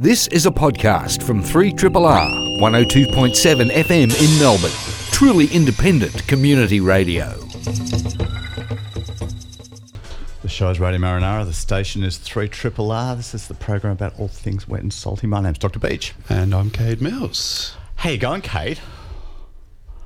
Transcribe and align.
This 0.00 0.28
is 0.28 0.46
a 0.46 0.50
podcast 0.50 1.22
from 1.22 1.42
3RRR 1.42 2.58
102.7 2.58 3.70
FM 3.70 3.84
in 3.94 4.38
Melbourne. 4.40 4.70
Truly 5.12 5.46
independent 5.48 6.26
community 6.26 6.80
radio. 6.80 7.34
The 10.40 10.48
show 10.48 10.70
is 10.70 10.80
Radio 10.80 11.00
Marinara. 11.00 11.44
The 11.44 11.52
station 11.52 12.02
is 12.02 12.16
3 12.16 12.48
Triple 12.48 12.90
R. 12.90 13.14
This 13.14 13.34
is 13.34 13.46
the 13.46 13.52
program 13.52 13.92
about 13.92 14.18
all 14.18 14.28
things 14.28 14.66
wet 14.66 14.80
and 14.80 14.90
salty. 14.90 15.26
My 15.26 15.42
name's 15.42 15.58
Dr. 15.58 15.78
Beach. 15.78 16.14
And 16.30 16.54
I'm 16.54 16.70
Kade 16.70 17.02
Mills. 17.02 17.76
How 17.96 18.08
you 18.08 18.16
going, 18.16 18.40
Kade? 18.40 18.78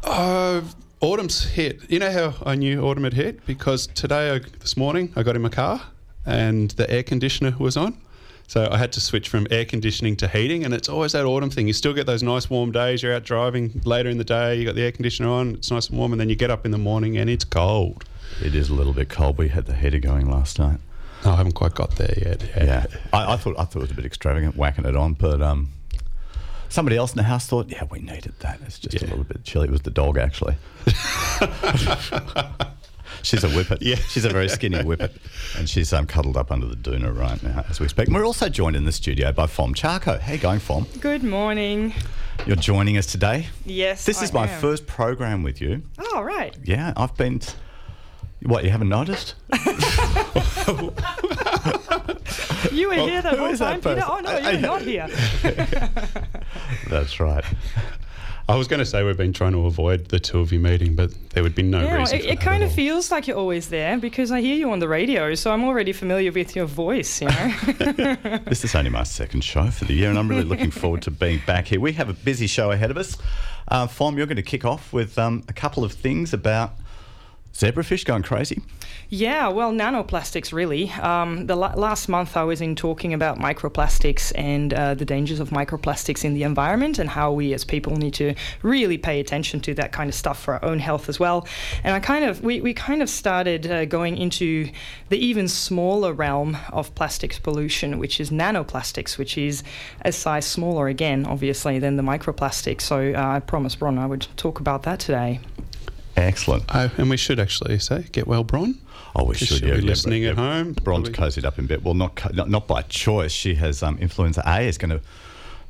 Uh, 0.02 0.62
autumn's 1.00 1.44
hit. 1.50 1.88
You 1.88 2.00
know 2.00 2.10
how 2.10 2.34
I 2.44 2.56
knew 2.56 2.82
autumn 2.82 3.04
had 3.04 3.14
hit? 3.14 3.46
Because 3.46 3.86
today, 3.86 4.32
I, 4.32 4.38
this 4.58 4.76
morning, 4.76 5.12
I 5.14 5.22
got 5.22 5.36
in 5.36 5.42
my 5.42 5.50
car 5.50 5.82
and 6.26 6.72
the 6.72 6.90
air 6.90 7.04
conditioner 7.04 7.54
was 7.60 7.76
on. 7.76 8.00
So 8.46 8.68
I 8.70 8.76
had 8.76 8.92
to 8.92 9.00
switch 9.00 9.28
from 9.28 9.46
air 9.50 9.64
conditioning 9.64 10.16
to 10.16 10.28
heating, 10.28 10.64
and 10.64 10.74
it's 10.74 10.88
always 10.88 11.12
that 11.12 11.24
autumn 11.24 11.50
thing. 11.50 11.66
You 11.66 11.72
still 11.72 11.94
get 11.94 12.06
those 12.06 12.22
nice 12.22 12.50
warm 12.50 12.72
days. 12.72 13.02
You're 13.02 13.14
out 13.14 13.24
driving 13.24 13.80
later 13.84 14.10
in 14.10 14.18
the 14.18 14.24
day. 14.24 14.56
You 14.56 14.64
got 14.64 14.74
the 14.74 14.82
air 14.82 14.92
conditioner 14.92 15.28
on. 15.30 15.54
It's 15.54 15.70
nice 15.70 15.88
and 15.88 15.98
warm, 15.98 16.12
and 16.12 16.20
then 16.20 16.28
you 16.28 16.36
get 16.36 16.50
up 16.50 16.64
in 16.64 16.70
the 16.70 16.78
morning 16.78 17.16
and 17.16 17.30
it's 17.30 17.44
cold. 17.44 18.04
It 18.42 18.54
is 18.54 18.68
a 18.68 18.74
little 18.74 18.92
bit 18.92 19.08
cold. 19.08 19.38
We 19.38 19.48
had 19.48 19.66
the 19.66 19.74
heater 19.74 19.98
going 19.98 20.30
last 20.30 20.58
night. 20.58 20.78
No, 21.24 21.32
I 21.32 21.36
haven't 21.36 21.52
quite 21.52 21.74
got 21.74 21.92
there 21.96 22.14
yet. 22.18 22.42
Yeah, 22.56 22.86
I, 23.12 23.32
I 23.32 23.36
thought 23.36 23.58
I 23.58 23.64
thought 23.64 23.76
it 23.76 23.82
was 23.82 23.90
a 23.90 23.94
bit 23.94 24.04
extravagant 24.04 24.56
whacking 24.56 24.84
it 24.84 24.94
on, 24.94 25.14
but 25.14 25.40
um, 25.40 25.70
somebody 26.68 26.96
else 26.96 27.12
in 27.12 27.16
the 27.16 27.22
house 27.22 27.46
thought, 27.46 27.70
yeah, 27.70 27.84
we 27.90 28.00
needed 28.00 28.34
that. 28.40 28.60
It's 28.66 28.78
just 28.78 29.02
a 29.02 29.06
little 29.06 29.24
bit 29.24 29.42
chilly. 29.44 29.68
It 29.68 29.70
was 29.70 29.82
the 29.82 29.90
dog 29.90 30.18
actually. 30.18 30.56
She's 33.24 33.42
a 33.42 33.48
whippet. 33.48 33.78
Yeah. 33.80 33.96
She's 33.96 34.24
a 34.24 34.28
very 34.28 34.48
skinny 34.56 34.78
whippet. 34.82 35.12
And 35.56 35.68
she's 35.68 35.92
um, 35.92 36.06
cuddled 36.06 36.36
up 36.36 36.52
under 36.52 36.66
the 36.66 36.76
doona 36.76 37.16
right 37.16 37.42
now 37.42 37.64
as 37.68 37.80
we 37.80 37.88
speak. 37.88 38.06
And 38.08 38.14
we're 38.14 38.26
also 38.26 38.48
joined 38.48 38.76
in 38.76 38.84
the 38.84 38.92
studio 38.92 39.32
by 39.32 39.46
Fom 39.46 39.74
Charco. 39.74 40.20
How 40.20 40.32
you 40.34 40.38
going, 40.38 40.60
Fom? 40.60 40.86
Good 41.00 41.24
morning. 41.24 41.94
You're 42.46 42.56
joining 42.56 42.98
us 42.98 43.06
today. 43.06 43.46
Yes. 43.64 44.04
This 44.04 44.22
is 44.22 44.30
I 44.32 44.34
my 44.34 44.48
am. 44.48 44.60
first 44.60 44.86
program 44.86 45.42
with 45.42 45.60
you. 45.60 45.82
Oh, 45.98 46.22
right. 46.22 46.54
Yeah, 46.64 46.92
I've 46.96 47.16
been. 47.16 47.38
T- 47.38 47.54
what, 48.42 48.62
you 48.64 48.70
haven't 48.70 48.90
noticed? 48.90 49.34
You 52.72 52.88
were 52.88 52.94
here 52.94 53.22
that 53.22 53.34
who 53.34 53.38
whole 53.38 53.52
is 53.52 53.58
time, 53.60 53.80
Peter. 53.80 54.02
Oh, 54.04 54.18
no, 54.20 54.36
you're 54.38 54.60
not 54.60 54.82
here. 54.82 55.06
That's 56.90 57.20
right. 57.20 57.44
I 58.46 58.56
was 58.56 58.68
going 58.68 58.80
to 58.80 58.84
say 58.84 59.02
we've 59.02 59.16
been 59.16 59.32
trying 59.32 59.52
to 59.52 59.64
avoid 59.64 60.08
the 60.08 60.20
two 60.20 60.38
of 60.38 60.52
you 60.52 60.60
meeting, 60.60 60.94
but 60.94 61.10
there 61.30 61.42
would 61.42 61.54
be 61.54 61.62
no 61.62 61.80
Yeah, 61.82 61.96
reason. 61.96 62.18
it, 62.18 62.24
it 62.26 62.40
kind 62.40 62.62
of 62.62 62.70
feels 62.70 63.10
like 63.10 63.26
you're 63.26 63.38
always 63.38 63.70
there 63.70 63.96
because 63.96 64.30
I 64.30 64.42
hear 64.42 64.54
you 64.54 64.70
on 64.70 64.80
the 64.80 64.88
radio, 64.88 65.34
so 65.34 65.50
I'm 65.50 65.64
already 65.64 65.92
familiar 65.94 66.30
with 66.30 66.54
your 66.54 66.66
voice, 66.66 67.22
you 67.22 67.28
know? 67.28 67.54
This 68.46 68.62
is 68.62 68.74
only 68.74 68.90
my 68.90 69.04
second 69.04 69.42
show 69.44 69.70
for 69.70 69.86
the 69.86 69.94
year, 69.94 70.10
and 70.10 70.18
I'm 70.18 70.28
really 70.28 70.44
looking 70.44 70.70
forward 70.70 71.00
to 71.02 71.10
being 71.10 71.40
back 71.46 71.68
here. 71.68 71.80
We 71.80 71.92
have 71.94 72.10
a 72.10 72.12
busy 72.12 72.46
show 72.46 72.70
ahead 72.70 72.90
of 72.90 72.98
us. 72.98 73.16
Uh, 73.68 73.86
Fom, 73.86 74.18
you're 74.18 74.26
going 74.26 74.36
to 74.36 74.42
kick 74.42 74.66
off 74.66 74.92
with 74.92 75.18
um, 75.18 75.42
a 75.48 75.54
couple 75.54 75.82
of 75.82 75.92
things 75.92 76.34
about 76.34 76.74
zebrafish 77.54 78.04
going 78.04 78.22
crazy. 78.22 78.60
Yeah, 79.08 79.48
well, 79.48 79.72
nanoplastics 79.72 80.52
really. 80.52 80.90
Um, 80.90 81.46
the 81.46 81.54
la- 81.54 81.74
last 81.74 82.08
month 82.08 82.36
I 82.36 82.42
was 82.42 82.60
in 82.60 82.74
talking 82.74 83.14
about 83.14 83.38
microplastics 83.38 84.32
and 84.34 84.74
uh, 84.74 84.94
the 84.94 85.04
dangers 85.04 85.38
of 85.38 85.50
microplastics 85.50 86.24
in 86.24 86.34
the 86.34 86.42
environment 86.42 86.98
and 86.98 87.08
how 87.08 87.30
we 87.30 87.54
as 87.54 87.64
people 87.64 87.96
need 87.96 88.14
to 88.14 88.34
really 88.62 88.98
pay 88.98 89.20
attention 89.20 89.60
to 89.60 89.74
that 89.74 89.92
kind 89.92 90.08
of 90.08 90.14
stuff 90.14 90.42
for 90.42 90.54
our 90.54 90.64
own 90.64 90.80
health 90.80 91.08
as 91.08 91.20
well. 91.20 91.46
And 91.84 91.94
I 91.94 92.00
kind 92.00 92.24
of 92.24 92.42
we, 92.42 92.60
we 92.60 92.74
kind 92.74 93.02
of 93.02 93.08
started 93.08 93.70
uh, 93.70 93.84
going 93.84 94.16
into 94.16 94.68
the 95.10 95.18
even 95.24 95.46
smaller 95.46 96.12
realm 96.12 96.56
of 96.72 96.92
plastics 96.96 97.38
pollution, 97.38 97.98
which 97.98 98.18
is 98.18 98.30
nanoplastics, 98.30 99.16
which 99.16 99.38
is 99.38 99.62
a 100.00 100.10
size 100.10 100.44
smaller 100.44 100.88
again, 100.88 101.24
obviously, 101.24 101.78
than 101.78 101.96
the 101.96 102.02
microplastics. 102.02 102.82
So 102.82 103.12
uh, 103.12 103.36
I 103.36 103.40
promised 103.40 103.80
Ron 103.80 103.98
I 103.98 104.06
would 104.06 104.26
talk 104.36 104.58
about 104.58 104.82
that 104.82 104.98
today. 104.98 105.40
Excellent. 106.16 106.64
Oh, 106.74 106.90
and 106.96 107.10
we 107.10 107.16
should 107.16 107.40
actually 107.40 107.78
say, 107.78 108.04
get 108.12 108.26
well, 108.26 108.44
Bron. 108.44 108.76
Oh, 109.16 109.24
we 109.24 109.34
should. 109.34 109.48
she'll 109.48 109.68
yeah, 109.68 109.74
be 109.74 109.80
yeah, 109.82 109.86
listening 109.88 110.22
yeah. 110.24 110.30
at 110.30 110.36
home. 110.36 110.72
Bron's 110.72 111.08
cozied 111.10 111.44
up 111.44 111.58
in 111.58 111.66
bed. 111.66 111.84
Well, 111.84 111.94
not, 111.94 112.14
co- 112.16 112.30
not 112.32 112.48
not 112.50 112.66
by 112.66 112.82
choice. 112.82 113.32
She 113.32 113.54
has 113.56 113.82
um, 113.82 113.98
influenza 113.98 114.42
A 114.46 114.62
is 114.68 114.78
going 114.78 114.90
to 114.90 115.00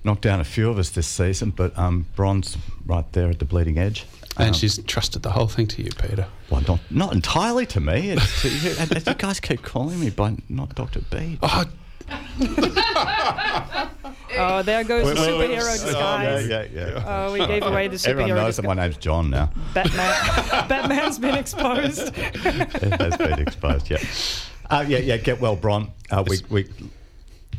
knock 0.03 0.21
down 0.21 0.41
a 0.41 0.44
few 0.44 0.69
of 0.71 0.78
us 0.78 0.91
this 0.91 1.06
season, 1.06 1.50
but 1.50 1.77
um, 1.78 2.06
Bron's 2.16 2.56
right 2.87 3.10
there 3.12 3.31
at 3.31 3.38
the 3.38 3.44
bleeding 3.44 3.78
edge. 3.78 4.04
And 4.37 4.49
Um, 4.49 4.53
she's 4.54 4.78
trusted 4.84 5.22
the 5.22 5.31
whole 5.31 5.47
thing 5.47 5.66
to 5.69 5.83
you, 5.83 5.91
Peter. 5.93 6.27
well, 6.50 6.62
not 6.66 6.81
not 6.91 7.12
entirely 7.12 7.66
to 7.66 7.81
me. 7.81 8.10
It's 8.10 8.43
to 8.43 8.49
you, 8.69 8.75
and, 8.78 8.91
and 8.97 9.06
you 9.06 9.15
guys 9.15 9.41
keep 9.41 9.62
calling 9.62 10.00
me 10.00 10.10
by 10.10 10.37
not 10.49 10.75
Doctor 10.75 11.00
B. 11.10 11.38
Oh, 11.43 11.65
Oh, 14.37 14.62
there 14.62 14.82
goes 14.82 15.06
the 15.09 15.15
superhero 15.15 15.60
Oh, 15.60 15.84
disguise. 15.84 16.48
yeah, 16.48 16.66
yeah, 16.72 16.88
yeah. 16.88 17.04
Oh, 17.28 17.32
we 17.32 17.47
gave 17.47 17.62
away 17.62 17.87
the 17.87 17.97
superhero 17.97 18.09
Everyone 18.10 18.34
knows 18.37 18.56
that 18.56 18.65
my 18.65 18.75
name's 18.75 18.97
John 18.97 19.31
now. 19.31 19.50
Batman. 19.72 19.88
Batman's 20.69 21.19
been 21.20 21.37
exposed. 21.37 22.12
it 22.16 23.00
has 23.00 23.16
been 23.16 23.38
exposed. 23.38 23.91
Yeah, 23.91 23.98
uh, 24.70 24.84
yeah, 24.88 24.98
yeah. 24.98 25.19
Get 25.19 25.41
well, 25.41 25.54
Bron. 25.54 25.92
Uh, 26.10 26.25
we 26.26 26.38
we 26.50 26.69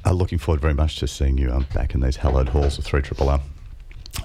are 0.03 0.13
looking 0.13 0.37
forward 0.37 0.59
very 0.59 0.73
much 0.73 0.97
to 0.97 1.07
seeing 1.07 1.37
you 1.37 1.49
um, 1.51 1.65
back 1.73 1.95
in 1.95 2.01
these 2.01 2.17
hallowed 2.17 2.49
halls 2.49 2.77
of 2.77 2.83
three 2.83 3.01
triple 3.01 3.29
R. 3.29 3.39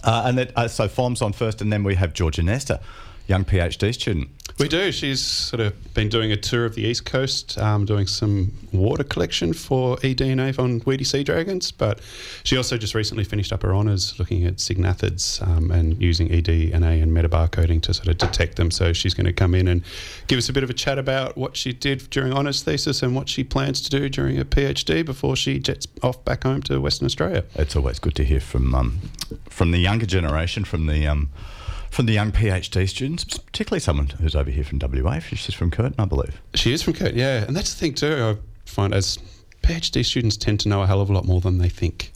Uh, 0.03 0.23
and 0.27 0.39
that, 0.39 0.53
uh, 0.57 0.67
so 0.69 0.89
Fom's 0.89 1.23
on 1.23 1.33
first, 1.33 1.61
and 1.63 1.73
then 1.73 1.85
we 1.85 1.95
have 1.95 2.13
Georgia 2.15 2.43
Nester, 2.43 2.81
young 3.31 3.45
PhD 3.45 3.95
student. 3.95 4.29
we 4.59 4.69
do. 4.69 4.91
She's 4.91 5.25
sort 5.25 5.61
of 5.61 5.95
been 5.95 6.09
doing 6.09 6.33
a 6.33 6.37
tour 6.37 6.65
of 6.67 6.75
the 6.75 6.83
East 6.83 7.07
Coast, 7.07 7.57
um, 7.59 7.87
doing 7.87 8.09
some 8.09 8.53
water 8.73 9.05
collection 9.05 9.53
for 9.53 9.97
eDNA 9.99 10.59
on 10.59 10.83
weedy 10.85 11.05
sea 11.05 11.23
dragons. 11.23 11.71
But 11.71 12.01
she 12.43 12.57
also 12.57 12.77
just 12.77 12.95
recently 12.95 13.23
finished 13.23 13.53
up 13.53 13.63
her 13.63 13.73
honours 13.73 14.19
looking 14.19 14.45
at 14.45 14.57
syngnathids 14.57 15.41
um, 15.47 15.71
and 15.71 16.03
using 16.03 16.29
eDNA 16.29 17.03
and 17.03 17.13
metabarcoding 17.13 17.81
to 17.83 17.95
sort 17.95 18.09
of 18.09 18.19
detect 18.19 18.57
them. 18.57 18.73
So 18.73 18.93
she's 18.93 19.15
going 19.15 19.27
to 19.27 19.33
come 19.33 19.55
in 19.55 19.69
and 19.69 19.83
give 20.27 20.37
us 20.37 20.49
a 20.49 20.53
bit 20.53 20.65
of 20.65 20.69
a 20.69 20.75
chat 20.75 20.99
about 20.99 21.39
what 21.39 21.57
she 21.57 21.73
did 21.73 22.11
during 22.11 22.33
honours 22.33 22.63
thesis 22.63 23.03
and 23.03 23.15
what 23.15 23.29
she 23.29 23.45
plans 23.45 23.81
to 23.83 23.91
do 23.91 24.09
during 24.09 24.37
her 24.37 24.45
PhD 24.45 25.07
before 25.07 25.37
she 25.37 25.61
jets 25.61 25.87
off 26.03 26.23
back 26.25 26.43
home 26.43 26.63
to 26.63 26.81
Western 26.81 27.07
Australia. 27.07 27.45
It's 27.55 27.77
always 27.77 28.01
good 28.01 28.17
to 28.17 28.25
hear 28.25 28.41
from 28.41 28.75
um, 28.75 28.99
from 29.49 29.71
the 29.71 29.79
younger 29.79 30.07
generation, 30.07 30.65
from 30.65 30.87
the 30.87 31.07
um, 31.07 31.31
from 31.91 32.07
the 32.07 32.13
young 32.13 32.33
PhD 32.33 32.89
students, 32.89 33.25
particularly 33.39 33.81
someone 33.81 34.07
who's 34.09 34.35
over 34.37 34.51
here 34.51 34.65
from 34.65 34.79
WA. 34.81 35.19
She's 35.19 35.55
from 35.55 35.71
Curtin, 35.71 35.95
I 35.99 36.05
believe. 36.05 36.41
She 36.55 36.73
is 36.73 36.83
from 36.83 36.95
Kurt, 36.95 37.15
yeah. 37.15 37.45
And 37.45 37.55
that's 37.57 37.75
the 37.75 37.81
thing 37.81 37.95
too. 37.95 38.37
I 38.39 38.71
find 38.71 38.95
as 38.95 39.19
PhD 39.63 40.05
students 40.05 40.37
tend 40.37 40.61
to 40.61 40.69
know 40.69 40.83
a 40.83 40.87
hell 40.87 41.01
of 41.01 41.11
a 41.11 41.13
lot 41.13 41.25
more 41.27 41.41
than 41.41 41.59
they 41.59 41.69
think. 41.69 42.13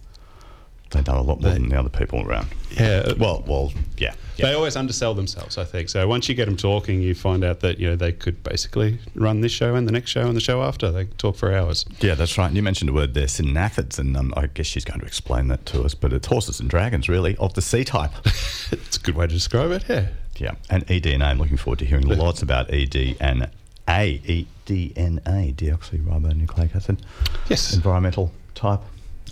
They 0.90 1.02
know 1.02 1.18
a 1.18 1.22
lot 1.22 1.40
more 1.40 1.50
They- 1.50 1.58
than 1.58 1.68
the 1.70 1.78
other 1.78 1.88
people 1.88 2.22
around. 2.22 2.48
Yeah. 2.78 3.12
Well, 3.18 3.42
well, 3.46 3.72
yeah. 3.98 4.14
Yeah. 4.37 4.47
They 4.47 4.55
always 4.55 4.75
undersell 4.77 5.15
themselves, 5.15 5.59
I 5.59 5.65
think. 5.65 5.89
So 5.89 6.06
once 6.09 6.28
you 6.28 6.34
get 6.34 6.47
them 6.47 6.56
talking, 6.56 7.00
you 7.00 7.15
find 7.15 7.45
out 7.45 7.61
that 7.61 7.78
you 7.78 7.89
know 7.89 7.97
they 7.97 8.12
could 8.12 8.43
basically 8.43 8.99
run 9.15 9.41
this 9.43 9.53
show 9.53 9.75
and 9.75 9.87
the 9.87 9.93
next 9.93 10.11
show 10.11 10.27
and 10.27 10.37
the 10.37 10.41
show 10.41 10.62
after. 10.62 10.91
They 10.91 11.05
talk 11.05 11.37
for 11.37 11.53
hours. 11.53 11.84
Yeah, 12.00 12.15
that's 12.15 12.37
right. 12.37 12.47
And 12.49 12.56
you 12.56 12.62
mentioned 12.62 12.89
the 12.89 12.93
word 12.93 13.15
there, 13.15 13.27
syngnathids, 13.27 13.99
and 13.99 14.17
um, 14.17 14.34
I 14.37 14.47
guess 14.49 14.67
she's 14.67 14.84
going 14.84 15.00
to 15.00 15.06
explain 15.06 15.49
that 15.49 15.65
to 15.67 15.83
us. 15.84 15.95
But 15.95 16.12
it's 16.12 16.27
horses 16.27 16.59
and 16.61 16.69
dragons, 16.69 17.09
really, 17.09 17.37
of 17.37 17.55
the 17.55 17.62
C 17.62 17.84
type. 17.84 18.11
it's 18.25 18.97
a 18.97 19.00
good 19.00 19.15
way 19.15 19.27
to 19.27 19.33
describe 19.33 19.71
it. 19.71 19.84
Yeah. 19.89 20.09
yeah, 20.37 20.55
and 20.69 20.87
eDNA. 20.89 21.22
I'm 21.22 21.39
looking 21.39 21.56
forward 21.56 21.78
to 21.81 21.84
hearing 21.87 22.06
lots 22.06 22.43
about 22.43 22.72
ED 22.72 22.95
EDNA, 23.21 23.51
eDNA, 23.87 25.55
deoxyribonucleic 25.55 26.75
acid, 26.75 27.03
Yes. 27.49 27.75
environmental 27.75 28.33
type, 28.55 28.81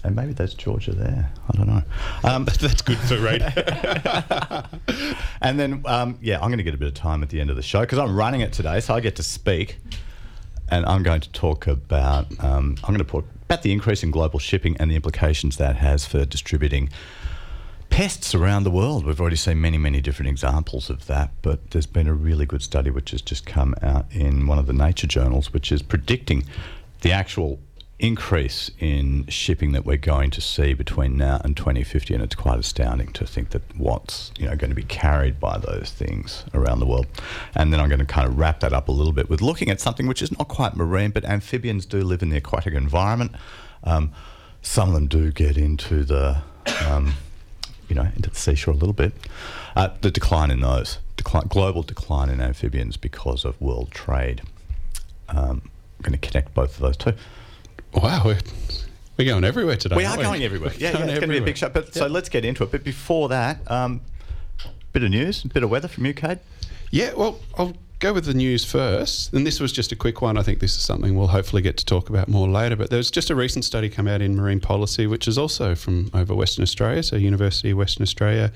and 0.04 0.16
maybe 0.16 0.32
that's 0.32 0.54
Georgia 0.54 0.92
there. 0.92 1.32
I 1.48 1.56
don't 1.56 1.68
know. 1.68 1.82
Um, 2.24 2.44
That's 2.60 2.82
good 2.82 2.98
for 2.98 3.18
radio. 3.18 3.48
and 5.40 5.58
then, 5.58 5.82
um, 5.86 6.18
yeah, 6.20 6.40
I'm 6.40 6.48
going 6.48 6.58
to 6.58 6.64
get 6.64 6.74
a 6.74 6.78
bit 6.78 6.88
of 6.88 6.94
time 6.94 7.22
at 7.22 7.28
the 7.28 7.40
end 7.40 7.50
of 7.50 7.56
the 7.56 7.62
show 7.62 7.80
because 7.80 7.98
I'm 7.98 8.16
running 8.16 8.40
it 8.40 8.52
today, 8.52 8.80
so 8.80 8.94
I 8.94 9.00
get 9.00 9.16
to 9.16 9.22
speak. 9.22 9.78
And 10.70 10.86
I'm 10.86 11.02
going 11.02 11.20
to 11.20 11.30
talk 11.32 11.66
about 11.66 12.26
um, 12.42 12.76
I'm 12.82 12.94
going 12.94 12.98
to 12.98 13.04
talk 13.04 13.26
about 13.44 13.62
the 13.62 13.72
increase 13.72 14.02
in 14.02 14.10
global 14.10 14.38
shipping 14.38 14.76
and 14.78 14.90
the 14.90 14.96
implications 14.96 15.58
that 15.58 15.76
has 15.76 16.06
for 16.06 16.24
distributing 16.24 16.88
pests 17.90 18.34
around 18.34 18.64
the 18.64 18.70
world. 18.70 19.04
We've 19.04 19.20
already 19.20 19.36
seen 19.36 19.60
many, 19.60 19.76
many 19.76 20.00
different 20.00 20.30
examples 20.30 20.88
of 20.88 21.06
that, 21.08 21.30
but 21.42 21.72
there's 21.72 21.86
been 21.86 22.08
a 22.08 22.14
really 22.14 22.46
good 22.46 22.62
study 22.62 22.88
which 22.88 23.10
has 23.10 23.20
just 23.20 23.44
come 23.44 23.74
out 23.82 24.06
in 24.10 24.46
one 24.46 24.58
of 24.58 24.66
the 24.66 24.72
nature 24.72 25.06
journals, 25.06 25.52
which 25.52 25.70
is 25.70 25.82
predicting 25.82 26.44
the 27.02 27.12
actual 27.12 27.60
increase 28.02 28.68
in 28.80 29.24
shipping 29.28 29.70
that 29.72 29.86
we're 29.86 29.96
going 29.96 30.28
to 30.28 30.40
see 30.40 30.74
between 30.74 31.16
now 31.16 31.40
and 31.44 31.56
2050, 31.56 32.12
and 32.12 32.22
it's 32.22 32.34
quite 32.34 32.58
astounding 32.58 33.12
to 33.12 33.24
think 33.24 33.50
that 33.50 33.62
what's 33.78 34.32
you 34.38 34.46
know 34.46 34.56
going 34.56 34.70
to 34.70 34.76
be 34.76 34.82
carried 34.82 35.38
by 35.38 35.56
those 35.56 35.92
things 35.96 36.44
around 36.52 36.80
the 36.80 36.86
world. 36.86 37.06
And 37.54 37.72
then 37.72 37.80
I'm 37.80 37.88
going 37.88 38.00
to 38.00 38.04
kind 38.04 38.28
of 38.28 38.36
wrap 38.36 38.60
that 38.60 38.72
up 38.72 38.88
a 38.88 38.92
little 38.92 39.12
bit 39.12 39.30
with 39.30 39.40
looking 39.40 39.70
at 39.70 39.80
something 39.80 40.08
which 40.08 40.20
is 40.20 40.36
not 40.36 40.48
quite 40.48 40.74
marine, 40.74 41.12
but 41.12 41.24
amphibians 41.24 41.86
do 41.86 42.02
live 42.02 42.22
in 42.22 42.28
the 42.28 42.36
aquatic 42.36 42.74
environment. 42.74 43.32
Um, 43.84 44.12
some 44.62 44.88
of 44.88 44.94
them 44.94 45.06
do 45.06 45.30
get 45.30 45.56
into 45.56 46.02
the 46.02 46.42
um, 46.84 47.14
you 47.88 47.94
know, 47.94 48.08
into 48.16 48.30
the 48.30 48.36
seashore 48.36 48.74
a 48.74 48.76
little 48.76 48.92
bit. 48.92 49.12
Uh, 49.76 49.90
the 50.00 50.10
decline 50.10 50.50
in 50.50 50.60
those, 50.60 50.98
decline, 51.16 51.46
global 51.48 51.82
decline 51.82 52.30
in 52.30 52.40
amphibians 52.40 52.96
because 52.96 53.44
of 53.44 53.60
world 53.60 53.90
trade. 53.90 54.42
Um, 55.28 55.70
I'm 55.98 56.02
going 56.02 56.18
to 56.18 56.28
connect 56.28 56.52
both 56.54 56.74
of 56.74 56.80
those 56.80 56.96
two. 56.96 57.12
Wow. 57.94 58.22
we're 58.24 58.38
We're 59.18 59.26
going 59.26 59.44
everywhere 59.44 59.76
today. 59.76 59.96
We 59.96 60.04
are 60.04 60.16
going 60.16 60.42
everywhere. 60.42 60.72
Yeah, 60.78 60.88
yeah 60.92 60.92
Going 60.92 61.08
it's 61.10 61.18
going 61.18 61.28
to 61.28 61.34
be 61.34 61.38
a 61.38 61.44
big 61.44 61.56
show. 61.56 61.68
But 61.68 61.94
so 61.94 62.06
let's 62.06 62.28
get 62.28 62.44
into 62.44 62.64
it. 62.64 62.70
But 62.70 62.84
before 62.84 63.28
that, 63.28 63.70
um, 63.70 64.00
bit 64.92 65.02
of 65.02 65.10
news, 65.10 65.44
a 65.44 65.48
bit 65.48 65.62
of 65.62 65.70
weather 65.70 65.88
from 65.88 66.06
you, 66.06 66.14
Kade. 66.14 66.38
Yeah, 66.90 67.12
well, 67.14 67.40
I'll 67.56 67.74
go 67.98 68.12
with 68.12 68.24
the 68.24 68.34
news 68.34 68.64
first. 68.64 69.32
And 69.32 69.46
this 69.46 69.60
was 69.60 69.72
just 69.72 69.92
a 69.92 69.96
quick 69.96 70.22
one. 70.22 70.36
I 70.36 70.42
think 70.42 70.60
this 70.60 70.74
is 70.74 70.82
something 70.82 71.16
we'll 71.16 71.28
hopefully 71.28 71.62
get 71.62 71.76
to 71.78 71.84
talk 71.84 72.08
about 72.08 72.28
more 72.28 72.48
later. 72.48 72.76
But 72.76 72.90
there's 72.90 73.10
just 73.10 73.30
a 73.30 73.34
recent 73.34 73.64
study 73.64 73.88
come 73.88 74.08
out 74.08 74.22
in 74.22 74.36
Marine 74.36 74.60
Policy, 74.60 75.06
which 75.06 75.28
is 75.28 75.36
also 75.36 75.74
from 75.74 76.10
over 76.14 76.34
Western 76.34 76.62
Australia, 76.62 77.02
so 77.02 77.16
University 77.16 77.70
of 77.70 77.78
Western 77.78 78.02
Australia. 78.02 78.52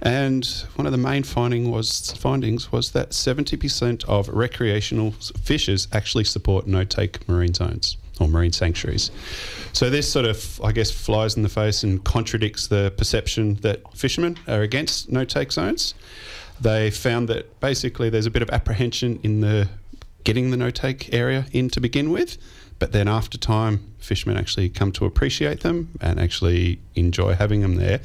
And 0.00 0.46
one 0.76 0.86
of 0.86 0.92
the 0.92 0.98
main 0.98 1.24
finding 1.24 1.70
was 1.70 2.12
findings 2.12 2.72
was 2.72 2.92
that 2.92 3.10
70% 3.10 4.04
of 4.06 4.28
recreational 4.28 5.12
fishers 5.12 5.88
actually 5.92 6.24
support 6.24 6.66
no-take 6.66 7.28
marine 7.28 7.54
zones 7.54 7.98
or 8.20 8.28
marine 8.28 8.52
sanctuaries. 8.52 9.10
So 9.72 9.90
this 9.90 10.10
sort 10.10 10.26
of, 10.26 10.60
I 10.62 10.72
guess, 10.72 10.90
flies 10.90 11.36
in 11.36 11.42
the 11.42 11.48
face 11.48 11.82
and 11.82 12.02
contradicts 12.04 12.66
the 12.66 12.92
perception 12.96 13.54
that 13.56 13.82
fishermen 13.96 14.38
are 14.46 14.62
against 14.62 15.10
no-take 15.10 15.52
zones. 15.52 15.94
They 16.60 16.90
found 16.90 17.28
that 17.28 17.60
basically 17.60 18.10
there's 18.10 18.26
a 18.26 18.30
bit 18.30 18.42
of 18.42 18.50
apprehension 18.50 19.20
in 19.22 19.40
the 19.40 19.68
getting 20.24 20.50
the 20.50 20.56
no-take 20.56 21.14
area 21.14 21.46
in 21.52 21.70
to 21.70 21.80
begin 21.80 22.10
with, 22.10 22.36
but 22.78 22.92
then 22.92 23.08
after 23.08 23.36
time, 23.36 23.92
fishermen 23.98 24.36
actually 24.36 24.68
come 24.68 24.92
to 24.92 25.04
appreciate 25.04 25.60
them 25.60 25.88
and 26.00 26.20
actually 26.20 26.78
enjoy 26.94 27.34
having 27.34 27.60
them 27.60 27.74
there. 27.74 28.00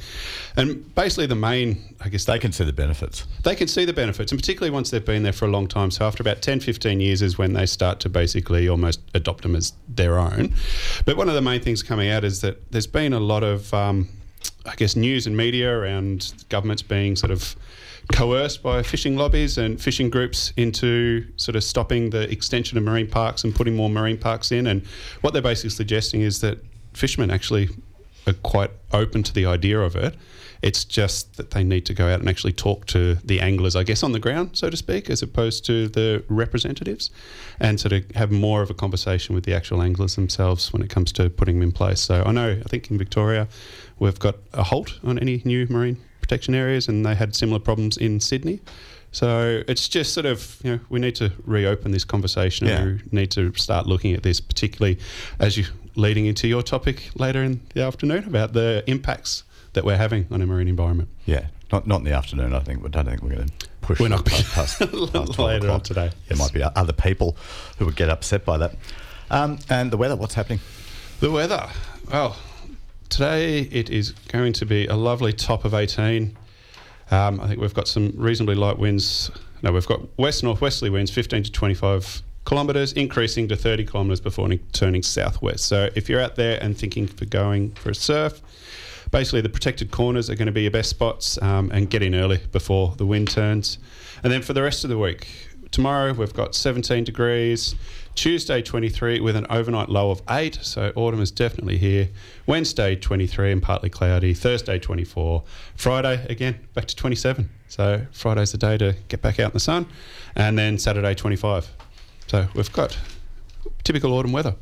And 0.56 0.94
basically, 0.94 1.26
the 1.26 1.36
main, 1.36 1.94
I 2.00 2.08
guess, 2.08 2.24
They 2.24 2.38
can 2.38 2.52
see 2.52 2.64
the 2.64 2.72
benefits. 2.72 3.24
they 3.44 3.54
can 3.54 3.68
see 3.68 3.84
the 3.84 3.92
benefits, 3.92 4.32
and 4.32 4.40
particularly 4.40 4.70
once 4.70 4.90
they've 4.90 5.04
been 5.04 5.22
there 5.22 5.32
for 5.32 5.44
a 5.44 5.50
long 5.50 5.68
time. 5.68 5.90
So 5.90 6.04
after 6.04 6.22
about 6.22 6.42
10, 6.42 6.60
15 6.60 7.00
years 7.00 7.22
is 7.22 7.38
when 7.38 7.52
they 7.52 7.66
start 7.66 8.00
to 8.00 8.08
basically 8.08 8.68
almost 8.68 9.00
adopt 9.14 9.42
them 9.42 9.54
as 9.54 9.72
their 9.88 10.18
own. 10.18 10.54
But 11.04 11.16
one 11.16 11.28
of 11.28 11.34
the 11.34 11.42
main 11.42 11.60
things 11.60 11.82
coming 11.82 12.10
out 12.10 12.24
is 12.24 12.40
that 12.40 12.70
there's 12.72 12.86
been 12.88 13.12
a 13.12 13.20
lot 13.20 13.44
of, 13.44 13.72
um, 13.72 14.08
I 14.66 14.74
guess, 14.74 14.96
news 14.96 15.26
and 15.26 15.36
media 15.36 15.70
around 15.70 16.34
governments 16.48 16.82
being 16.82 17.16
sort 17.16 17.30
of 17.30 17.54
coerced 18.12 18.62
by 18.62 18.82
fishing 18.82 19.16
lobbies 19.16 19.58
and 19.58 19.80
fishing 19.80 20.10
groups 20.10 20.52
into 20.56 21.26
sort 21.36 21.56
of 21.56 21.64
stopping 21.64 22.10
the 22.10 22.30
extension 22.30 22.76
of 22.78 22.84
marine 22.84 23.08
parks 23.08 23.44
and 23.44 23.54
putting 23.54 23.74
more 23.74 23.90
marine 23.90 24.18
parks 24.18 24.52
in. 24.52 24.66
And 24.66 24.84
what 25.20 25.32
they're 25.32 25.42
basically 25.42 25.70
suggesting 25.70 26.20
is 26.20 26.40
that 26.40 26.58
fishermen 26.92 27.30
actually 27.30 27.68
are 28.26 28.34
quite 28.34 28.70
open 28.92 29.22
to 29.22 29.32
the 29.32 29.46
idea 29.46 29.80
of 29.80 29.96
it. 29.96 30.14
It's 30.62 30.84
just 30.84 31.36
that 31.36 31.50
they 31.50 31.62
need 31.62 31.84
to 31.86 31.94
go 31.94 32.08
out 32.08 32.20
and 32.20 32.28
actually 32.28 32.54
talk 32.54 32.86
to 32.86 33.16
the 33.16 33.40
anglers, 33.40 33.76
I 33.76 33.82
guess, 33.82 34.02
on 34.02 34.12
the 34.12 34.18
ground, 34.18 34.50
so 34.54 34.70
to 34.70 34.76
speak, 34.78 35.10
as 35.10 35.20
opposed 35.20 35.66
to 35.66 35.88
the 35.88 36.24
representatives, 36.28 37.10
and 37.60 37.78
sort 37.78 37.92
of 37.92 38.10
have 38.12 38.30
more 38.30 38.62
of 38.62 38.70
a 38.70 38.74
conversation 38.74 39.34
with 39.34 39.44
the 39.44 39.52
actual 39.52 39.82
anglers 39.82 40.14
themselves 40.14 40.72
when 40.72 40.80
it 40.80 40.88
comes 40.88 41.12
to 41.12 41.28
putting 41.28 41.56
them 41.56 41.64
in 41.64 41.72
place. 41.72 42.00
So 42.00 42.22
I 42.24 42.32
know, 42.32 42.52
I 42.52 42.68
think 42.68 42.90
in 42.90 42.96
Victoria, 42.96 43.46
we've 43.98 44.18
got 44.18 44.36
a 44.54 44.62
halt 44.62 44.98
on 45.04 45.18
any 45.18 45.42
new 45.44 45.66
marine 45.68 45.98
protection 46.26 46.54
areas, 46.54 46.88
and 46.88 47.04
they 47.04 47.14
had 47.14 47.34
similar 47.36 47.58
problems 47.60 47.96
in 47.96 48.20
Sydney. 48.20 48.60
So 49.12 49.62
it's 49.68 49.86
just 49.88 50.12
sort 50.12 50.26
of, 50.26 50.56
you 50.64 50.72
know, 50.72 50.80
we 50.88 50.98
need 50.98 51.14
to 51.16 51.30
reopen 51.46 51.92
this 51.92 52.04
conversation 52.04 52.66
Yeah. 52.66 52.78
and 52.80 53.02
we 53.12 53.20
need 53.20 53.30
to 53.32 53.52
start 53.54 53.86
looking 53.86 54.12
at 54.14 54.22
this, 54.24 54.40
particularly 54.40 54.98
as 55.38 55.56
you 55.56 55.66
leading 55.94 56.26
into 56.26 56.48
your 56.48 56.62
topic 56.62 57.10
later 57.14 57.40
in 57.44 57.60
the 57.74 57.82
afternoon 57.82 58.24
about 58.24 58.54
the 58.54 58.82
impacts 58.88 59.44
that 59.74 59.84
we're 59.84 59.96
having 59.98 60.26
on 60.32 60.40
our 60.40 60.46
marine 60.48 60.66
environment. 60.66 61.08
Yeah, 61.26 61.46
not 61.70 61.86
not 61.86 61.98
in 62.00 62.04
the 62.04 62.12
afternoon. 62.12 62.54
I 62.54 62.60
think. 62.60 62.82
but 62.82 62.96
I 62.96 63.02
don't 63.02 63.10
think 63.10 63.22
we're 63.22 63.36
going 63.36 63.48
to 63.48 63.68
push. 63.82 64.00
We're 64.00 64.08
not 64.08 64.24
past, 64.24 64.52
past, 64.54 64.80
a 64.80 64.86
past 64.88 64.94
little 65.14 65.26
12 65.26 65.38
later 65.62 65.70
on 65.70 65.80
today. 65.82 66.10
There 66.28 66.36
might 66.38 66.52
be 66.52 66.62
other 66.64 66.92
people 66.92 67.36
who 67.78 67.84
would 67.86 67.96
get 67.96 68.08
upset 68.08 68.44
by 68.44 68.56
that. 68.58 68.74
Um, 69.30 69.58
and 69.70 69.92
the 69.92 69.96
weather. 69.96 70.16
What's 70.16 70.34
happening? 70.34 70.58
The 71.20 71.30
weather. 71.30 71.68
Well, 72.10 72.36
today 73.14 73.60
it 73.70 73.90
is 73.90 74.10
going 74.26 74.52
to 74.52 74.66
be 74.66 74.88
a 74.88 74.96
lovely 74.96 75.32
top 75.32 75.64
of 75.64 75.72
18. 75.72 76.36
Um, 77.12 77.40
I 77.40 77.46
think 77.46 77.60
we've 77.60 77.72
got 77.72 77.86
some 77.86 78.12
reasonably 78.16 78.56
light 78.56 78.76
winds. 78.76 79.30
No, 79.62 79.70
we've 79.70 79.86
got 79.86 80.00
west 80.18 80.42
northwesterly 80.42 80.90
winds, 80.90 81.12
15 81.12 81.44
to 81.44 81.52
25 81.52 82.22
kilometres, 82.44 82.92
increasing 82.94 83.46
to 83.46 83.56
30 83.56 83.86
kilometres 83.86 84.20
before 84.20 84.48
turning 84.72 85.04
southwest. 85.04 85.66
So 85.66 85.90
if 85.94 86.08
you're 86.08 86.20
out 86.20 86.34
there 86.34 86.60
and 86.60 86.76
thinking 86.76 87.06
for 87.06 87.24
going 87.24 87.70
for 87.74 87.90
a 87.90 87.94
surf, 87.94 88.42
basically 89.12 89.42
the 89.42 89.48
protected 89.48 89.92
corners 89.92 90.28
are 90.28 90.34
going 90.34 90.46
to 90.46 90.52
be 90.52 90.62
your 90.62 90.72
best 90.72 90.90
spots 90.90 91.40
um, 91.40 91.70
and 91.72 91.88
get 91.88 92.02
in 92.02 92.16
early 92.16 92.40
before 92.50 92.96
the 92.96 93.06
wind 93.06 93.30
turns. 93.30 93.78
And 94.24 94.32
then 94.32 94.42
for 94.42 94.54
the 94.54 94.62
rest 94.62 94.82
of 94.82 94.90
the 94.90 94.98
week, 94.98 95.28
tomorrow 95.70 96.14
we've 96.14 96.34
got 96.34 96.56
17 96.56 97.04
degrees. 97.04 97.76
Tuesday 98.14 98.62
23 98.62 99.20
with 99.20 99.34
an 99.36 99.46
overnight 99.50 99.88
low 99.88 100.10
of 100.10 100.22
8, 100.30 100.58
so 100.62 100.92
autumn 100.94 101.20
is 101.20 101.30
definitely 101.30 101.78
here. 101.78 102.08
Wednesday 102.46 102.94
23 102.94 103.52
and 103.52 103.62
partly 103.62 103.90
cloudy. 103.90 104.34
Thursday 104.34 104.78
24. 104.78 105.42
Friday 105.74 106.24
again 106.28 106.58
back 106.74 106.86
to 106.86 106.96
27. 106.96 107.50
So 107.68 108.06
Friday's 108.12 108.52
the 108.52 108.58
day 108.58 108.78
to 108.78 108.94
get 109.08 109.20
back 109.20 109.40
out 109.40 109.50
in 109.50 109.54
the 109.54 109.60
sun. 109.60 109.86
And 110.36 110.56
then 110.56 110.78
Saturday 110.78 111.14
25. 111.14 111.68
So 112.28 112.46
we've 112.54 112.72
got 112.72 112.96
typical 113.82 114.12
autumn 114.12 114.32
weather. 114.32 114.54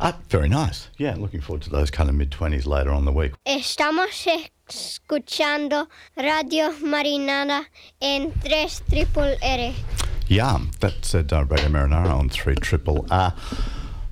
Ah, 0.00 0.16
very 0.28 0.48
nice. 0.48 0.88
Yeah, 0.96 1.14
looking 1.16 1.40
forward 1.40 1.62
to 1.62 1.70
those 1.70 1.90
kind 1.90 2.08
of 2.08 2.16
mid 2.16 2.30
twenties 2.30 2.66
later 2.66 2.90
on 2.90 3.04
the 3.04 3.12
week. 3.12 3.32
Estamos 3.46 4.26
escuchando 4.68 5.88
Radio 6.16 6.72
Marinada 6.82 7.66
en 8.00 8.32
3 8.32 8.82
triple 8.90 9.36
R. 9.42 9.74
Yeah, 10.28 10.58
that's 10.80 11.14
uh, 11.14 11.18
Radio 11.48 11.68
Marinara 11.68 12.10
on 12.10 12.28
3 12.28 12.54
Triple 12.56 13.06
R. 13.10 13.34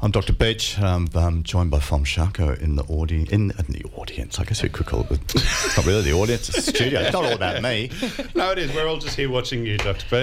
I'm 0.03 0.11
Dr. 0.11 0.33
Beach. 0.33 0.79
I'm 0.79 1.09
um, 1.15 1.43
joined 1.43 1.71
by 1.71 1.79
Fom 1.79 2.05
Sharko 2.05 2.59
in 2.61 2.77
the 2.77 2.85
audience. 2.85 3.31
In, 3.31 3.51
in 3.51 3.67
the 3.69 3.85
audience, 3.97 4.39
I 4.39 4.45
guess 4.45 4.63
we 4.63 4.69
could 4.71 4.87
call 4.87 5.01
it. 5.03 5.09
the- 5.09 5.15
It's 5.35 5.77
not 5.77 5.87
really 5.87 6.03
the 6.03 6.13
audience. 6.15 6.49
It's 6.49 6.67
the 6.67 6.73
studio. 6.73 7.01
It's 7.01 7.13
not 7.13 7.25
all 7.25 7.33
about 7.33 7.63
me. 7.63 7.91
No, 8.35 8.51
it 8.51 8.59
is. 8.59 8.75
We're 8.75 8.87
all 8.89 8.99
just 8.99 9.17
here 9.17 9.31
watching 9.31 9.65
you, 9.67 9.77
Dr. 9.79 10.07
B. 10.11 10.17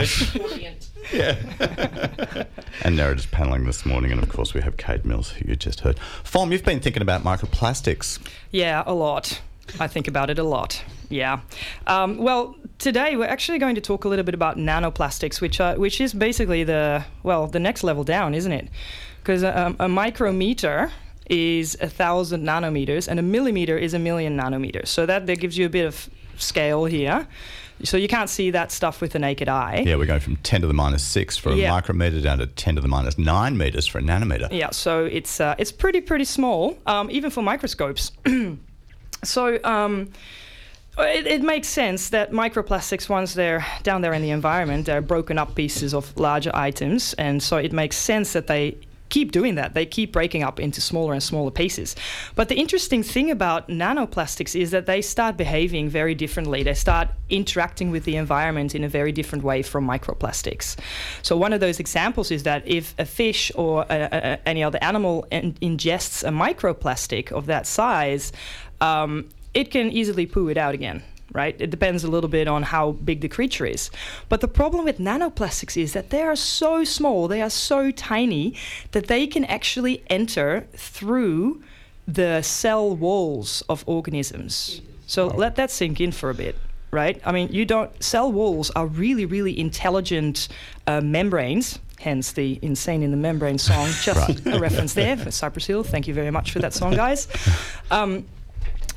And 2.83 2.98
Nerid 2.98 3.18
is 3.18 3.25
panelling 3.28 3.66
this 3.66 3.86
morning, 3.86 4.12
and 4.12 4.22
of 4.22 4.30
course 4.30 4.54
we 4.54 4.62
have 4.62 4.78
Kade 4.78 5.06
Mills, 5.06 5.30
who 5.31 5.48
you 5.50 5.56
just 5.56 5.81
heard. 5.81 5.98
Fom, 6.24 6.51
you've 6.51 6.66
been 6.66 6.80
thinking 6.80 7.01
about 7.04 7.24
microplastics. 7.24 8.19
Yeah, 8.51 8.83
a 8.86 8.94
lot. 8.94 9.42
I 9.80 9.88
think 9.88 10.08
about 10.08 10.30
it 10.30 10.40
a 10.40 10.44
lot. 10.44 10.81
Yeah. 11.10 11.40
Um, 11.88 12.18
well, 12.18 12.56
today 12.80 13.16
we're 13.16 13.25
actually 13.28 13.60
going 13.60 13.75
to 13.75 13.81
talk 13.81 14.06
a 14.06 14.10
little 14.10 14.25
bit 14.25 14.34
about 14.36 14.58
nanoplastics, 14.58 15.40
which 15.42 15.60
are, 15.60 15.75
which 15.78 16.02
is 16.02 16.14
basically 16.14 16.64
the 16.64 17.06
well 17.24 17.48
the 17.48 17.60
next 17.60 17.84
level 17.84 18.04
down, 18.04 18.34
isn't 18.34 18.52
it? 18.52 18.68
Because 19.22 19.44
a, 19.44 19.75
a 19.80 19.88
micrometer 19.88 20.92
is 21.30 21.78
a 21.81 21.90
thousand 21.90 22.44
nanometers, 22.44 23.08
and 23.08 23.19
a 23.19 23.24
millimeter 23.24 23.78
is 23.78 23.94
a 23.94 24.00
million 24.00 24.38
nanometers. 24.38 24.88
So 24.88 25.06
that 25.06 25.28
that 25.28 25.40
gives 25.40 25.58
you 25.58 25.66
a 25.66 25.69
bit 25.69 25.86
of 25.86 26.10
scale 26.38 26.86
here. 26.86 27.28
So 27.83 27.95
you 27.95 28.07
can't 28.07 28.30
see 28.30 28.50
that 28.52 28.71
stuff 28.71 29.02
with 29.02 29.12
the 29.12 29.19
naked 29.19 29.47
eye. 29.47 29.83
Yeah, 29.86 29.97
we're 29.97 30.07
going 30.07 30.19
from 30.19 30.38
10 30.38 30.62
to 30.62 30.68
the 30.68 30.74
minus 30.74 31.04
6 31.04 31.38
for 31.38 31.52
a 31.52 31.56
Yeah. 31.56 31.69
micrometer 31.69 32.19
down 32.21 32.40
to 32.40 32.47
10 32.47 32.76
to 32.76 32.81
the 32.81 32.88
minus 32.88 33.19
9 33.19 33.56
meters 33.56 33.86
for 33.86 34.00
a 34.00 34.02
nanometer. 34.02 34.47
Yeah, 34.52 34.71
so 34.71 35.06
it's 35.06 35.40
uh, 35.40 35.54
it's 35.59 35.71
pretty 35.71 36.02
pretty 36.02 36.26
small, 36.26 36.76
um, 36.88 37.12
even 37.12 37.30
for 37.30 37.42
microscopes. 37.44 38.12
so 39.24 39.59
um, 39.64 40.09
it, 40.97 41.28
it 41.28 41.42
makes 41.42 41.68
sense 41.68 42.09
that 42.09 42.31
microplastics, 42.31 43.09
once 43.09 43.33
they're 43.33 43.66
down 43.83 44.02
there 44.02 44.14
in 44.14 44.21
the 44.21 44.31
environment, 44.31 44.86
they're 44.86 45.02
broken 45.02 45.38
up 45.38 45.56
pieces 45.56 45.94
of 45.94 46.18
larger 46.18 46.52
items, 46.54 47.14
and 47.16 47.42
so 47.42 47.57
it 47.57 47.71
makes 47.71 47.97
sense 47.97 48.33
that 48.33 48.47
they 48.47 48.78
keep 49.09 49.31
doing 49.31 49.56
that. 49.56 49.74
They 49.74 49.86
keep 49.86 50.12
breaking 50.12 50.44
up 50.44 50.59
into 50.59 50.81
smaller 50.81 51.14
and 51.14 51.24
smaller 51.24 51.52
pieces. 51.52 51.95
But 52.36 52.50
the 52.50 52.56
interesting 52.56 53.04
thing 53.04 53.31
about 53.31 53.68
nanoplastics 53.69 54.59
is 54.59 54.71
that 54.71 54.86
they 54.86 55.02
start 55.02 55.38
behaving 55.38 55.90
very 55.90 56.16
differently. 56.16 56.64
They 56.64 56.74
start 56.74 57.09
interacting 57.30 57.92
with 57.92 58.04
the 58.04 58.16
environment 58.16 58.76
in 58.76 58.83
a 58.83 58.90
very 58.90 59.12
different 59.12 59.44
way 59.44 59.62
from 59.62 59.88
microplastics. 59.88 60.76
So 61.21 61.38
one 61.38 61.54
of 61.54 61.59
those 61.59 61.80
examples 61.80 62.31
is 62.31 62.44
that 62.44 62.68
if 62.68 62.95
a 62.97 63.06
fish 63.06 63.52
or 63.56 63.86
a, 63.90 64.09
a, 64.12 64.47
any 64.47 64.64
other 64.64 64.80
animal 64.81 65.26
in, 65.31 65.54
ingests 65.54 66.24
a 66.28 66.31
microplastic 66.31 67.31
of 67.31 67.45
that 67.45 67.66
size, 67.66 68.31
um, 68.81 69.30
it 69.54 69.72
can 69.72 69.92
easily 69.92 70.26
poo 70.26 70.50
it 70.50 70.57
out 70.57 70.74
again 70.74 71.04
right? 71.34 71.56
It 71.60 71.69
depends 71.69 72.04
a 72.04 72.10
little 72.10 72.30
bit 72.30 72.48
on 72.48 72.64
how 72.64 72.94
big 72.94 73.22
the 73.22 73.28
creature 73.28 73.66
is. 73.66 73.92
But 74.30 74.42
the 74.42 74.48
problem 74.48 74.86
with 74.86 74.98
nanoplastics 74.98 75.81
is 75.81 75.94
that 75.94 76.10
they 76.10 76.22
are 76.22 76.36
so 76.36 76.84
small, 76.84 77.28
they 77.28 77.42
are 77.42 77.50
so 77.50 77.92
tiny, 77.92 78.56
that 78.92 79.07
they 79.07 79.28
can 79.28 79.46
actually 79.46 80.04
enter 80.10 80.68
through 80.74 81.62
the 82.07 82.42
cell 82.42 82.96
walls 82.96 83.62
of 83.68 83.84
organisms. 83.88 84.81
So 85.06 85.28
let 85.28 85.56
that 85.57 85.72
sink 85.72 86.00
in 86.00 86.12
for 86.12 86.30
a 86.30 86.34
bit. 86.34 86.56
Right? 86.90 87.22
I 87.26 87.34
mean, 87.34 87.50
you 87.52 87.66
don't. 87.66 87.92
Cell 88.02 88.31
walls 88.31 88.72
are 88.72 88.88
really, 88.88 89.26
really 89.26 89.60
intelligent 89.60 90.48
uh, 90.88 91.02
membranes. 91.02 91.80
Hence 92.00 92.31
the 92.31 92.57
"Insane 92.62 93.04
in 93.04 93.12
the 93.12 93.18
Membrane" 93.18 93.57
song. 93.57 93.90
Just 94.02 94.46
a 94.46 94.57
reference 94.57 94.94
there 94.94 95.18
for 95.18 95.30
Cypress 95.30 95.66
Hill. 95.68 95.84
Thank 95.84 96.07
you 96.07 96.14
very 96.14 96.31
much 96.31 96.54
for 96.54 96.60
that 96.60 96.74
song, 96.74 96.96
guys. 96.96 97.28
Um, 97.92 98.26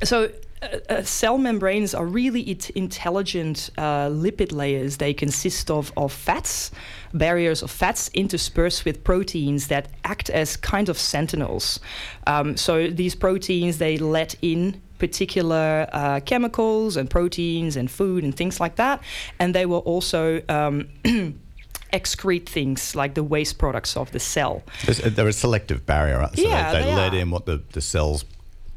so 0.03 0.31
uh, 0.63 1.03
cell 1.03 1.39
membranes 1.39 1.95
are 1.95 2.05
really 2.05 2.43
it- 2.43 2.71
intelligent 2.71 3.71
uh, 3.79 4.09
lipid 4.09 4.53
layers. 4.53 4.99
They 4.99 5.15
consist 5.15 5.71
of, 5.71 5.93
of 5.97 6.13
fats, 6.13 6.71
barriers 7.15 7.63
of 7.63 7.71
fats 7.71 8.11
interspersed 8.13 8.85
with 8.85 9.03
proteins 9.03 9.69
that 9.69 9.89
act 10.05 10.29
as 10.31 10.57
kind 10.57 10.89
of 10.89 10.99
sentinels. 10.99 11.81
Um, 12.27 12.57
so 12.57 12.89
these 12.89 13.15
proteins 13.15 13.79
they 13.79 13.97
let 13.97 14.35
in 14.43 14.83
particular 14.99 15.89
uh, 15.93 16.21
chemicals 16.21 16.97
and 16.97 17.09
proteins 17.09 17.77
and 17.77 17.91
food 17.91 18.23
and 18.23 18.37
things 18.37 18.61
like 18.61 18.77
that, 18.77 19.03
and 19.39 19.55
they 19.55 19.65
will 19.65 19.79
also 19.79 20.43
um, 20.51 20.89
excrete 21.93 22.47
things 22.47 22.95
like 22.95 23.15
the 23.15 23.25
waste 23.25 23.59
products 23.59 23.97
of 23.97 24.13
the 24.13 24.21
cell. 24.21 24.63
They're 24.85 25.29
a 25.29 25.33
selective 25.33 25.87
barrier, 25.87 26.19
right? 26.19 26.37
So 26.37 26.43
Yeah, 26.43 26.73
they, 26.73 26.81
they 26.81 26.85
they 26.85 26.95
let 26.95 27.15
in 27.15 27.31
what 27.31 27.47
the, 27.47 27.63
the 27.73 27.81
cells 27.81 28.25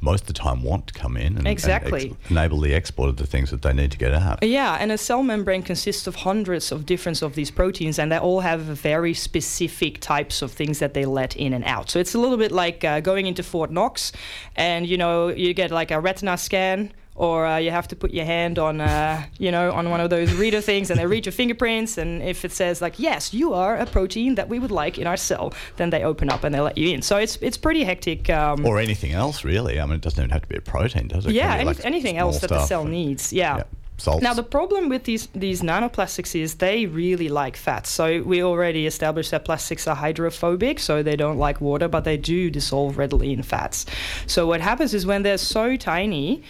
most 0.03 0.21
of 0.21 0.27
the 0.27 0.33
time 0.33 0.61
want 0.63 0.87
to 0.87 0.93
come 0.93 1.15
in 1.17 1.37
and, 1.37 1.47
Exactly. 1.47 2.03
and 2.09 2.11
ex- 2.21 2.31
enable 2.31 2.59
the 2.59 2.73
export 2.73 3.09
of 3.09 3.17
the 3.17 3.25
things 3.25 3.49
that 3.51 3.61
they 3.61 3.73
need 3.73 3.91
to 3.91 3.97
get 3.97 4.13
out. 4.13 4.43
Yeah, 4.43 4.77
and 4.79 4.91
a 4.91 4.97
cell 4.97 5.23
membrane 5.23 5.63
consists 5.63 6.05
of 6.07 6.15
hundreds 6.15 6.71
of 6.71 6.85
different 6.85 7.21
of 7.21 7.35
these 7.35 7.51
proteins, 7.51 7.99
and 7.99 8.11
they 8.11 8.17
all 8.17 8.41
have 8.41 8.59
very 8.61 9.13
specific 9.13 9.99
types 9.99 10.41
of 10.41 10.51
things 10.51 10.79
that 10.79 10.93
they 10.93 11.05
let 11.05 11.35
in 11.35 11.53
and 11.53 11.63
out. 11.65 11.89
So 11.89 11.99
it's 11.99 12.13
a 12.15 12.19
little 12.19 12.37
bit 12.37 12.51
like 12.51 12.83
uh, 12.83 12.99
going 12.99 13.25
into 13.27 13.43
Fort 13.43 13.71
Knox, 13.71 14.11
and 14.55 14.85
you 14.87 14.97
know 14.97 15.29
you 15.29 15.53
get 15.53 15.71
like 15.71 15.91
a 15.91 15.99
retina 15.99 16.37
scan. 16.37 16.91
Or 17.15 17.45
uh, 17.45 17.57
you 17.57 17.69
have 17.69 17.87
to 17.89 17.95
put 17.95 18.11
your 18.11 18.25
hand 18.25 18.57
on, 18.57 18.81
uh, 18.81 19.23
you 19.37 19.51
know, 19.51 19.71
on 19.71 19.89
one 19.91 20.01
of 20.01 20.09
those 20.09 20.33
reader 20.33 20.61
things, 20.61 20.89
and 20.89 20.99
they 20.99 21.05
read 21.05 21.25
your 21.25 21.33
fingerprints. 21.33 21.97
And 21.97 22.23
if 22.23 22.43
it 22.43 22.51
says 22.51 22.81
like, 22.81 22.97
"Yes, 22.97 23.33
you 23.33 23.53
are 23.53 23.77
a 23.77 23.85
protein 23.85 24.35
that 24.35 24.49
we 24.49 24.57
would 24.57 24.71
like 24.71 24.97
in 24.97 25.05
our 25.05 25.17
cell," 25.17 25.53
then 25.77 25.91
they 25.91 26.03
open 26.03 26.29
up 26.29 26.43
and 26.43 26.53
they 26.55 26.59
let 26.59 26.75
you 26.77 26.89
in. 26.89 27.01
So 27.03 27.17
it's 27.17 27.37
it's 27.41 27.57
pretty 27.57 27.83
hectic. 27.83 28.29
Um, 28.29 28.65
Or 28.65 28.79
anything 28.79 29.11
else, 29.11 29.43
really. 29.43 29.79
I 29.79 29.85
mean, 29.85 29.95
it 29.95 30.01
doesn't 30.01 30.19
even 30.19 30.31
have 30.31 30.41
to 30.41 30.47
be 30.47 30.57
a 30.57 30.61
protein, 30.61 31.07
does 31.07 31.25
it? 31.25 31.33
Yeah, 31.33 31.53
any, 31.53 31.65
like 31.65 31.85
anything 31.85 32.17
else 32.17 32.39
that 32.39 32.49
the 32.49 32.65
cell 32.65 32.85
needs. 32.85 33.31
Yeah. 33.31 33.57
Yeah, 33.57 33.63
salts. 33.97 34.23
Now 34.23 34.33
the 34.33 34.43
problem 34.43 34.89
with 34.89 35.03
these 35.03 35.27
these 35.35 35.61
nanoplastics 35.61 36.33
is 36.35 36.55
they 36.55 36.87
really 36.87 37.29
like 37.29 37.55
fats. 37.57 37.89
So 37.91 38.23
we 38.23 38.43
already 38.43 38.87
established 38.87 39.31
that 39.31 39.45
plastics 39.45 39.87
are 39.87 39.95
hydrophobic, 39.95 40.79
so 40.79 41.03
they 41.03 41.15
don't 41.15 41.37
like 41.37 41.61
water, 41.61 41.87
but 41.87 42.03
they 42.03 42.17
do 42.17 42.49
dissolve 42.49 42.97
readily 42.97 43.31
in 43.33 43.43
fats. 43.43 43.85
So 44.25 44.47
what 44.47 44.61
happens 44.61 44.93
is 44.93 45.05
when 45.05 45.23
they're 45.23 45.37
so 45.37 45.77
tiny, 45.77 46.41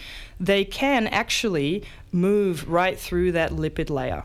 they 0.44 0.64
can 0.64 1.06
actually 1.08 1.84
move 2.12 2.68
right 2.68 2.98
through 2.98 3.32
that 3.32 3.50
lipid 3.52 3.90
layer. 3.90 4.24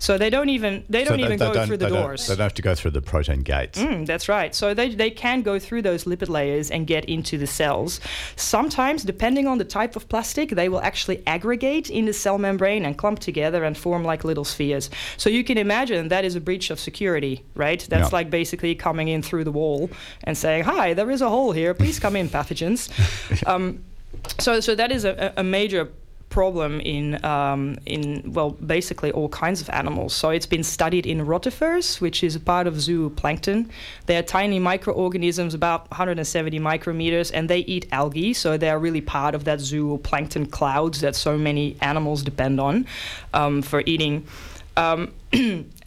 So 0.00 0.16
they 0.16 0.30
don't 0.30 0.48
even 0.48 0.84
they 0.88 1.02
don't 1.02 1.18
even 1.18 1.38
go 1.38 1.52
don't- 1.52 1.66
through 1.66 1.78
the 1.78 1.86
they 1.86 1.90
don't- 1.92 2.02
doors. 2.02 2.26
They 2.28 2.36
don't 2.36 2.44
have 2.44 2.54
to 2.54 2.62
go 2.62 2.74
through 2.74 2.92
the 2.92 3.02
protein 3.02 3.42
gates. 3.42 3.80
Mm, 3.80 4.06
that's 4.06 4.28
right. 4.28 4.54
So 4.54 4.72
they, 4.74 4.94
they 4.94 5.10
can 5.10 5.42
go 5.42 5.58
through 5.58 5.82
those 5.82 6.04
lipid 6.04 6.28
layers 6.28 6.70
and 6.70 6.86
get 6.86 7.04
into 7.06 7.36
the 7.36 7.46
cells. 7.48 8.00
Sometimes, 8.36 9.02
depending 9.02 9.46
on 9.48 9.58
the 9.58 9.64
type 9.64 9.96
of 9.96 10.08
plastic, 10.08 10.50
they 10.50 10.68
will 10.68 10.80
actually 10.82 11.20
aggregate 11.26 11.90
in 11.90 12.04
the 12.04 12.12
cell 12.12 12.38
membrane 12.38 12.84
and 12.84 12.96
clump 12.96 13.18
together 13.18 13.64
and 13.64 13.76
form 13.76 14.04
like 14.04 14.22
little 14.22 14.44
spheres. 14.44 14.88
So 15.16 15.28
you 15.30 15.42
can 15.42 15.58
imagine 15.58 16.08
that 16.08 16.24
is 16.24 16.36
a 16.36 16.40
breach 16.40 16.70
of 16.70 16.78
security, 16.78 17.44
right? 17.56 17.84
That's 17.90 18.12
like 18.12 18.30
basically 18.30 18.76
coming 18.76 19.08
in 19.08 19.22
through 19.22 19.44
the 19.44 19.52
wall 19.52 19.90
and 20.22 20.38
saying, 20.38 20.64
"Hi, 20.64 20.94
there 20.94 21.10
is 21.10 21.22
a 21.22 21.28
hole 21.28 21.50
here. 21.50 21.74
Please 21.74 21.98
come 21.98 22.14
in, 22.14 22.28
pathogens." 22.28 22.88
um, 23.48 23.82
so, 24.38 24.60
so 24.60 24.74
that 24.74 24.92
is 24.92 25.04
a, 25.04 25.32
a 25.36 25.44
major 25.44 25.90
problem 26.30 26.80
in 26.80 27.24
um, 27.24 27.76
in 27.86 28.32
well 28.32 28.50
basically 28.50 29.10
all 29.12 29.28
kinds 29.28 29.60
of 29.60 29.70
animals. 29.70 30.14
So 30.14 30.30
it's 30.30 30.46
been 30.46 30.62
studied 30.62 31.06
in 31.06 31.24
rotifers, 31.26 32.00
which 32.00 32.22
is 32.22 32.36
a 32.36 32.40
part 32.40 32.66
of 32.66 32.74
zooplankton. 32.74 33.70
They 34.06 34.16
are 34.16 34.22
tiny 34.22 34.58
microorganisms, 34.58 35.54
about 35.54 35.90
170 35.90 36.60
micrometers, 36.60 37.30
and 37.32 37.48
they 37.48 37.60
eat 37.60 37.86
algae. 37.92 38.34
So 38.34 38.56
they 38.56 38.70
are 38.70 38.78
really 38.78 39.00
part 39.00 39.34
of 39.34 39.44
that 39.44 39.58
zooplankton 39.58 40.50
clouds 40.50 41.00
that 41.00 41.16
so 41.16 41.38
many 41.38 41.76
animals 41.80 42.22
depend 42.22 42.60
on 42.60 42.86
um, 43.34 43.62
for 43.62 43.82
eating. 43.86 44.26
Um, 44.76 45.12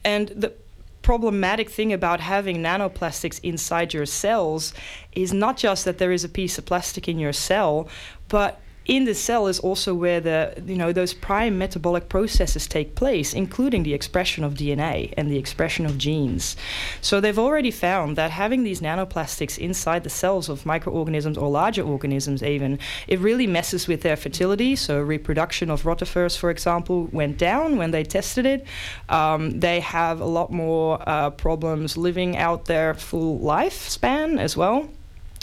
and 0.04 0.28
the 0.30 0.54
problematic 1.02 1.70
thing 1.70 1.92
about 1.92 2.20
having 2.20 2.58
nanoplastics 2.58 3.40
inside 3.44 3.94
your 3.94 4.06
cells 4.06 4.74
is 5.14 5.34
not 5.34 5.58
just 5.58 5.86
that 5.86 5.98
there 5.98 6.12
is 6.12 6.24
a 6.24 6.30
piece 6.30 6.58
of 6.58 6.66
plastic 6.66 7.08
in 7.08 7.20
your 7.20 7.34
cell, 7.34 7.88
but 8.28 8.62
in 8.86 9.06
the 9.06 9.14
cell 9.14 9.46
is 9.48 9.60
also 9.60 9.94
where 9.94 10.20
the 10.20 10.62
you 10.66 10.76
know 10.76 10.92
those 10.92 11.14
prime 11.14 11.58
metabolic 11.58 12.10
processes 12.10 12.68
take 12.68 12.96
place 12.96 13.34
including 13.34 13.84
the 13.84 13.94
expression 13.94 14.44
of 14.44 14.56
DNA 14.56 15.14
and 15.18 15.30
the 15.30 15.38
expression 15.38 15.86
of 15.86 15.98
genes. 15.98 16.56
So 17.00 17.22
they've 17.22 17.38
already 17.38 17.70
found 17.70 18.16
that 18.16 18.32
having 18.32 18.64
these 18.64 18.82
nanoplastics 18.82 19.58
inside 19.58 20.04
the 20.04 20.10
cells 20.10 20.50
of 20.50 20.66
microorganisms 20.66 21.38
or 21.38 21.50
larger 21.50 21.84
organisms 21.84 22.42
even 22.42 22.80
it 23.08 23.20
really 23.20 23.46
messes 23.46 23.88
with 23.88 24.02
their 24.02 24.16
fertility. 24.16 24.76
So 24.76 25.00
reproduction 25.00 25.70
of 25.70 25.84
rotifers 25.84 26.36
for 26.36 26.50
example 26.50 27.08
went 27.12 27.38
down 27.38 27.78
when 27.78 27.92
they 27.92 28.04
tested 28.04 28.48
it. 28.48 28.66
Um, 29.10 29.60
they 29.60 29.80
have 29.82 30.20
a 30.22 30.26
lot 30.26 30.52
more 30.52 30.98
uh, 31.08 31.30
problems 31.30 31.98
living 31.98 32.36
out 32.36 32.66
their 32.66 32.96
full 32.96 33.40
lifespan 33.40 34.40
as 34.40 34.58
well. 34.58 34.90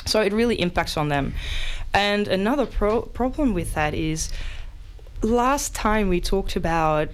So 0.07 0.23
it 0.23 0.33
really 0.33 0.61
impacts 0.61 0.97
on 0.97 1.09
them. 1.09 1.35
And 1.99 2.29
another 2.29 2.65
pro- 2.65 3.03
problem 3.03 3.55
with 3.55 3.75
that 3.75 3.93
is 3.93 4.31
last 5.21 5.75
time 5.75 6.09
we 6.09 6.21
talked 6.21 6.55
about 6.55 7.09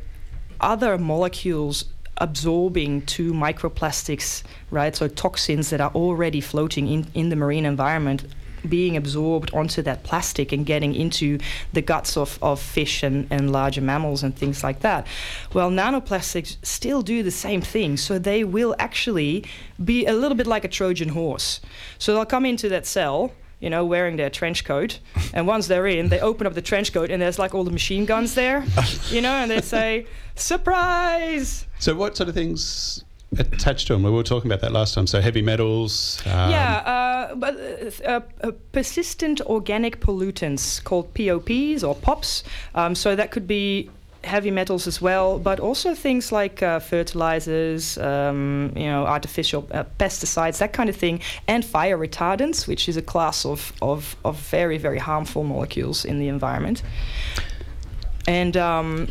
other 0.61 0.99
molecules 0.99 1.87
absorbing 2.19 3.01
to 3.07 3.33
microplastics, 3.33 4.43
right? 4.71 4.95
So 4.95 5.09
toxins 5.09 5.71
that 5.71 5.81
are 5.81 5.91
already 5.93 6.43
floating 6.43 6.87
in, 6.87 7.07
in 7.15 7.31
the 7.31 7.37
marine 7.37 7.65
environment 7.65 8.27
being 8.69 8.95
absorbed 8.95 9.55
onto 9.55 9.81
that 9.81 10.03
plastic 10.03 10.53
and 10.53 10.67
getting 10.67 10.95
into 10.95 11.39
the 11.73 11.81
guts 11.81 12.19
of, 12.19 12.39
of 12.43 12.61
fish 12.61 13.03
and, 13.03 13.27
and 13.31 13.53
larger 13.53 13.81
mammals 13.81 14.23
and 14.23 14.37
things 14.37 14.63
like 14.63 14.81
that. 14.81 15.07
Well, 15.55 15.71
nanoplastics 15.71 16.59
still 16.63 17.01
do 17.01 17.23
the 17.23 17.31
same 17.31 17.63
thing. 17.63 17.97
So 17.97 18.19
they 18.19 18.45
will 18.45 18.77
actually 18.79 19.47
be 19.83 20.05
a 20.05 20.13
little 20.13 20.37
bit 20.37 20.47
like 20.47 20.65
a 20.65 20.69
Trojan 20.69 21.09
horse. 21.09 21.63
So 21.99 22.13
they'll 22.13 22.27
come 22.27 22.45
into 22.45 22.69
that 22.69 22.85
cell. 22.85 23.33
You 23.61 23.71
know, 23.71 23.85
wearing 23.85 24.17
their 24.17 24.31
trench 24.31 24.65
coat, 24.65 24.99
and 25.33 25.47
once 25.47 25.69
they're 25.69 25.87
in, 25.87 26.09
they 26.09 26.21
open 26.21 26.47
up 26.47 26.55
the 26.55 26.63
trench 26.63 26.93
coat, 26.93 27.11
and 27.11 27.23
there's 27.23 27.39
like 27.39 27.55
all 27.55 27.65
the 27.65 27.71
machine 27.71 28.05
guns 28.05 28.35
there, 28.35 28.65
you 29.11 29.21
know, 29.21 29.33
and 29.33 29.51
they 29.51 29.61
say, 29.61 30.07
"Surprise!" 30.35 31.67
So, 31.79 31.95
what 31.95 32.17
sort 32.17 32.29
of 32.29 32.35
things 32.35 33.05
attached 33.39 33.87
to 33.87 33.95
them? 33.95 34.03
We 34.03 34.11
were 34.11 34.23
talking 34.23 34.51
about 34.51 34.61
that 34.61 34.73
last 34.73 34.95
time. 34.95 35.07
So, 35.07 35.21
heavy 35.21 35.43
metals. 35.43 36.23
Um, 36.27 36.51
yeah, 36.51 36.77
uh, 36.77 37.35
but 37.35 37.57
uh, 38.05 38.09
uh, 38.09 38.21
uh, 38.43 38.53
persistent 38.73 39.41
organic 39.43 40.01
pollutants 40.01 40.83
called 40.83 41.13
POPs 41.15 41.83
or 41.83 41.95
POPs. 41.95 42.45
Um, 42.75 42.95
so 42.95 43.17
that 43.17 43.31
could 43.31 43.47
be 43.47 43.91
heavy 44.25 44.51
metals 44.51 44.87
as 44.87 45.01
well, 45.01 45.39
but 45.39 45.61
also 45.61 45.95
things 45.95 46.33
like 46.33 46.63
uh, 46.63 46.79
fertilizers, 46.81 47.99
um, 47.99 48.73
you 48.77 48.85
know, 48.87 49.07
artificial 49.07 49.67
uh, 49.71 49.85
pesticides, 49.99 50.59
that 50.59 50.73
kind 50.73 50.89
of 50.89 50.97
thing, 50.97 51.21
and 51.47 51.65
fire 51.65 51.99
retardants, 51.99 52.67
which 52.67 52.89
is 52.89 52.97
a 52.97 53.03
class 53.03 53.45
of, 53.45 53.73
of, 53.83 54.17
of 54.25 54.39
very, 54.39 54.79
very 54.79 54.99
harmful 54.99 55.45
molecules 55.45 56.05
in 56.05 56.19
the 56.19 56.29
environment. 56.29 56.83
And 58.27 58.57
um, 58.57 59.09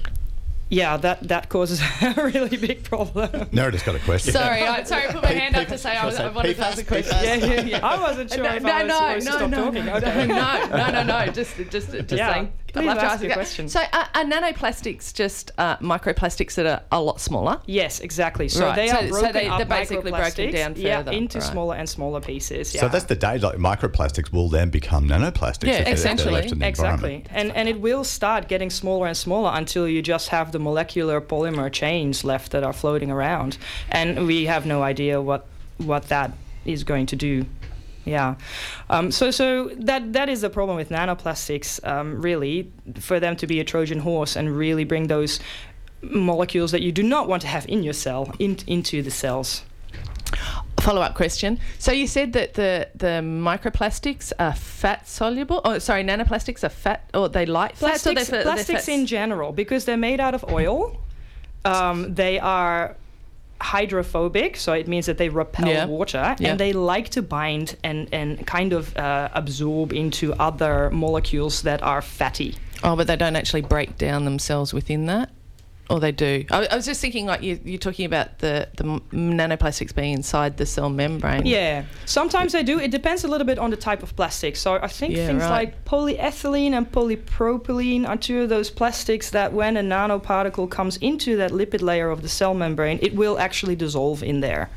yeah, 0.70 0.98
that, 0.98 1.28
that 1.28 1.50
causes 1.50 1.82
a 2.02 2.14
really 2.24 2.58
big 2.58 2.84
problem. 2.84 3.48
Nerida's 3.52 3.84
got 3.84 3.96
a 3.96 4.00
question. 4.00 4.34
Sorry, 4.34 4.64
I'm 4.64 4.86
sorry, 4.86 5.08
I 5.08 5.12
put 5.12 5.24
my 5.24 5.30
hand 5.30 5.56
up 5.56 5.68
to 5.68 5.78
say 5.78 5.96
I, 5.96 6.06
was, 6.06 6.16
I 6.16 6.30
wanted 6.30 6.56
to 6.56 6.66
ask 6.66 6.82
a 6.82 6.84
question. 6.84 7.16
yeah, 7.22 7.36
yeah, 7.36 7.62
yeah. 7.62 7.86
I 7.86 8.00
wasn't 8.02 8.32
sure 8.34 8.44
no, 8.44 8.56
if 8.56 8.64
no, 8.64 8.72
I 8.72 8.84
was 8.84 8.88
no, 8.90 8.98
supposed 8.98 9.26
to 9.28 9.32
no, 9.32 9.38
stop 9.38 9.50
no, 9.52 9.66
talking. 9.66 9.86
no, 9.86 9.94
Okay. 9.96 10.28
no, 10.28 10.66
no, 10.78 10.92
no, 10.92 11.04
no, 11.04 11.32
just, 11.32 11.58
just, 11.70 11.92
just 11.92 12.12
Yeah, 12.12 12.34
saying. 12.34 12.54
I'd 12.76 12.80
please 12.82 12.88
love 12.88 12.98
to 12.98 13.04
ask 13.04 13.14
ask 13.14 13.24
your 13.24 13.32
a 13.32 13.36
question. 13.36 13.70
So, 13.70 13.80
are, 13.94 14.08
are 14.16 14.24
nanoplastics 14.26 15.14
just 15.14 15.52
uh, 15.58 15.78
microplastics 15.78 16.56
that 16.56 16.66
are 16.66 16.82
a 16.92 17.00
lot 17.02 17.22
smaller? 17.22 17.60
Yes, 17.66 18.00
exactly. 18.00 18.48
So 18.50 18.66
Right, 18.66 18.76
they 18.76 18.88
so- 18.88 18.98
are 18.98 19.02
so 19.08 19.10
broken 19.10 19.34
they- 19.34 19.48
up 19.48 19.58
they're 19.58 19.66
basically 19.68 20.12
broken 20.12 20.26
microplastics, 20.26 20.52
down 20.54 20.74
yeah, 20.78 21.10
into 21.12 21.40
right. 21.40 21.48
smaller 21.52 21.76
and 21.76 21.88
smaller 21.88 22.20
pieces. 22.22 22.74
Yeah. 22.74 22.82
So 22.82 22.88
that's 22.90 23.06
the 23.06 23.16
day, 23.16 23.38
like 23.38 23.58
microplastics 23.58 24.32
will 24.32 24.50
then 24.50 24.70
become 24.70 25.08
nanoplastics. 25.08 25.68
Yeah, 25.68 25.74
if 25.74 25.78
they're- 25.78 25.84
they're 25.86 25.94
essentially. 25.94 26.34
left 26.34 26.52
in 26.52 26.60
the 26.60 26.68
Exactly, 26.68 27.16
environment. 27.16 27.28
and 27.32 27.52
and 27.56 27.70
it 27.70 27.80
will 27.80 28.04
start 28.04 28.48
getting 28.48 28.70
smaller 28.70 29.08
and 29.08 29.16
smaller 29.16 29.52
until 29.54 29.88
you 29.88 30.02
just 30.02 30.30
have 30.30 30.52
the 30.52 30.60
molecular 30.60 31.22
polymer 31.22 31.72
chains 31.72 32.24
left 32.24 32.52
that 32.52 32.64
are 32.64 32.74
floating 32.74 33.12
around, 33.12 33.58
and 33.92 34.26
we 34.26 34.46
have 34.46 34.66
no 34.66 34.82
idea 34.84 35.22
what 35.22 35.46
what 35.78 36.04
that 36.10 36.32
is 36.66 36.84
going 36.84 37.06
to 37.08 37.16
do. 37.16 37.46
Yeah, 38.06 38.36
um, 38.90 39.12
so 39.12 39.32
so 39.32 39.70
that 39.78 40.14
that 40.14 40.28
is 40.28 40.42
the 40.42 40.50
problem 40.50 40.76
with 40.76 40.90
nanoplastics. 40.90 41.86
Um, 41.88 42.22
really, 42.22 42.72
for 43.00 43.20
them 43.20 43.36
to 43.38 43.48
be 43.48 43.60
a 43.60 43.64
Trojan 43.64 44.00
horse 44.00 44.36
and 44.36 44.56
really 44.56 44.84
bring 44.84 45.08
those 45.08 45.40
molecules 46.02 46.72
that 46.72 46.82
you 46.82 46.92
do 46.92 47.04
not 47.04 47.28
want 47.28 47.42
to 47.44 47.48
have 47.48 47.68
in 47.70 47.82
your 47.84 47.94
cell 47.94 48.34
in, 48.40 48.58
into 48.68 49.02
the 49.02 49.12
cells. 49.12 49.64
Follow 50.82 51.02
up 51.02 51.16
question. 51.16 51.60
So 51.80 51.94
you 51.94 52.08
said 52.08 52.34
that 52.34 52.56
the 52.56 52.90
the 52.94 53.22
microplastics 53.24 54.34
are 54.38 54.54
fat 54.54 55.08
soluble. 55.08 55.62
Oh, 55.64 55.80
sorry, 55.80 56.04
nanoplastics 56.04 56.64
are 56.64 56.70
fat, 56.70 57.10
or 57.14 57.30
they 57.30 57.46
like 57.46 57.78
fats, 57.78 57.82
or 57.82 57.88
plastics, 57.88 58.16
they're, 58.16 58.26
fa- 58.26 58.32
they're 58.32 58.44
plastics 58.44 58.86
fats? 58.86 58.88
in 58.90 59.06
general 59.06 59.54
because 59.54 59.86
they're 59.86 59.96
made 59.96 60.20
out 60.20 60.36
of 60.36 60.44
oil. 60.52 61.00
Um, 61.64 62.14
they 62.14 62.38
are 62.40 62.98
hydrophobic, 63.64 64.58
so 64.58 64.74
it 64.74 64.88
means 64.88 65.06
that 65.06 65.18
they 65.18 65.30
repel 65.30 65.68
Yeah. 65.70 65.86
water, 65.86 66.36
Yeah. 66.40 66.50
and 66.52 66.60
they 66.60 66.74
like 66.74 67.10
to 67.10 67.22
bind 67.22 67.76
and, 67.84 68.08
and 68.12 68.46
kind 68.46 68.74
of 68.74 68.96
uh, 68.98 69.30
absorb 69.34 69.94
into 69.94 70.34
other 70.40 70.90
molecules 70.92 71.62
that 71.64 71.82
are 71.82 72.02
fatty. 72.02 72.56
Oh, 72.84 72.96
but 72.96 73.08
they 73.08 73.16
don't 73.16 73.36
actually 73.36 73.62
break 73.62 73.98
down 73.98 74.26
themselves 74.26 74.74
within 74.74 75.06
that? 75.08 75.30
Or 75.90 76.00
they 76.00 76.14
do? 76.14 76.46
I, 76.50 76.66
I 76.68 76.76
was 76.78 76.86
just 76.86 77.02
thinking, 77.02 77.26
like, 77.26 77.44
you, 77.44 77.60
you're 77.64 77.78
talking 77.78 78.06
about 78.06 78.40
the, 78.40 78.70
the 78.78 78.84
nanoplastics 79.12 79.94
being 79.94 80.14
inside 80.14 80.56
the 80.56 80.66
cell 80.66 80.90
membrane. 80.90 81.46
Yeah, 81.46 81.84
sometimes 82.06 82.54
they 82.54 82.64
do. 82.64 82.80
It 82.80 82.90
depends 82.90 83.26
a 83.26 83.28
little 83.28 83.46
bit 83.46 83.60
on 83.60 83.70
the 83.70 83.76
type 83.76 84.02
of 84.02 84.16
plastic. 84.16 84.56
So 84.56 84.80
I 84.82 84.88
think 84.88 85.14
Yeah, 85.14 85.28
things 85.28 85.42
right. 85.42 85.50
like 85.50 85.86
polyethylene 85.86 86.72
and 86.72 86.90
polypropylene 86.90 88.08
are 88.08 88.16
two 88.16 88.44
of 88.44 88.50
those 88.50 88.70
plastics 88.70 89.30
that 89.32 89.52
when 89.52 89.76
a 89.76 89.82
nanoparticle 89.82 90.70
comes 90.70 90.96
into 90.98 91.36
that 91.38 91.52
lipid 91.52 91.82
layer 91.82 92.10
of 92.10 92.22
the 92.22 92.30
cell 92.30 92.54
membrane, 92.54 93.00
it 93.02 93.14
will 93.14 93.38
actually 93.38 93.76
dissolve 93.76 94.24
in 94.24 94.40
there. 94.40 94.70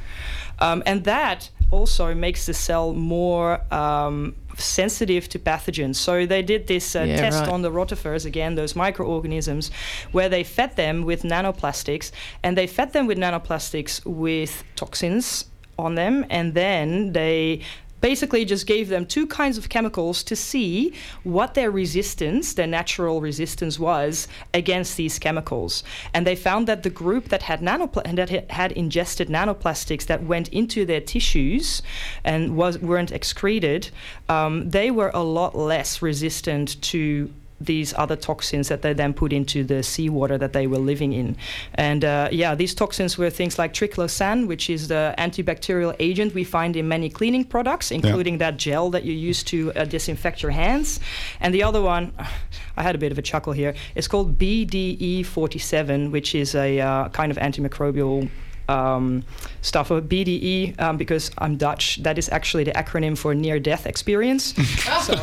Um, 0.59 0.83
and 0.87 1.05
that 1.05 1.51
also 1.71 2.15
makes 2.15 2.47
the 2.47 2.55
cell 2.55 2.93
more 2.93 3.61
um, 3.73 4.35
sensitive 4.59 5.29
to 5.29 5.39
pathogens. 5.39 5.97
So 5.97 6.27
they 6.27 6.43
did 6.43 6.67
this 6.67 6.97
uh, 6.97 7.01
Yeah, 7.01 7.17
test 7.17 7.41
right. 7.41 7.49
on 7.49 7.63
the 7.63 7.71
rotifers, 7.71 8.25
again, 8.25 8.55
those 8.55 8.75
microorganisms, 8.75 9.71
where 10.13 10.29
they 10.29 10.45
fed 10.45 10.77
them 10.77 11.05
with 11.05 11.23
nanoplastics, 11.23 12.11
and 12.43 12.57
they 12.57 12.67
fed 12.67 12.93
them 12.93 13.07
with 13.07 13.19
nanoplastics 13.19 14.05
with 14.05 14.65
toxins 14.77 15.47
on 15.79 15.95
them, 15.95 16.25
and 16.31 16.55
then 16.55 17.13
they 17.13 17.61
basically 18.01 18.45
just 18.45 18.67
gave 18.67 18.89
them 18.89 19.07
two 19.07 19.27
kinds 19.27 19.59
of 19.59 19.69
chemicals 19.69 20.23
to 20.25 20.37
see 20.37 20.93
what 21.25 21.55
their 21.55 21.71
resistance, 21.71 22.55
their 22.55 22.67
natural 22.67 23.21
resistance 23.21 23.79
was 23.79 24.29
against 24.55 24.97
these 24.97 25.19
chemicals. 25.19 25.83
And 26.13 26.27
they 26.27 26.37
found 26.37 26.69
that 26.69 26.83
the 26.83 26.91
group 26.91 27.29
that 27.29 27.43
had 27.43 27.61
nanopla- 27.61 28.15
that 28.17 28.51
had 28.51 28.73
ingested 28.73 29.29
nanoplastics 29.29 30.07
that 30.07 30.25
went 30.25 30.49
into 30.49 30.85
their 30.85 31.01
tissues 31.01 31.83
and 32.25 32.57
was 32.57 32.79
weren't 32.79 33.13
excreted, 33.13 33.91
um, 34.29 34.71
they 34.71 34.91
were 34.91 35.11
a 35.15 35.23
lot 35.23 35.55
less 35.57 36.03
resistant 36.03 36.81
to 36.83 37.31
these 37.61 37.95
other 37.95 38.17
toxins 38.17 38.69
that 38.69 38.83
they 38.83 38.93
then 38.93 39.15
put 39.15 39.33
into 39.33 39.65
the 39.65 39.83
seawater 39.83 40.37
that 40.39 40.53
they 40.53 40.67
were 40.67 40.79
living 40.79 41.13
in. 41.13 41.37
And 41.75 42.05
uh, 42.05 42.29
yeah, 42.31 42.55
these 42.55 42.75
toxins 42.75 43.17
were 43.17 43.31
things 43.31 43.59
like 43.59 43.73
triclosan, 43.73 44.47
which 44.47 44.69
is 44.69 44.89
the 44.89 45.15
antibacterial 45.19 45.97
agent 45.99 46.35
we 46.35 46.45
find 46.45 46.77
in 46.77 46.89
many 46.89 47.09
cleaning 47.09 47.45
products, 47.45 47.91
including 47.91 48.39
that 48.39 48.57
gel 48.57 48.91
that 48.91 49.05
you 49.05 49.13
use 49.13 49.43
to 49.45 49.73
uh, 49.73 49.85
disinfect 49.85 50.43
your 50.43 50.53
hands. 50.53 51.01
And 51.41 51.55
the 51.55 51.63
other 51.63 51.81
one, 51.81 52.13
I 52.77 52.83
had 52.83 52.95
a 52.95 52.99
bit 52.99 53.11
of 53.13 53.19
a 53.19 53.23
chuckle 53.23 53.55
here, 53.55 53.75
it's 53.95 54.09
called 54.09 54.39
BDE47, 54.39 56.11
which 56.11 56.35
is 56.35 56.55
a 56.55 56.81
uh, 56.81 57.09
kind 57.09 57.33
of 57.33 57.39
antimicrobial 57.39 58.29
um, 58.69 59.25
stuff 59.63 59.91
of 59.91 60.05
BDE 60.05 60.81
um, 60.81 60.97
because 60.97 61.31
I'm 61.39 61.57
Dutch. 61.57 62.03
That 62.03 62.19
is 62.19 62.29
actually 62.31 62.65
the 62.65 62.73
acronym 62.73 63.17
for 63.17 63.35
near 63.35 63.59
death 63.59 63.87
experience. 63.87 64.55
so 64.55 65.15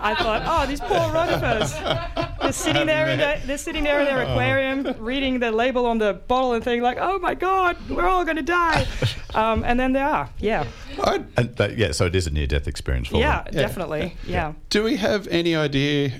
I 0.00 0.14
thought, 0.18 0.42
oh, 0.46 0.66
these 0.66 0.80
poor 0.80 0.98
rotifers. 0.98 2.34
They're 2.40 2.52
sitting 2.52 2.86
there 2.86 3.08
in 3.08 3.18
the, 3.18 3.40
they're 3.46 3.58
sitting 3.58 3.84
there 3.84 4.00
in 4.00 4.06
their 4.06 4.22
aquarium, 4.22 4.94
reading 4.98 5.40
the 5.40 5.50
label 5.50 5.86
on 5.86 5.98
the 5.98 6.14
bottle 6.14 6.52
and 6.52 6.62
thinking 6.62 6.82
like, 6.82 6.98
oh 7.00 7.18
my 7.18 7.34
god, 7.34 7.76
we're 7.88 8.06
all 8.06 8.24
gonna 8.24 8.42
die. 8.42 8.86
Um, 9.34 9.64
and 9.64 9.80
then 9.80 9.92
they 9.92 10.00
are, 10.00 10.28
yeah, 10.38 10.66
I, 11.02 11.24
And 11.36 11.56
that, 11.56 11.76
yeah, 11.76 11.92
so 11.92 12.06
it 12.06 12.14
is 12.14 12.26
a 12.26 12.30
near-death 12.30 12.68
experience 12.68 13.08
for 13.08 13.14
them. 13.14 13.22
yeah, 13.22 13.42
them. 13.42 13.54
definitely, 13.54 14.16
yeah. 14.26 14.52
do 14.70 14.84
we 14.84 14.96
have 14.96 15.26
any 15.28 15.56
idea 15.56 16.12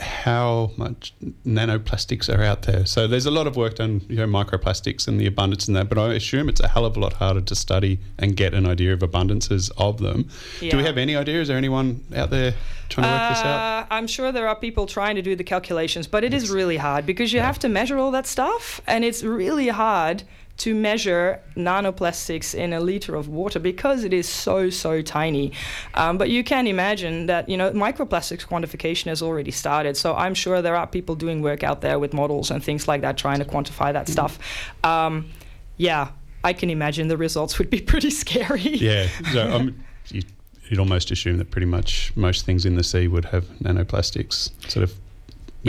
how 0.00 0.70
much 0.76 1.14
nanoplastics 1.46 2.34
are 2.34 2.42
out 2.42 2.62
there? 2.62 2.86
So 2.86 3.06
there's 3.06 3.26
a 3.26 3.30
lot 3.30 3.46
of 3.46 3.56
work 3.56 3.76
done, 3.76 4.02
you 4.08 4.16
know, 4.16 4.26
microplastics 4.26 5.08
and 5.08 5.20
the 5.20 5.26
abundance 5.26 5.68
in 5.68 5.74
that, 5.74 5.88
but 5.88 5.98
I 5.98 6.14
assume 6.14 6.48
it's 6.48 6.60
a 6.60 6.68
hell 6.68 6.84
of 6.84 6.96
a 6.96 7.00
lot 7.00 7.14
harder 7.14 7.40
to 7.40 7.54
study 7.54 7.98
and 8.18 8.36
get 8.36 8.54
an 8.54 8.66
idea 8.66 8.92
of 8.92 9.00
abundances 9.00 9.70
of 9.76 9.98
them. 9.98 10.28
Do 10.60 10.76
we 10.76 10.84
have 10.84 10.98
any 10.98 11.16
idea? 11.16 11.40
Is 11.40 11.48
there 11.48 11.56
anyone 11.56 12.04
out 12.14 12.30
there 12.30 12.54
trying 12.88 13.04
to 13.04 13.10
work 13.10 13.30
this 13.30 13.44
out? 13.44 13.82
Uh, 13.82 13.86
I'm 13.90 14.06
sure 14.06 14.32
there 14.32 14.48
are 14.48 14.56
people 14.56 14.86
trying 14.86 15.16
to 15.16 15.22
do 15.22 15.36
the 15.36 15.44
calculations, 15.44 16.06
but 16.06 16.24
it 16.24 16.34
is 16.34 16.50
really 16.50 16.76
hard 16.76 17.06
because 17.06 17.32
you 17.32 17.40
have 17.40 17.58
to 17.60 17.68
measure 17.68 17.98
all 17.98 18.10
that 18.10 18.26
stuff, 18.26 18.80
and 18.86 19.04
it's 19.04 19.22
really 19.22 19.68
hard 19.68 20.24
to 20.58 20.74
measure 20.74 21.40
nanoplastics 21.54 22.54
in 22.54 22.72
a 22.72 22.80
liter 22.80 23.14
of 23.14 23.28
water 23.28 23.58
because 23.58 24.04
it 24.04 24.12
is 24.12 24.28
so 24.28 24.70
so 24.70 25.02
tiny. 25.02 25.52
Um, 25.94 26.18
but 26.18 26.30
you 26.30 26.42
can 26.42 26.66
imagine 26.66 27.26
that 27.26 27.48
you 27.48 27.56
know 27.56 27.70
microplastics 27.72 28.46
quantification 28.46 29.06
has 29.06 29.22
already 29.22 29.50
started, 29.50 29.96
so 29.96 30.14
I'm 30.14 30.34
sure 30.34 30.62
there 30.62 30.76
are 30.76 30.86
people 30.86 31.14
doing 31.14 31.42
work 31.42 31.62
out 31.62 31.80
there 31.80 31.98
with 31.98 32.12
models 32.12 32.50
and 32.50 32.62
things 32.62 32.88
like 32.88 33.02
that 33.02 33.16
trying 33.16 33.38
to 33.38 33.44
quantify 33.44 33.92
that 33.92 34.08
stuff. 34.08 34.38
Um, 34.84 35.30
yeah, 35.76 36.10
I 36.42 36.52
can 36.52 36.70
imagine 36.70 37.08
the 37.08 37.16
results 37.16 37.58
would 37.58 37.70
be 37.70 37.80
pretty 37.92 38.10
scary. 38.10 38.60
Yeah. 38.60 39.08
So 39.32 39.50
um, 39.50 39.84
you, 40.08 40.22
you'd 40.68 40.80
almost 40.80 41.10
assume 41.10 41.38
that 41.38 41.50
pretty 41.50 41.66
much 41.66 42.12
most 42.16 42.46
things 42.46 42.64
in 42.64 42.76
the 42.76 42.84
sea 42.84 43.08
would 43.08 43.26
have 43.26 43.44
nanoplastics 43.62 44.50
sort 44.70 44.84
of. 44.84 44.94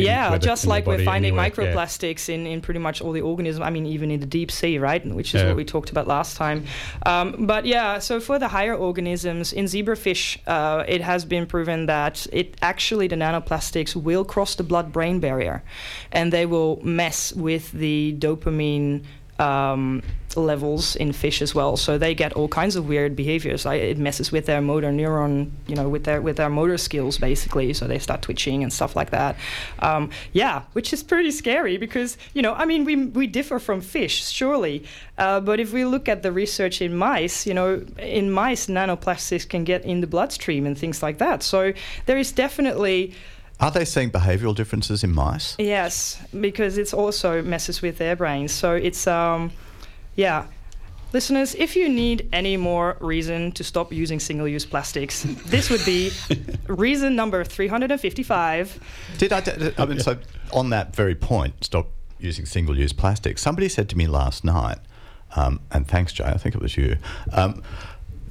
Yeah, 0.03 0.37
just 0.37 0.65
like 0.67 0.85
we're 0.85 1.03
finding 1.03 1.37
anyway. 1.37 1.51
Yeah. 1.57 1.73
microplastics 1.73 2.29
in, 2.29 2.45
in 2.47 2.61
pretty 2.61 2.79
much 2.79 3.01
all 3.01 3.11
the 3.11 3.21
organisms. 3.21 3.63
I 3.65 3.69
mean, 3.69 3.85
even 3.85 4.11
in 4.11 4.19
the 4.19 4.25
deep 4.25 4.51
sea, 4.51 4.77
right? 4.79 5.05
Which 5.05 5.33
is 5.35 5.41
Yeah. 5.41 5.47
what 5.47 5.57
we 5.57 5.65
talked 5.65 5.89
about 5.89 6.07
last 6.07 6.37
time. 6.37 6.65
Um, 7.05 7.45
but 7.47 7.65
yeah, 7.65 7.99
so 7.99 8.19
for 8.19 8.39
the 8.39 8.47
higher 8.47 8.75
organisms, 8.75 9.53
in 9.53 9.65
zebrafish, 9.65 10.37
uh, 10.47 10.83
it 10.87 11.01
has 11.01 11.25
been 11.25 11.45
proven 11.45 11.85
that 11.87 12.27
it 12.31 12.55
actually, 12.61 13.07
the 13.07 13.15
nanoplastics 13.15 13.95
will 13.95 14.25
cross 14.25 14.55
the 14.55 14.63
blood 14.63 14.91
brain 14.91 15.19
barrier 15.19 15.63
and 16.11 16.31
they 16.33 16.45
will 16.45 16.79
mess 16.83 17.33
with 17.33 17.71
the 17.71 18.15
dopamine. 18.19 19.03
Um, 19.39 20.01
levels 20.37 20.95
in 20.95 21.11
fish 21.11 21.41
as 21.41 21.55
well, 21.55 21.77
so 21.77 21.97
they 21.97 22.13
get 22.13 22.33
all 22.33 22.47
kinds 22.47 22.75
of 22.75 22.87
weird 22.87 23.15
behaviors. 23.15 23.65
It 23.65 23.97
messes 23.97 24.31
with 24.31 24.45
their 24.45 24.61
motor 24.61 24.91
neuron, 24.91 25.51
you 25.67 25.75
know, 25.75 25.89
with 25.89 26.03
their 26.03 26.21
with 26.21 26.37
their 26.37 26.49
motor 26.49 26.77
skills 26.77 27.17
basically. 27.17 27.73
So 27.73 27.87
they 27.87 27.99
start 27.99 28.21
twitching 28.21 28.63
and 28.63 28.71
stuff 28.71 28.95
like 28.95 29.09
that. 29.11 29.35
Um, 29.79 30.09
yeah, 30.33 30.63
which 30.73 30.93
is 30.93 31.03
pretty 31.03 31.31
scary 31.31 31.77
because 31.77 32.17
you 32.33 32.41
know, 32.41 32.53
I 32.53 32.65
mean, 32.65 32.85
we 32.85 32.95
we 32.95 33.27
differ 33.27 33.59
from 33.59 33.81
fish, 33.81 34.27
surely, 34.27 34.83
uh, 35.17 35.39
but 35.39 35.59
if 35.59 35.73
we 35.73 35.85
look 35.85 36.07
at 36.07 36.23
the 36.23 36.31
research 36.31 36.81
in 36.81 36.95
mice, 36.95 37.47
you 37.47 37.53
know, 37.53 37.83
in 37.97 38.31
mice, 38.31 38.67
nanoplastics 38.67 39.47
can 39.47 39.63
get 39.63 39.83
in 39.85 40.01
the 40.01 40.07
bloodstream 40.07 40.65
and 40.65 40.77
things 40.77 41.01
like 41.01 41.17
that. 41.17 41.43
So 41.43 41.73
there 42.05 42.17
is 42.17 42.31
definitely 42.31 43.13
Are 43.59 43.71
they 43.71 43.85
seeing 43.85 44.11
behavioural 44.11 44.55
differences 44.55 45.03
in 45.03 45.13
mice? 45.13 45.55
Yes, 45.57 46.21
because 46.39 46.77
it's 46.77 46.93
also 46.93 47.41
messes 47.41 47.81
with 47.81 47.97
their 47.97 48.15
brains. 48.15 48.51
So 48.51 48.73
it's 48.73 49.07
um, 49.07 49.51
yeah. 50.15 50.45
Listeners, 51.13 51.55
if 51.55 51.75
you 51.77 51.87
need 51.87 52.27
any 52.33 52.57
more 52.57 52.97
reason 52.99 53.53
to 53.53 53.63
stop 53.63 53.93
using 53.93 54.19
single-use 54.19 54.65
plastics, 54.65 55.23
this 55.45 55.69
would 55.69 55.83
be 55.85 56.11
reason 56.67 57.15
number 57.15 57.45
355. 57.45 58.79
Did 59.17 59.31
I? 59.33 59.41
I 59.77 59.85
mean, 59.85 59.99
so 59.99 60.17
on 60.51 60.69
that 60.71 60.93
very 60.93 61.15
point, 61.15 61.63
stop 61.63 61.87
using 62.19 62.45
single-use 62.45 62.93
plastics, 62.93 63.41
Somebody 63.41 63.69
said 63.69 63.89
to 63.89 63.97
me 63.97 64.07
last 64.07 64.43
night, 64.43 64.79
um, 65.35 65.61
and 65.71 65.87
thanks, 65.87 66.13
Jay. 66.13 66.25
I 66.25 66.37
think 66.37 66.55
it 66.55 66.61
was 66.61 66.75
you, 66.75 66.97
um, 67.31 67.61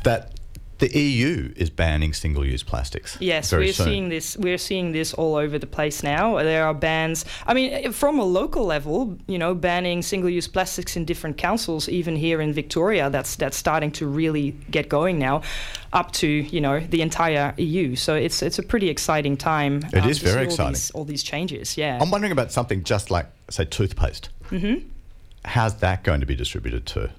that 0.04 0.35
the 0.78 0.98
EU 0.98 1.52
is 1.56 1.70
banning 1.70 2.12
single-use 2.12 2.62
plastics. 2.62 3.16
Yes, 3.20 3.52
we're 3.52 3.72
soon. 3.72 3.86
seeing 3.86 4.08
this. 4.08 4.36
We're 4.36 4.58
seeing 4.58 4.92
this 4.92 5.14
all 5.14 5.34
over 5.34 5.58
the 5.58 5.66
place 5.66 6.02
now. 6.02 6.36
There 6.36 6.66
are 6.66 6.74
bans. 6.74 7.24
I 7.46 7.54
mean, 7.54 7.92
from 7.92 8.18
a 8.18 8.24
local 8.24 8.64
level, 8.64 9.16
you 9.26 9.38
know, 9.38 9.54
banning 9.54 10.02
single-use 10.02 10.48
plastics 10.48 10.96
in 10.96 11.04
different 11.04 11.38
councils, 11.38 11.88
even 11.88 12.16
here 12.16 12.40
in 12.40 12.52
Victoria, 12.52 13.08
that's 13.08 13.36
that's 13.36 13.56
starting 13.56 13.90
to 13.92 14.06
really 14.06 14.50
get 14.70 14.88
going 14.88 15.18
now, 15.18 15.42
up 15.92 16.12
to 16.12 16.26
you 16.26 16.60
know 16.60 16.80
the 16.80 17.00
entire 17.00 17.54
EU. 17.56 17.96
So 17.96 18.14
it's 18.14 18.42
it's 18.42 18.58
a 18.58 18.62
pretty 18.62 18.90
exciting 18.90 19.36
time. 19.36 19.82
It 19.92 20.00
um, 20.00 20.10
is 20.10 20.18
very 20.18 20.38
all 20.38 20.44
exciting. 20.44 20.72
These, 20.74 20.90
all 20.90 21.04
these 21.04 21.22
changes, 21.22 21.76
yeah. 21.76 21.98
I'm 22.00 22.10
wondering 22.10 22.32
about 22.32 22.52
something 22.52 22.84
just 22.84 23.10
like, 23.10 23.26
say, 23.48 23.64
toothpaste. 23.64 24.28
Mm-hmm. 24.50 24.86
How's 25.46 25.76
that 25.76 26.02
going 26.02 26.20
to 26.20 26.26
be 26.26 26.34
distributed 26.34 26.86
to? 26.86 27.10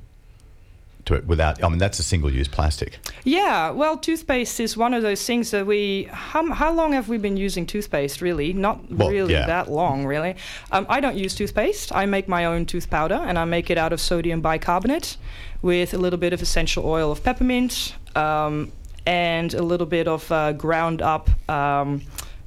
To 1.08 1.14
it 1.14 1.26
without, 1.26 1.64
I 1.64 1.70
mean, 1.70 1.78
that's 1.78 2.00
a 2.00 2.04
single-use 2.04 2.50
plastic. 2.50 3.00
Yeah, 3.24 3.70
well, 3.70 3.98
toothpaste 3.98 4.60
is 4.60 4.76
one 4.76 4.94
of 4.94 5.04
those 5.04 5.26
things 5.26 5.52
that 5.52 5.66
we. 5.66 6.10
How, 6.12 6.52
how 6.54 6.74
long 6.74 6.92
have 6.92 7.08
we 7.08 7.18
been 7.18 7.38
using 7.38 7.66
toothpaste? 7.66 8.22
Really, 8.22 8.52
not 8.52 8.92
Well, 8.92 9.10
really 9.10 9.32
yeah. 9.32 9.46
that 9.48 9.72
long, 9.72 10.06
really. 10.06 10.36
Um, 10.70 10.86
I 10.90 11.00
don't 11.00 11.16
use 11.16 11.34
toothpaste. 11.34 11.96
I 11.96 12.06
make 12.06 12.28
my 12.28 12.44
own 12.44 12.66
tooth 12.66 12.90
powder, 12.90 13.16
and 13.16 13.40
I 13.40 13.46
make 13.46 13.70
it 13.70 13.78
out 13.78 13.94
of 13.94 14.02
sodium 14.02 14.42
bicarbonate 14.42 15.16
with 15.62 15.94
a 15.94 15.98
little 15.98 16.20
bit 16.20 16.34
of 16.34 16.42
essential 16.42 16.86
oil 16.86 17.10
of 17.12 17.24
peppermint 17.24 17.96
um, 18.16 18.74
and 19.06 19.54
a 19.54 19.64
little 19.64 19.88
bit 19.88 20.10
of 20.10 20.30
uh, 20.30 20.52
ground 20.52 21.02
up 21.02 21.30
um, 21.50 22.02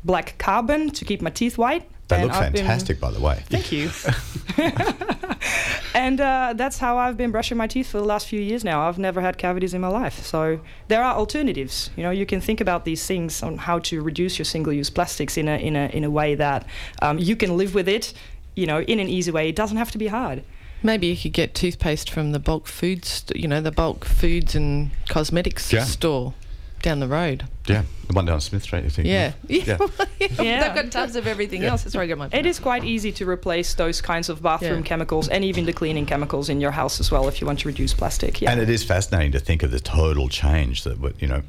black 0.04 0.36
carbon 0.36 0.90
to 0.90 1.04
keep 1.06 1.22
my 1.22 1.30
teeth 1.30 1.56
white. 1.56 1.89
They 2.10 2.16
And 2.16 2.24
look 2.26 2.34
I've 2.36 2.52
been- 2.52 2.64
fantastic, 2.66 3.00
by 3.00 3.10
the 3.10 3.20
way. 3.20 3.42
Thank 3.48 3.72
you. 3.72 3.90
and 5.94 6.20
uh, 6.20 6.52
that's 6.56 6.78
how 6.78 6.98
I've 6.98 7.16
been 7.16 7.30
brushing 7.30 7.56
my 7.56 7.66
teeth 7.66 7.88
for 7.90 7.98
the 7.98 8.04
last 8.04 8.26
few 8.26 8.40
years 8.40 8.64
now. 8.64 8.86
I've 8.88 8.98
never 8.98 9.20
had 9.20 9.38
cavities 9.38 9.74
in 9.74 9.80
my 9.80 9.88
life. 9.88 10.24
So 10.24 10.60
there 10.88 11.02
are 11.02 11.14
alternatives. 11.16 11.90
You 11.96 12.02
know, 12.02 12.10
you 12.10 12.26
can 12.26 12.40
think 12.40 12.60
about 12.60 12.84
these 12.84 13.06
things 13.06 13.42
on 13.42 13.58
how 13.58 13.78
to 13.80 14.02
reduce 14.02 14.38
your 14.38 14.44
single-use 14.44 14.90
plastics 14.90 15.36
in 15.36 15.48
a 15.48 15.56
in 15.56 15.76
a 15.76 15.86
in 15.88 16.04
a 16.04 16.10
way 16.10 16.34
that 16.34 16.66
um, 17.02 17.18
you 17.18 17.36
can 17.36 17.56
live 17.56 17.74
with 17.74 17.88
it. 17.88 18.12
You 18.56 18.66
know, 18.66 18.80
in 18.82 18.98
an 19.00 19.08
easy 19.08 19.30
way. 19.30 19.48
It 19.48 19.56
doesn't 19.56 19.76
have 19.76 19.90
to 19.92 19.98
be 19.98 20.08
hard. 20.08 20.42
Maybe 20.82 21.06
you 21.08 21.16
could 21.16 21.32
get 21.34 21.54
toothpaste 21.54 22.10
from 22.10 22.32
the 22.32 22.38
bulk 22.38 22.66
foods, 22.66 23.08
st- 23.08 23.38
you 23.40 23.46
know, 23.46 23.60
the 23.60 23.70
bulk 23.70 24.04
foods 24.04 24.54
and 24.54 24.90
cosmetics 25.08 25.70
Yeah. 25.72 25.84
store 25.84 26.32
down 26.82 27.00
the 27.00 27.08
road. 27.08 27.44
Yeah, 27.66 27.82
the 28.06 28.12
one 28.14 28.24
down 28.26 28.40
Smith 28.40 28.62
Street. 28.62 28.84
You 28.84 28.90
think? 28.90 29.06
Yeah. 29.08 29.32
Yeah. 29.48 29.78
Yeah. 30.18 30.62
They've 30.72 30.82
got 30.82 30.92
tubs 30.92 31.16
of 31.16 31.26
everything 31.26 31.64
else. 31.64 31.82
That's 31.82 31.94
where 31.94 32.02
I 32.04 32.06
get 32.06 32.18
my. 32.18 32.28
It 32.32 32.46
is 32.46 32.58
quite 32.58 32.84
easy 32.84 33.12
to 33.12 33.28
replace 33.28 33.74
those 33.74 34.00
kinds 34.00 34.28
of 34.28 34.42
bathroom 34.42 34.80
Yeah. 34.80 34.86
chemicals 34.86 35.28
and 35.28 35.44
even 35.44 35.64
the 35.66 35.72
cleaning 35.72 36.06
chemicals 36.06 36.48
in 36.48 36.60
your 36.60 36.70
house 36.72 37.00
as 37.00 37.10
well 37.10 37.28
if 37.28 37.40
you 37.40 37.46
want 37.46 37.60
to 37.60 37.68
reduce 37.68 37.94
plastic. 37.94 38.40
Yeah. 38.40 38.50
And 38.52 38.60
it 38.60 38.68
is 38.68 38.84
fascinating 38.84 39.32
to 39.32 39.40
think 39.40 39.62
of 39.62 39.70
the 39.70 39.80
total 39.80 40.28
change 40.28 40.84
that 40.84 40.98
would, 41.00 41.14
you 41.20 41.28
know 41.28 41.42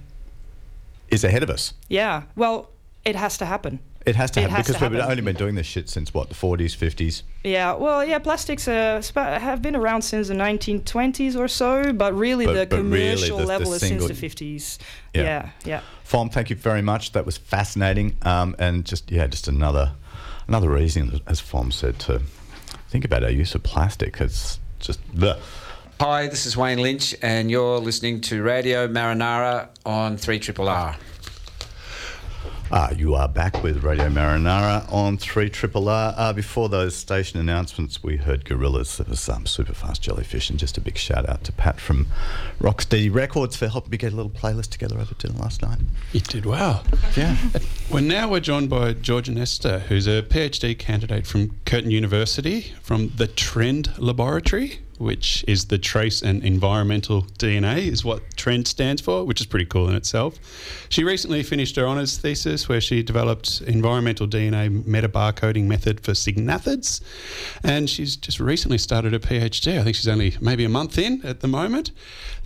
is 1.10 1.24
ahead 1.26 1.44
of 1.44 1.50
us. 1.50 1.74
yeah. 1.90 2.24
Well, 2.38 2.70
it 3.04 3.16
has 3.18 3.38
to 3.40 3.46
happen. 3.46 3.80
It 4.06 4.16
has 4.16 4.32
to 4.32 4.40
It 4.40 4.44
happen 4.44 4.56
has 4.56 4.66
to 4.66 4.74
because 4.74 4.90
we've 4.90 5.00
happen. 5.00 5.12
only 5.12 5.22
been 5.22 5.36
doing 5.36 5.54
this 5.56 5.68
shit 5.68 5.88
since 5.88 6.12
what 6.12 6.30
the 6.30 6.36
40s, 6.36 6.76
50s. 6.76 7.22
Yeah, 7.44 7.74
well, 7.74 8.04
yeah, 8.04 8.18
plastics 8.18 8.68
uh, 8.68 9.00
spa- 9.02 9.38
have 9.38 9.62
been 9.62 9.76
around 9.76 10.02
since 10.02 10.28
the 10.28 10.34
1920s 10.34 11.36
or 11.38 11.48
so, 11.48 11.94
but 11.94 12.18
really 12.18 12.46
But- 12.48 12.54
the 12.54 12.66
but 12.66 12.78
commercial 12.78 13.38
the- 13.38 13.44
the 13.44 13.48
level 13.48 13.74
is 13.74 13.82
single- 13.82 14.08
since 14.08 14.20
the 14.20 14.28
50s. 14.28 14.80
Yeah. 15.14 15.22
Yeah, 15.24 15.50
yeah. 15.66 15.82
Fom, 16.10 16.32
thank 16.32 16.50
you 16.50 16.56
very 16.56 16.82
much. 16.82 17.12
That 17.12 17.26
was 17.28 17.38
fascinating, 17.38 18.16
um, 18.24 18.56
and 18.58 18.86
just 18.86 19.12
yeah, 19.12 19.28
just 19.28 19.48
another 19.48 19.92
another 20.48 20.70
reason, 20.70 21.22
as 21.28 21.40
Fom 21.40 21.72
said, 21.72 22.00
to 22.00 22.22
think 22.90 23.06
about 23.06 23.24
our 23.24 23.30
use 23.30 23.54
of 23.56 23.62
plastic. 23.64 24.20
It's 24.20 24.60
just 24.80 25.00
the 25.14 25.38
Hi, 26.00 26.26
this 26.26 26.48
is 26.48 26.58
Wayne 26.58 26.80
Lynch, 26.80 27.14
and 27.22 27.52
you're 27.52 27.78
listening 27.78 28.22
to 28.22 28.42
Radio 28.42 28.88
Marinara 28.88 29.68
on 29.86 30.18
3 30.18 30.40
Triple 30.40 30.68
R. 30.68 30.96
Ah, 32.74 32.90
you 32.92 33.16
are 33.16 33.28
back 33.28 33.64
with 33.64 33.84
Radio 33.84 34.08
Marinara 34.08 34.90
on 34.90 35.18
3 35.18 35.50
Triple 35.50 35.90
R. 35.90 36.14
Uh, 36.16 36.32
before 36.32 36.70
those 36.70 36.96
station 36.96 37.38
announcements, 37.38 38.02
we 38.02 38.16
heard 38.16 38.46
Gorillaz. 38.46 38.96
That 38.96 39.10
was 39.10 39.28
um, 39.28 39.46
super 39.46 39.74
fast 39.74 40.02
jellyfish, 40.02 40.50
and 40.50 40.58
just 40.58 40.78
a 40.78 40.82
big 40.82 40.98
shout 40.98 41.28
out 41.28 41.44
to 41.44 41.52
Pat 41.52 41.82
from 41.82 42.08
Rocksteady 42.62 43.14
Records 43.14 43.58
for 43.58 43.68
helping 43.68 43.92
me 43.92 43.98
get 43.98 44.14
a 44.14 44.16
little 44.16 44.32
playlist 44.32 44.70
together 44.70 44.98
over 44.98 45.14
dinner 45.16 45.38
last 45.40 45.62
night. 45.62 45.80
You 46.14 46.22
did 46.22 46.46
well. 46.46 46.84
Yeah. 47.16 47.36
Well, 47.92 48.02
now 48.04 48.30
we're 48.30 48.40
joined 48.40 48.70
by 48.70 48.94
Georgia 48.94 49.34
Nester, 49.34 49.80
who's 49.80 50.08
a 50.08 50.22
PhD 50.22 50.80
candidate 50.80 51.28
from 51.28 51.58
Curtin 51.66 51.92
University 51.92 52.74
from 52.82 53.12
the 53.18 53.28
Trend 53.28 53.92
Laboratory, 54.00 54.80
which 55.02 55.44
is 55.48 55.66
the 55.66 55.78
trace 55.78 56.22
and 56.22 56.44
environmental 56.44 57.24
DNA, 57.40 57.88
is 57.88 58.06
what 58.06 58.22
Trend 58.38 58.68
stands 58.68 59.02
for, 59.02 59.26
which 59.26 59.42
is 59.42 59.48
pretty 59.48 59.66
cool 59.66 59.90
in 59.90 59.96
itself. 59.96 60.38
She 60.90 61.04
recently 61.04 61.44
finished 61.44 61.76
her 61.76 61.88
honours 61.88 62.18
thesis 62.18 62.70
where 62.70 62.80
she 62.80 63.04
developed 63.04 63.62
environmental 63.62 64.28
DNA 64.28 64.84
metabarcoding 64.84 65.66
method 65.66 66.00
for 66.02 66.12
syngnathids, 66.12 67.02
and 67.64 67.90
she's 67.90 68.16
just 68.16 68.40
recently 68.40 68.78
started 68.78 69.14
a 69.14 69.20
PhD. 69.20 69.80
I 69.80 69.84
think 69.84 69.96
she's 69.96 70.08
only 70.08 70.36
maybe 70.40 70.64
a 70.64 70.70
month 70.70 70.98
in 70.98 71.26
at 71.26 71.42
the 71.42 71.48
moment, 71.48 71.92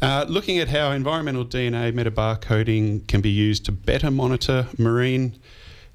uh, 0.02 0.26
looking 0.28 0.58
at 0.60 0.70
how 0.70 0.92
environmental 0.92 1.46
DNA 1.46 1.92
metabarcoding 1.92 3.08
can 3.08 3.22
be 3.22 3.30
used 3.30 3.66
to 3.66 3.72
better 3.72 4.10
monitor 4.10 4.68
marine 4.78 5.38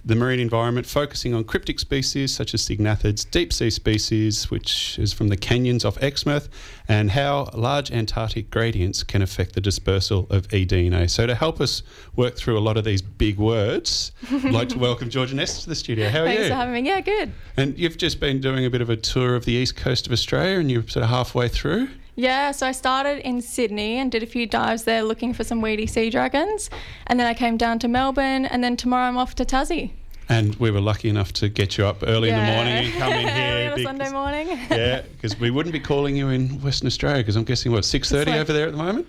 the 0.05 0.15
marine 0.15 0.41
environment, 0.41 0.87
focusing 0.87 1.35
on 1.35 1.45
cryptic 1.45 1.79
species 1.79 2.35
such 2.35 2.55
as 2.55 2.63
syngnathids, 2.67 3.31
deep 3.31 3.53
sea 3.53 3.71
species, 3.71 4.51
which 4.51 4.99
is 4.99 5.13
from 5.13 5.29
the 5.29 5.37
canyons 5.37 5.85
off 5.85 6.03
Exmouth, 6.03 6.49
and 6.89 7.11
how 7.11 7.51
large 7.55 7.91
Antarctic 7.91 8.51
gradients 8.51 9.03
can 9.03 9.23
affect 9.23 9.55
the 9.55 9.61
dispersal 9.61 10.27
of 10.31 10.49
eDNA. 10.49 11.11
So, 11.11 11.27
to 11.27 11.35
help 11.35 11.61
us 11.61 11.83
work 12.17 12.37
through 12.37 12.59
a 12.59 12.61
lot 12.61 12.77
of 12.77 12.85
these 12.85 13.03
big 13.03 13.39
words, 13.39 14.13
I'd 14.31 14.53
like 14.53 14.69
to 14.71 14.79
welcome 14.81 15.11
Georgia 15.11 15.37
Nest 15.37 15.63
to 15.63 15.69
the 15.69 15.75
studio. 15.75 16.09
How 16.09 16.23
are 16.23 16.25
Thanks 16.25 16.43
you? 16.43 16.49
Thanks 16.49 16.53
for 16.53 16.67
having 16.67 16.85
me. 16.85 16.89
Yeah, 16.89 17.01
good. 17.01 17.33
and 17.57 17.79
you've 17.79 17.99
just 17.99 18.21
been 18.21 18.41
doing 18.41 18.65
a 18.65 18.71
bit 18.71 18.81
of 18.81 18.91
a 18.91 18.97
tour 18.97 19.35
of 19.37 19.45
the 19.45 19.53
east 19.53 19.77
coast 19.77 20.07
of 20.07 20.13
Australia, 20.13 20.59
and 20.59 20.71
you're 20.71 20.87
sort 20.89 21.05
of 21.05 21.11
halfway 21.11 21.49
through. 21.49 21.89
Yeah, 22.21 22.51
so 22.51 22.67
I 22.67 22.73
started 22.73 23.27
in 23.27 23.41
Sydney 23.41 23.97
and 23.97 24.13
did 24.13 24.23
a 24.23 24.27
few 24.27 24.47
dives 24.47 24.85
there 24.85 25.03
looking 25.03 25.33
for 25.33 25.43
some 25.43 25.63
weedy 25.63 25.87
sea 25.87 26.11
dragons. 26.11 26.69
And 27.07 27.19
then 27.19 27.27
I 27.27 27.33
came 27.33 27.57
down 27.57 27.79
to 27.79 27.89
Melbourne, 27.89 28.45
and 28.45 28.63
then 28.63 28.77
tomorrow 28.77 29.05
I'm 29.09 29.17
off 29.17 29.35
to 29.37 29.45
Tassie. 29.47 29.93
And 30.29 30.55
we 30.57 30.71
were 30.71 30.83
lucky 30.83 31.09
enough 31.09 31.33
to 31.35 31.49
get 31.49 31.79
you 31.79 31.87
up 31.87 32.03
early 32.07 32.29
in 32.29 32.37
the 32.37 32.45
morning 32.45 32.75
and 32.85 32.93
come 32.95 33.13
in 33.15 33.27
here. 33.35 33.37
Early 33.37 33.67
on 33.67 33.73
a 33.73 33.75
because- 33.77 33.85
Sunday 33.85 34.11
morning. 34.11 34.49
yeah, 34.71 35.01
because 35.13 35.41
we 35.41 35.51
wouldn't 35.51 35.73
be 35.73 35.81
calling 35.81 36.15
you 36.15 36.29
in 36.29 36.61
Western 36.61 36.89
Australia 36.89 37.23
because 37.23 37.37
I'm 37.37 37.45
guessing 37.45 37.73
what 37.73 37.85
six 37.87 38.11
thirty 38.11 38.33
like- 38.33 38.41
over 38.41 38.53
there 38.53 38.67
at 38.67 38.73
the 38.73 38.79
moment. 38.79 39.07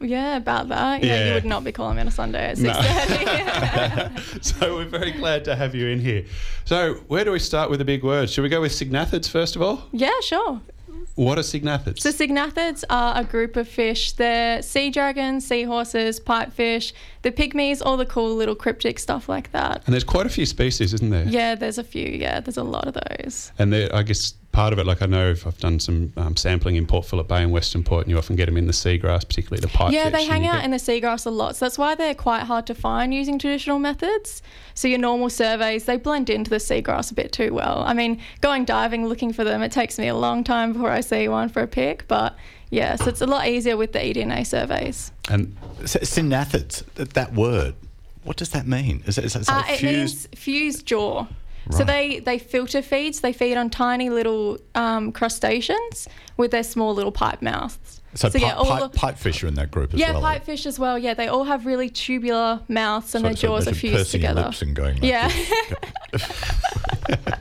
yeah, 0.00 0.36
about 0.36 0.68
that. 0.70 1.04
Yeah, 1.04 1.14
Yeah. 1.14 1.26
you 1.28 1.34
would 1.34 1.44
not 1.44 1.62
be 1.62 1.70
calling 1.72 1.94
me 1.96 2.00
on 2.00 2.08
a 2.08 2.10
Sunday 2.10 2.50
at 2.50 2.58
No. 2.58 2.72
6.30. 2.72 4.44
so 4.44 4.74
we're 4.76 4.84
very 4.86 5.12
glad 5.12 5.44
to 5.44 5.54
have 5.54 5.74
you 5.74 5.86
in 5.86 6.00
here. 6.00 6.24
So 6.64 6.94
where 7.06 7.24
do 7.24 7.30
we 7.32 7.38
start 7.38 7.70
with 7.70 7.78
the 7.78 7.84
big 7.84 8.02
words? 8.02 8.32
Should 8.32 8.42
we 8.42 8.48
go 8.48 8.60
with 8.60 8.72
syngnathids 8.72 9.28
first 9.30 9.54
of 9.56 9.62
all? 9.62 9.84
yeah, 9.92 10.18
sure. 10.20 10.60
What 11.20 11.36
are 11.36 11.42
syngnathids? 11.42 12.00
So 12.00 12.08
syngnathids 12.08 12.82
are 12.88 13.20
a 13.20 13.24
group 13.24 13.58
of 13.58 13.68
fish. 13.68 14.12
They're 14.12 14.62
sea 14.62 14.88
dragons, 14.88 15.46
seahorses, 15.46 16.18
pipefish, 16.18 16.94
the 17.20 17.30
pygmies, 17.30 17.82
all 17.84 17.98
the 17.98 18.06
cool 18.06 18.34
little 18.34 18.54
cryptic 18.54 18.98
stuff 18.98 19.28
like 19.28 19.52
that. 19.52 19.82
and 19.84 19.92
there's 19.92 20.02
quite 20.02 20.24
a 20.24 20.30
few 20.30 20.46
species, 20.46 20.94
isn't 20.94 21.10
there? 21.10 21.24
Yeah, 21.28 21.56
there's 21.56 21.76
a 21.76 21.84
few. 21.84 22.06
Yeah, 22.06 22.40
there's 22.40 22.56
a 22.56 22.64
lot 22.64 22.88
of 22.88 22.94
those. 22.94 23.52
And 23.58 23.74
I 23.74 24.02
guess 24.02 24.32
part 24.52 24.72
of 24.72 24.78
it, 24.80 24.86
like 24.86 25.00
I 25.00 25.06
know 25.06 25.30
if 25.30 25.46
I've 25.46 25.58
done 25.58 25.78
some 25.78 26.12
um, 26.16 26.36
sampling 26.36 26.74
in 26.76 26.86
Port 26.86 27.06
Phillip 27.06 27.28
Bay 27.28 27.42
and 27.42 27.52
Western 27.52 27.84
Port, 27.84 28.04
and 28.06 28.10
you 28.10 28.18
often 28.18 28.34
get 28.36 28.46
them 28.46 28.56
in 28.56 28.66
the 28.66 28.72
seagrass, 28.72 29.26
particularly 29.26 29.60
the 29.60 29.68
pipefish. 29.68 29.92
Yeah, 29.92 30.10
they 30.10 30.24
hang 30.24 30.46
out 30.46 30.56
get- 30.56 30.64
in 30.64 30.70
the 30.72 30.76
seagrass 30.78 31.24
a 31.26 31.30
lot. 31.30 31.54
So 31.56 31.64
that's 31.66 31.78
why 31.78 31.94
they're 31.94 32.14
quite 32.14 32.42
hard 32.42 32.66
to 32.66 32.74
find 32.74 33.14
using 33.14 33.38
traditional 33.38 33.78
methods. 33.78 34.42
So 34.74 34.88
your 34.88 34.98
normal 34.98 35.30
surveys, 35.30 35.84
they 35.84 35.96
blend 35.96 36.30
into 36.30 36.50
the 36.50 36.56
seagrass 36.56 37.10
a 37.10 37.14
bit 37.14 37.30
too 37.32 37.54
well. 37.54 37.82
I 37.86 37.94
mean, 37.94 38.20
going 38.40 38.64
diving 38.64 39.06
looking 39.06 39.32
for 39.32 39.44
them, 39.44 39.62
it 39.62 39.70
takes 39.72 39.98
me 39.98 40.08
a 40.08 40.16
long 40.16 40.42
time 40.42 40.72
before 40.72 40.90
I 40.90 41.00
see 41.00 41.28
one 41.28 41.48
for 41.48 41.62
a 41.62 41.68
pic. 41.68 42.08
But 42.08 42.34
yeah, 42.70 42.96
so 42.96 43.06
it's 43.06 43.20
a 43.20 43.26
lot 43.26 43.46
easier 43.46 43.76
with 43.76 43.92
the 43.92 43.98
eDNA 44.00 44.46
surveys. 44.46 45.12
And 45.28 45.56
S- 45.82 45.96
Syngnathids, 45.96 46.82
th- 46.96 47.10
that 47.10 47.34
word, 47.34 47.74
what 48.24 48.36
does 48.36 48.50
that 48.50 48.66
mean? 48.66 49.02
Is 49.06 49.16
it, 49.16 49.24
is 49.24 49.36
it, 49.36 49.42
is 49.42 49.48
Uh, 49.48 49.62
it 49.68 49.72
it 49.74 49.78
fused? 49.78 49.84
means 49.94 50.28
fused 50.34 50.86
jaw. 50.86 51.26
So 51.70 51.84
they, 51.84 52.18
they 52.20 52.38
filter 52.38 52.82
feeds. 52.82 53.20
They 53.20 53.32
feed 53.32 53.56
on 53.56 53.70
tiny 53.70 54.10
little 54.10 54.58
um, 54.74 55.12
crustaceans 55.12 56.08
with 56.36 56.50
their 56.50 56.64
small 56.64 56.94
little 56.94 57.12
pipe 57.12 57.42
mouths. 57.42 58.00
so 58.14 58.28
yeah, 58.34 58.54
pipe, 58.54 58.56
all 58.56 58.64
pipe, 58.64 58.92
the- 58.92 58.98
pipefish 58.98 59.44
are 59.44 59.46
in 59.46 59.54
that 59.54 59.70
group 59.70 59.94
as 59.94 60.00
well. 60.00 60.08
Yeah, 60.08 60.12
well. 60.18 60.22
pipefish 60.22 60.66
as 60.66 60.78
well. 60.78 60.98
Yeah, 60.98 61.14
they 61.14 61.28
all 61.28 61.44
have 61.44 61.66
really 61.66 61.88
tubular 61.88 62.60
mouths 62.68 63.14
and 63.14 63.22
So- 63.22 63.28
their 63.28 63.36
so 63.36 63.46
jaws 63.48 63.68
are 63.68 63.74
fused 63.74 64.10
together. 64.10 64.42
lips 64.42 64.62
and 64.62 64.74
going 64.74 64.96
like 64.96 65.04
yeah. 65.04 65.30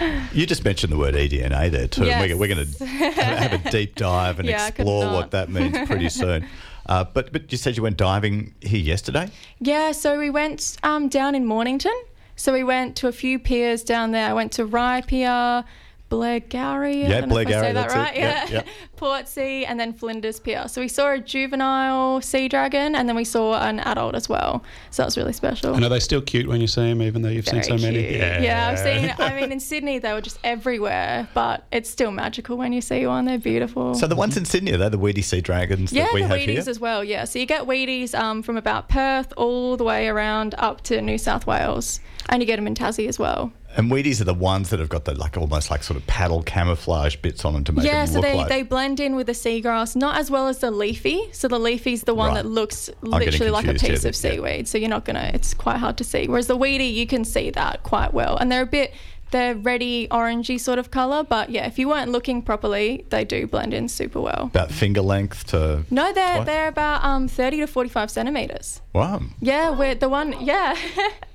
You 0.32 0.46
just 0.46 0.64
mentioned 0.64 0.92
the 0.92 0.96
word 0.96 1.14
eDNA 1.14 1.70
there 1.70 1.86
too. 1.86 2.06
Yes. 2.06 2.30
We're, 2.30 2.36
we're 2.38 2.54
going 2.54 2.66
to 2.66 2.86
have 2.86 3.66
a 3.66 3.68
deep 3.70 3.96
dive 3.96 4.38
and 4.38 4.48
Yeah, 4.48 4.68
explore 4.68 5.12
what 5.12 5.32
that 5.32 5.50
means 5.50 5.76
pretty 5.86 6.08
soon. 6.08 6.46
Uh, 6.86 7.04
but 7.04 7.32
but 7.32 7.52
you 7.52 7.58
said 7.58 7.76
you 7.76 7.82
went 7.82 7.98
diving 7.98 8.54
here 8.62 8.80
yesterday. 8.80 9.28
Yeah, 9.58 9.92
so 9.92 10.18
we 10.18 10.30
went 10.30 10.78
um, 10.82 11.08
down 11.08 11.34
in 11.34 11.44
Mornington. 11.44 11.92
So 12.40 12.54
we 12.54 12.64
went 12.64 12.96
to 12.96 13.06
a 13.06 13.12
few 13.12 13.38
piers 13.38 13.84
down 13.84 14.12
there. 14.12 14.26
I 14.26 14.32
went 14.32 14.52
to 14.52 14.64
Rye 14.64 15.02
Pier, 15.02 15.62
Blairgowrie. 16.10 17.04
I 17.06 17.08
Yeah, 17.08 17.20
don't 17.20 17.28
know 17.30 17.36
if 17.38 17.46
I 17.46 17.50
Blairgowrie, 17.50 17.60
say 17.60 17.72
that 17.72 17.74
that's 17.74 17.94
it. 17.94 17.96
right. 17.96 18.16
Yeah, 18.16 18.44
Yeah. 18.48 18.50
yeah. 18.50 18.62
Portsea 18.96 19.64
and 19.66 19.80
then 19.80 19.92
Flinders 19.94 20.38
Pier. 20.40 20.68
So 20.68 20.80
we 20.80 20.88
saw 20.88 21.12
a 21.12 21.18
juvenile 21.18 22.20
sea 22.20 22.48
dragon 22.48 22.94
and 22.94 23.08
then 23.08 23.16
we 23.16 23.24
saw 23.24 23.54
an 23.62 23.80
adult 23.80 24.14
as 24.14 24.28
well. 24.28 24.62
So 24.90 25.02
that 25.02 25.06
was 25.06 25.16
really 25.16 25.32
special. 25.32 25.74
and 25.74 25.84
are 25.84 25.88
they 25.88 26.00
still 26.00 26.20
cute 26.20 26.46
when 26.48 26.60
you 26.60 26.66
see 26.66 26.82
them, 26.82 27.00
even 27.00 27.22
though 27.22 27.28
you've 27.30 27.44
Very 27.46 27.62
seen 27.62 27.78
so 27.78 27.82
many? 27.86 28.02
cute. 28.06 28.20
Yeah. 28.20 28.68
I've 28.70 28.78
seen. 28.78 29.14
I 29.18 29.34
mean, 29.40 29.52
in 29.52 29.60
Sydney 29.60 29.98
they 29.98 30.12
were 30.12 30.20
just 30.20 30.38
everywhere, 30.44 31.28
but 31.34 31.66
it's 31.72 31.88
still 31.88 32.10
magical 32.10 32.56
when 32.56 32.72
you 32.72 32.80
see 32.80 33.06
one. 33.06 33.24
They're 33.24 33.38
beautiful. 33.38 33.94
So 33.94 34.06
the 34.06 34.16
ones 34.16 34.36
in 34.36 34.44
Sydney, 34.44 34.72
they're 34.72 34.90
the 34.90 34.98
weedy 34.98 35.22
sea 35.22 35.40
dragons 35.40 35.92
yeah, 35.92 36.04
that 36.04 36.14
we 36.14 36.22
the 36.22 36.28
have 36.28 36.38
weedies 36.38 36.46
here. 36.62 36.64
as 36.68 36.80
well. 36.80 37.02
Yeah, 37.04 37.24
so 37.24 37.38
you 37.38 37.46
get 37.46 37.62
weedies 37.62 38.18
um, 38.18 38.42
from 38.42 38.56
about 38.56 38.88
Perth 38.88 39.32
all 39.36 39.76
the 39.76 39.84
way 39.84 40.08
around 40.08 40.54
up 40.58 40.82
to 40.82 41.00
New 41.00 41.18
South 41.18 41.46
Wales, 41.46 42.00
and 42.28 42.42
you 42.42 42.46
get 42.46 42.56
them 42.56 42.66
in 42.66 42.74
Tassie 42.74 43.08
as 43.08 43.18
well. 43.18 43.52
And 43.76 43.90
weedies 43.90 44.20
are 44.20 44.24
the 44.24 44.34
ones 44.34 44.70
that 44.70 44.80
have 44.80 44.88
got 44.88 45.04
the 45.04 45.14
like 45.14 45.36
almost 45.36 45.70
like 45.70 45.82
sort 45.82 45.96
of 45.96 46.06
paddle 46.06 46.42
camouflage 46.42 47.16
bits 47.16 47.44
on 47.44 47.52
them 47.54 47.64
to 47.64 47.72
make 47.72 47.84
yeah, 47.84 48.04
them 48.04 48.14
so 48.14 48.20
look 48.20 48.22
they, 48.28 48.34
like. 48.36 48.48
they 48.48 48.62
blend 48.62 48.98
in 49.00 49.14
with 49.14 49.26
the 49.26 49.32
seagrass, 49.32 49.94
not 49.94 50.16
as 50.18 50.30
well 50.30 50.48
as 50.48 50.58
the 50.58 50.70
leafy. 50.70 51.28
So 51.32 51.46
the 51.48 51.58
leafy's 51.58 52.02
the 52.02 52.14
one 52.14 52.28
Right. 52.30 52.42
that 52.42 52.46
looks 52.46 52.90
literally 53.02 53.50
like 53.50 53.66
a 53.66 53.74
piece 53.74 54.04
of 54.04 54.20
then, 54.20 54.32
yeah. 54.32 54.36
seaweed. 54.36 54.68
So 54.68 54.76
you're 54.78 54.88
not 54.90 55.04
gonna. 55.04 55.30
It's 55.34 55.54
quite 55.54 55.76
hard 55.76 55.96
to 55.98 56.04
see. 56.04 56.26
Whereas 56.26 56.46
the 56.48 56.56
weedy, 56.56 56.86
you 56.86 57.06
can 57.06 57.24
see 57.24 57.50
that 57.50 57.82
quite 57.82 58.12
well, 58.12 58.36
and 58.36 58.50
they're 58.50 58.62
a 58.62 58.66
bit. 58.66 58.92
They're 59.32 59.54
reddy, 59.54 60.08
orangey 60.08 60.58
sort 60.58 60.80
of 60.80 60.90
color, 60.90 61.22
but 61.22 61.50
yeah, 61.50 61.64
if 61.64 61.78
you 61.78 61.88
weren't 61.88 62.10
looking 62.10 62.42
properly, 62.42 63.04
they 63.10 63.24
do 63.24 63.46
blend 63.46 63.72
in 63.72 63.88
super 63.88 64.20
well. 64.20 64.46
about 64.52 64.72
finger 64.72 65.02
length 65.02 65.46
to. 65.52 65.84
No, 65.88 66.12
they're 66.12 66.44
they're 66.44 66.66
about 66.66 67.04
um 67.04 67.28
30 67.28 67.58
to 67.58 67.66
45 67.68 68.10
centimeters. 68.10 68.80
Wow. 68.92 69.20
Yeah, 69.40 69.70
we're 69.70 69.94
the 69.94 70.08
one. 70.08 70.34
Yeah. 70.40 70.76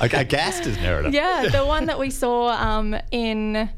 A, 0.00 0.08
a 0.12 0.24
gast 0.24 0.66
is 0.66 0.76
narrative. 0.78 1.14
Yeah, 1.14 1.48
the 1.50 1.64
one 1.64 1.86
that 1.86 1.98
we 1.98 2.10
saw 2.10 2.48
um, 2.50 2.96
in 3.10 3.68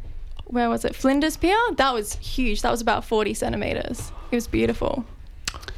where 0.47 0.69
was 0.69 0.85
it? 0.85 0.95
Flinders 0.95 1.37
Pier. 1.37 1.57
That 1.77 1.93
was 1.95 2.15
huge. 2.15 2.63
That 2.63 2.71
was 2.71 2.81
about 2.81 3.05
forty 3.05 3.35
centimeters. 3.35 4.13
It 4.31 4.37
was 4.37 4.47
beautiful. 4.47 5.05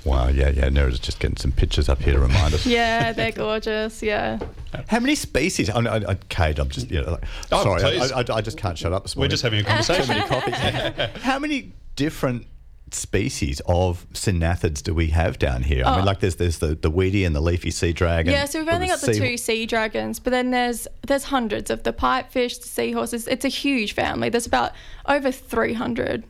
Wow, 0.04 0.28
yeah, 0.28 0.48
yeah. 0.50 0.68
Nera's 0.70 0.98
just 0.98 1.18
getting 1.18 1.36
some 1.36 1.52
pictures 1.52 1.88
up 1.88 2.00
here 2.00 2.14
to 2.14 2.20
remind 2.20 2.54
us. 2.54 2.64
Yeah, 2.64 3.12
they're 3.12 3.32
gorgeous. 3.32 4.02
Yeah. 4.02 4.38
How 4.86 5.00
many 5.00 5.14
species? 5.14 5.68
I, 5.68 5.80
I, 5.80 5.96
I, 5.96 6.14
Kade, 6.14 6.58
I'm 6.58 6.68
just, 6.70 6.90
you 6.90 7.02
know, 7.02 7.10
like, 7.12 7.24
Oh, 7.52 7.62
sorry. 7.62 7.82
I, 8.00 8.20
I, 8.20 8.24
I 8.36 8.40
just 8.40 8.56
can't 8.56 8.78
shut 8.78 8.92
up 8.92 9.02
this 9.02 9.16
We're 9.16 9.28
just 9.28 9.42
having 9.42 9.60
a 9.60 9.62
Too 9.64 9.68
conversation. 9.68 10.08
many 10.08 10.26
coffees. 10.28 11.16
How 11.22 11.38
many 11.38 11.72
different 11.96 12.46
species 12.92 13.60
of 13.66 14.06
syngnathids 14.12 14.82
do 14.82 14.94
we 14.94 15.08
have 15.08 15.38
down 15.38 15.62
here? 15.62 15.84
I 15.84 15.92
mean, 15.92 16.00
Oh. 16.02 16.04
like 16.04 16.20
there's 16.20 16.36
there's 16.36 16.58
the, 16.58 16.74
the 16.74 16.90
weedy 16.90 17.24
and 17.24 17.34
the 17.34 17.40
leafy 17.40 17.70
sea 17.70 17.92
dragon. 17.92 18.32
Yeah, 18.32 18.44
so 18.44 18.60
we've 18.60 18.68
only 18.68 18.88
got 18.88 19.00
the 19.00 19.14
sea- 19.14 19.20
two 19.20 19.36
sea 19.36 19.66
dragons, 19.66 20.18
but 20.20 20.30
then 20.30 20.50
there's 20.50 20.86
there's 21.06 21.24
hundreds 21.24 21.70
of 21.70 21.82
the 21.82 21.92
pipefish, 21.92 22.60
the 22.60 22.68
seahorses. 22.68 23.26
It's 23.28 23.44
a 23.44 23.48
huge 23.48 23.92
family. 23.94 24.28
There's 24.28 24.46
about 24.46 24.72
over 25.06 25.30
300. 25.32 26.24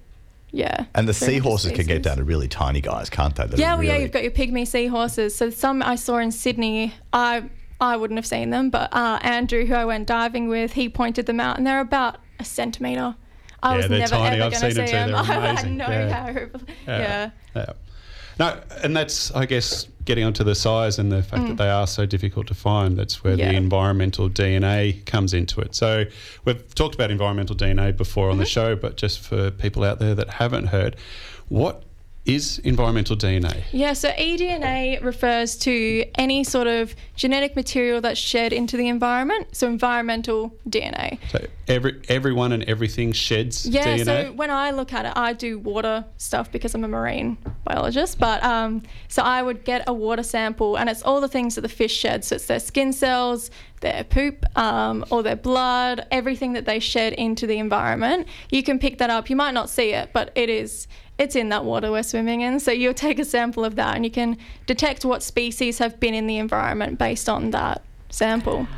Yeah. 0.50 0.86
And 0.94 1.06
the 1.06 1.12
300 1.12 1.14
seahorses 1.42 1.72
can 1.72 1.86
get 1.86 2.02
down 2.02 2.16
to 2.16 2.24
really 2.24 2.48
tiny 2.48 2.80
guys, 2.80 3.10
can't 3.10 3.34
they? 3.36 3.44
That 3.46 3.58
are 3.58 3.60
Yeah, 3.60 3.74
well, 3.74 3.84
yeah, 3.84 3.98
you've 3.98 4.12
got 4.12 4.22
your 4.22 4.32
pygmy 4.32 4.66
seahorses. 4.66 5.34
So 5.34 5.50
some 5.50 5.82
I 5.82 5.94
saw 5.96 6.18
in 6.18 6.32
Sydney, 6.32 6.94
I 7.12 7.44
I 7.80 7.96
wouldn't 7.96 8.16
have 8.18 8.26
seen 8.26 8.50
them, 8.50 8.70
but 8.70 8.92
uh, 8.92 9.18
Andrew, 9.22 9.66
who 9.66 9.74
I 9.74 9.84
went 9.84 10.08
diving 10.08 10.48
with, 10.48 10.72
he 10.72 10.88
pointed 10.88 11.26
them 11.26 11.38
out, 11.38 11.58
and 11.58 11.66
they're 11.66 11.80
about 11.80 12.16
a 12.40 12.44
centimetre. 12.44 13.14
I 13.62 13.70
Yeah, 13.72 13.76
was 13.78 13.88
they're 13.88 13.98
never 14.00 14.10
tiny. 14.10 14.36
ever 14.36 14.44
I've 14.44 14.60
going 14.60 14.74
to 14.74 14.86
see 14.86 14.92
them. 14.92 15.14
I 15.14 15.22
had 15.24 15.70
no 15.72 15.86
Yeah. 15.88 16.32
hope. 16.32 16.60
Yeah. 16.86 17.30
Yeah. 17.56 17.66
No, 18.38 18.56
and 18.84 18.96
that's, 18.96 19.32
I 19.34 19.46
guess, 19.46 19.88
getting 20.04 20.22
onto 20.22 20.44
the 20.44 20.54
size 20.54 21.00
and 21.00 21.10
the 21.10 21.24
fact 21.24 21.48
that 21.48 21.56
they 21.56 21.68
are 21.68 21.88
so 21.88 22.06
difficult 22.06 22.46
to 22.46 22.54
find. 22.54 22.96
That's 22.96 23.24
where 23.24 23.34
Mm. 23.34 23.38
The 23.38 23.54
environmental 23.56 24.30
DNA 24.30 25.04
comes 25.06 25.34
into 25.34 25.60
it. 25.60 25.74
So 25.74 26.04
we've 26.44 26.72
talked 26.76 26.94
about 26.94 27.10
environmental 27.10 27.56
DNA 27.56 27.96
before 27.96 28.26
on 28.28 28.34
Mm-hmm. 28.34 28.40
the 28.40 28.46
show, 28.46 28.76
but 28.76 28.96
just 28.96 29.18
for 29.18 29.50
people 29.50 29.82
out 29.82 29.98
there 29.98 30.14
that 30.14 30.30
haven't 30.30 30.66
heard, 30.68 30.94
what 31.48 31.82
is 32.28 32.58
environmental 32.58 33.16
DNA? 33.16 33.62
Yeah, 33.72 33.94
so 33.94 34.10
eDNA 34.10 35.02
refers 35.02 35.56
to 35.58 36.04
any 36.16 36.44
sort 36.44 36.66
of 36.66 36.94
genetic 37.16 37.56
material 37.56 38.00
that's 38.02 38.20
shed 38.20 38.52
into 38.52 38.76
the 38.76 38.86
environment. 38.88 39.56
So 39.56 39.66
environmental 39.66 40.54
DNA. 40.68 41.18
So 41.30 41.46
every 41.66 42.00
everyone 42.08 42.52
and 42.52 42.62
everything 42.64 43.12
sheds 43.12 43.66
Yeah, 43.66 43.96
DNA. 43.96 44.04
so 44.04 44.32
when 44.32 44.50
I 44.50 44.70
look 44.72 44.92
at 44.92 45.06
it, 45.06 45.12
I 45.16 45.32
do 45.32 45.58
water 45.58 46.04
stuff 46.18 46.52
because 46.52 46.74
I'm 46.74 46.84
a 46.84 46.88
marine 46.88 47.38
biologist. 47.64 48.18
But 48.18 48.42
um, 48.44 48.82
so 49.08 49.22
I 49.22 49.42
would 49.42 49.64
get 49.64 49.84
a 49.86 49.92
water 49.94 50.22
sample, 50.22 50.76
and 50.76 50.90
it's 50.90 51.02
all 51.02 51.20
the 51.22 51.28
things 51.28 51.54
that 51.54 51.62
the 51.62 51.68
fish 51.68 51.96
shed. 51.96 52.24
So 52.24 52.36
it's 52.36 52.46
their 52.46 52.60
skin 52.60 52.92
cells, 52.92 53.50
their 53.80 54.04
poop, 54.04 54.44
um, 54.58 55.04
or 55.10 55.22
their 55.22 55.36
blood, 55.36 56.06
everything 56.10 56.52
that 56.52 56.66
they 56.66 56.78
shed 56.78 57.14
into 57.14 57.46
the 57.46 57.56
environment. 57.58 58.28
You 58.50 58.62
can 58.62 58.78
pick 58.78 58.98
that 58.98 59.08
up. 59.08 59.30
You 59.30 59.36
might 59.36 59.54
not 59.54 59.70
see 59.70 59.94
it, 59.94 60.10
but 60.12 60.30
it 60.34 60.50
is. 60.50 60.86
It's 61.18 61.34
in 61.34 61.48
that 61.48 61.64
water 61.64 61.90
we're 61.90 62.04
swimming 62.04 62.42
in. 62.42 62.60
So 62.60 62.70
you'll 62.70 62.94
take 62.94 63.18
a 63.18 63.24
sample 63.24 63.64
of 63.64 63.74
that, 63.76 63.96
and 63.96 64.04
you 64.04 64.10
can 64.10 64.36
detect 64.66 65.04
what 65.04 65.22
species 65.22 65.78
have 65.78 65.98
been 65.98 66.14
in 66.14 66.26
the 66.26 66.38
environment 66.38 66.98
based 66.98 67.28
on 67.28 67.50
that 67.50 67.82
sample. 68.08 68.68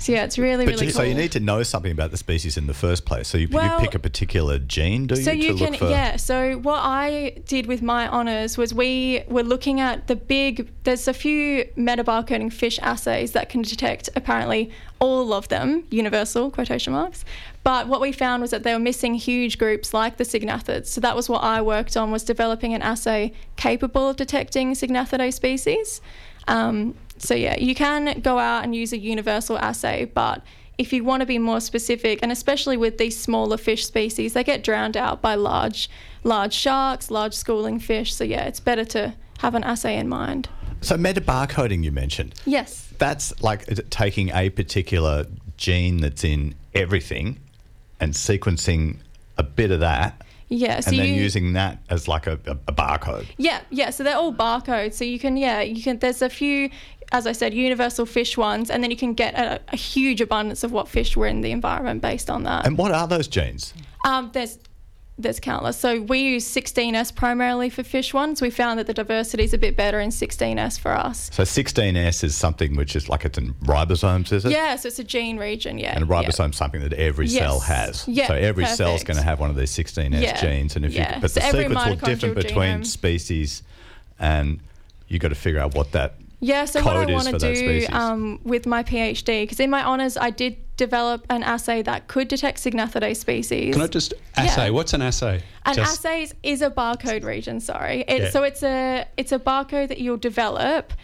So 0.00 0.12
yeah, 0.12 0.24
it's 0.24 0.38
really 0.38 0.64
But 0.64 0.72
really 0.74 0.86
you, 0.86 0.92
cool. 0.92 1.00
so 1.02 1.06
you 1.06 1.14
need 1.14 1.32
to 1.32 1.40
know 1.40 1.62
something 1.62 1.92
about 1.92 2.10
the 2.10 2.16
species 2.16 2.56
in 2.56 2.66
the 2.66 2.72
first 2.74 3.04
place. 3.04 3.28
So 3.28 3.36
you, 3.36 3.48
Well- 3.48 3.74
you 3.78 3.84
pick 3.86 3.94
a 3.94 3.98
particular 3.98 4.58
gene, 4.58 5.06
do 5.06 5.14
you, 5.14 5.22
So 5.22 5.30
you 5.30 5.54
can, 5.54 5.74
yeah. 5.74 6.16
So 6.16 6.54
what 6.54 6.80
I 6.82 7.36
did 7.46 7.66
with 7.66 7.82
my 7.82 8.08
honours 8.08 8.56
was 8.56 8.72
we 8.72 9.22
were 9.28 9.42
looking 9.42 9.78
at 9.78 10.06
the 10.06 10.16
big. 10.16 10.70
There's 10.84 11.06
a 11.06 11.12
few 11.12 11.66
metabarcoding 11.76 12.50
fish 12.52 12.78
assays 12.80 13.32
that 13.32 13.50
can 13.50 13.60
detect 13.60 14.08
apparently 14.16 14.70
all 15.00 15.34
of 15.34 15.48
them, 15.48 15.84
universal 15.90 16.50
quotation 16.50 16.94
marks. 16.94 17.24
But 17.62 17.86
what 17.86 18.00
we 18.00 18.10
found 18.12 18.40
was 18.40 18.50
that 18.52 18.62
they 18.62 18.72
were 18.72 18.78
missing 18.78 19.14
huge 19.14 19.58
groups 19.58 19.92
like 19.92 20.16
the 20.16 20.24
syngnathids. 20.24 20.86
So 20.86 21.00
that 21.02 21.14
was 21.14 21.28
what 21.28 21.42
I 21.44 21.60
worked 21.60 21.94
on 21.96 22.10
was 22.10 22.24
developing 22.24 22.72
an 22.72 22.80
assay 22.80 23.32
capable 23.56 24.08
of 24.08 24.16
detecting 24.16 24.72
syngnathidae 24.72 25.32
species. 25.32 26.00
Um, 26.48 26.94
so 27.20 27.34
yeah, 27.34 27.56
you 27.58 27.74
can 27.74 28.20
go 28.20 28.38
out 28.38 28.64
and 28.64 28.74
use 28.74 28.92
a 28.92 28.98
universal 28.98 29.58
assay, 29.58 30.06
but 30.06 30.42
if 30.78 30.92
you 30.92 31.04
want 31.04 31.20
to 31.20 31.26
be 31.26 31.38
more 31.38 31.60
specific, 31.60 32.20
and 32.22 32.32
especially 32.32 32.78
with 32.78 32.96
these 32.96 33.18
smaller 33.18 33.58
fish 33.58 33.86
species, 33.86 34.32
they 34.32 34.42
get 34.42 34.64
drowned 34.64 34.96
out 34.96 35.20
by 35.20 35.34
large, 35.34 35.90
large 36.24 36.54
sharks, 36.54 37.10
large 37.10 37.34
schooling 37.34 37.78
fish. 37.78 38.14
So 38.14 38.24
yeah, 38.24 38.46
it's 38.46 38.60
better 38.60 38.86
to 38.86 39.14
have 39.40 39.54
an 39.54 39.62
assay 39.62 39.98
in 39.98 40.08
mind. 40.08 40.48
So 40.80 40.96
metabarcoding 40.96 41.84
you 41.84 41.92
mentioned. 41.92 42.34
Yes. 42.46 42.88
That's 42.96 43.42
like 43.42 43.66
taking 43.90 44.30
a 44.30 44.48
particular 44.48 45.26
gene 45.58 45.98
that's 45.98 46.24
in 46.24 46.54
everything 46.74 47.38
and 48.00 48.14
sequencing 48.14 48.96
a 49.36 49.42
bit 49.42 49.70
of 49.70 49.80
that 49.80 50.22
Yeah. 50.50 50.80
So 50.80 50.90
and 50.90 50.98
then 50.98 51.08
you, 51.08 51.14
using 51.14 51.52
that 51.52 51.78
as 51.88 52.08
like 52.08 52.26
a, 52.26 52.38
a, 52.44 52.58
a 52.68 52.72
barcode. 52.72 53.26
Yeah, 53.38 53.60
yeah. 53.70 53.90
So 53.90 54.02
they're 54.02 54.16
all 54.16 54.34
barcodes. 54.34 54.94
So 54.94 55.04
you 55.04 55.18
can, 55.18 55.36
yeah, 55.36 55.60
you 55.60 55.82
can. 55.82 55.98
There's 55.98 56.22
a 56.22 56.28
few, 56.28 56.70
as 57.12 57.26
I 57.26 57.32
said, 57.32 57.52
universal 57.54 58.06
fish 58.06 58.36
ones, 58.36 58.70
and 58.70 58.82
then 58.82 58.90
you 58.90 58.96
can 58.96 59.14
get 59.14 59.34
a, 59.34 59.60
a 59.68 59.76
huge 59.76 60.20
abundance 60.20 60.62
of 60.62 60.72
what 60.72 60.88
fish 60.88 61.16
were 61.16 61.26
in 61.26 61.40
the 61.40 61.50
environment 61.50 62.02
based 62.02 62.30
on 62.30 62.44
that. 62.44 62.66
And 62.66 62.78
what 62.78 62.92
are 62.92 63.06
those 63.08 63.26
genes? 63.28 63.74
Um, 64.04 64.30
there's 64.32 64.58
there's 65.18 65.38
countless. 65.40 65.76
So 65.76 66.00
we 66.00 66.20
use 66.20 66.46
16S 66.46 67.14
primarily 67.14 67.68
for 67.68 67.82
fish 67.82 68.14
ones. 68.14 68.40
We 68.40 68.48
found 68.48 68.78
that 68.78 68.86
the 68.86 68.94
diversity 68.94 69.44
is 69.44 69.52
a 69.52 69.58
bit 69.58 69.76
better 69.76 70.00
in 70.00 70.08
16S 70.08 70.80
for 70.80 70.92
us. 70.92 71.28
So 71.30 71.42
16S 71.42 72.24
is 72.24 72.34
something 72.34 72.74
which 72.74 72.96
is 72.96 73.06
like 73.08 73.26
it's 73.26 73.36
in 73.36 73.52
ribosomes, 73.64 74.32
is 74.32 74.46
it? 74.46 74.52
Yeah, 74.52 74.76
so 74.76 74.88
it's 74.88 74.98
a 74.98 75.04
gene 75.04 75.36
region. 75.36 75.76
Yeah, 75.76 75.94
And 75.94 76.10
a 76.10 76.22
yeah. 76.22 76.50
something 76.52 76.80
that 76.80 76.94
every 76.94 77.28
cell 77.28 77.60
has. 77.60 78.08
Yeah, 78.08 78.28
so 78.28 78.34
every 78.34 78.64
cell's 78.64 79.02
perfect. 79.02 79.06
going 79.08 79.16
to 79.18 79.22
have 79.22 79.40
one 79.40 79.50
of 79.50 79.56
these 79.56 79.70
16S 79.72 80.22
Yeah, 80.22 80.40
genes. 80.40 80.76
And 80.76 80.86
if 80.86 80.94
yeah. 80.94 81.16
you, 81.16 81.20
but 81.20 81.30
So 81.32 81.40
the 81.40 81.50
sequence 81.50 81.86
will 81.86 81.96
differ 81.96 82.34
between 82.34 82.80
genome- 82.80 82.86
species, 82.86 83.62
and 84.18 84.60
you've 85.08 85.20
got 85.20 85.28
to 85.28 85.34
figure 85.34 85.60
out 85.60 85.74
what 85.74 85.92
that 85.92 86.14
Yeah, 86.42 86.64
so 86.64 86.82
what 86.82 86.96
I 86.96 87.04
want 87.12 87.28
to 87.28 87.38
do 87.38 87.86
um, 87.92 88.40
with 88.44 88.66
my 88.66 88.82
PhD, 88.82 89.42
because 89.42 89.60
in 89.60 89.68
my 89.70 89.84
honours 89.84 90.16
I 90.16 90.30
did 90.30 90.56
develop 90.78 91.26
an 91.28 91.42
assay 91.42 91.82
that 91.82 92.08
could 92.08 92.28
detect 92.28 92.58
Syngnathidae 92.58 93.14
species. 93.14 93.74
Can 93.74 93.82
I 93.82 93.86
just 93.86 94.14
assay? 94.36 94.64
Yeah. 94.66 94.70
What's 94.70 94.94
an 94.94 95.02
assay? 95.02 95.42
An 95.66 95.74
Just- 95.74 95.98
assay 95.98 96.22
is- 96.22 96.34
is 96.42 96.62
a 96.62 96.70
barcode 96.70 97.24
region. 97.24 97.60
Sorry, 97.60 98.04
it, 98.08 98.22
Yeah. 98.22 98.30
so 98.30 98.42
it's 98.42 98.62
a 98.62 99.06
it's 99.18 99.32
a 99.32 99.38
barcode 99.38 99.88
that 99.88 99.98
you'll 99.98 100.16
develop 100.16 100.94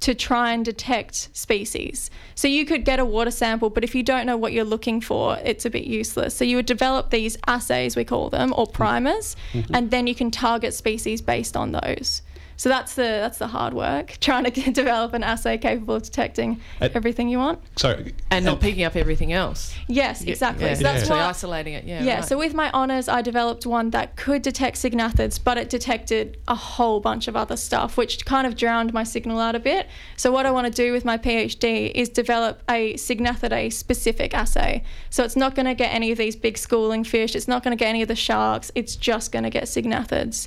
to 0.00 0.14
try 0.14 0.52
and 0.54 0.64
detect 0.64 1.28
species. 1.34 2.10
So 2.34 2.48
you 2.48 2.64
could 2.64 2.84
get 2.86 2.98
a 2.98 3.04
water 3.04 3.30
sample, 3.30 3.68
but 3.68 3.84
if 3.84 3.94
you 3.94 4.02
don't 4.02 4.24
know 4.26 4.36
what 4.36 4.52
you're 4.54 4.64
looking 4.64 5.00
for, 5.02 5.36
it's 5.44 5.66
a 5.66 5.70
bit 5.70 5.84
useless. 5.84 6.34
So 6.34 6.42
you 6.42 6.56
would 6.56 6.64
develop 6.66 7.10
these 7.10 7.36
assays, 7.46 7.96
we 7.96 8.04
call 8.04 8.30
them, 8.30 8.54
or 8.56 8.66
primers, 8.66 9.36
Mm-hmm. 9.52 9.74
and 9.74 9.90
then 9.90 10.06
you 10.06 10.14
can 10.14 10.30
target 10.30 10.72
species 10.74 11.20
based 11.20 11.54
on 11.54 11.72
those. 11.72 12.22
So 12.60 12.68
that's 12.68 12.94
the 12.94 13.04
that's 13.04 13.38
the 13.38 13.46
hard 13.46 13.72
work, 13.72 14.18
trying 14.20 14.44
to 14.44 14.50
develop 14.70 15.14
an 15.14 15.22
assay 15.24 15.56
capable 15.56 15.94
of 15.94 16.02
detecting 16.02 16.60
Uh, 16.78 16.90
everything 16.92 17.30
you 17.30 17.38
want. 17.38 17.58
Sorry. 17.76 18.12
and 18.30 18.44
not 18.44 18.60
picking 18.60 18.84
up 18.84 18.96
everything 18.96 19.32
else. 19.32 19.74
Yes, 19.88 20.20
exactly. 20.22 20.66
Yeah. 20.66 20.74
So 20.74 20.82
that's 20.82 21.06
So 21.08 21.14
what 21.14 21.22
isolating 21.24 21.72
it. 21.72 21.84
Yeah. 21.84 22.02
yeah, 22.02 22.14
right. 22.16 22.24
so 22.26 22.36
with 22.36 22.52
my 22.52 22.70
honours, 22.72 23.08
I 23.08 23.22
developed 23.22 23.64
one 23.64 23.88
that 23.92 24.16
could 24.16 24.42
detect 24.42 24.76
syngnathids, 24.76 25.42
but 25.42 25.56
it 25.56 25.70
detected 25.70 26.36
a 26.48 26.54
whole 26.54 27.00
bunch 27.00 27.28
of 27.28 27.34
other 27.34 27.56
stuff, 27.56 27.96
which 27.96 28.26
kind 28.26 28.46
of 28.46 28.56
drowned 28.56 28.92
my 28.92 29.04
signal 29.04 29.40
out 29.40 29.54
a 29.54 29.58
bit. 29.58 29.86
So, 30.18 30.30
what 30.30 30.44
I 30.44 30.50
want 30.50 30.66
to 30.66 30.70
do 30.84 30.92
with 30.92 31.06
my 31.06 31.16
PhD 31.16 31.90
is 31.94 32.10
develop 32.10 32.62
a 32.68 32.92
syngnathidae 32.92 33.72
specific 33.72 34.34
assay. 34.34 34.82
So, 35.08 35.24
it's 35.24 35.34
not 35.34 35.54
going 35.54 35.64
to 35.64 35.74
get 35.74 35.94
any 35.94 36.12
of 36.12 36.18
these 36.18 36.36
big 36.36 36.58
schooling 36.58 37.04
fish, 37.04 37.34
it's 37.34 37.48
not 37.48 37.62
going 37.64 37.74
to 37.74 37.82
get 37.82 37.88
any 37.88 38.02
of 38.02 38.08
the 38.08 38.16
sharks, 38.16 38.70
it's 38.74 38.96
just 38.96 39.32
going 39.32 39.44
to 39.44 39.50
get 39.50 39.64
syngnathids. 39.64 40.46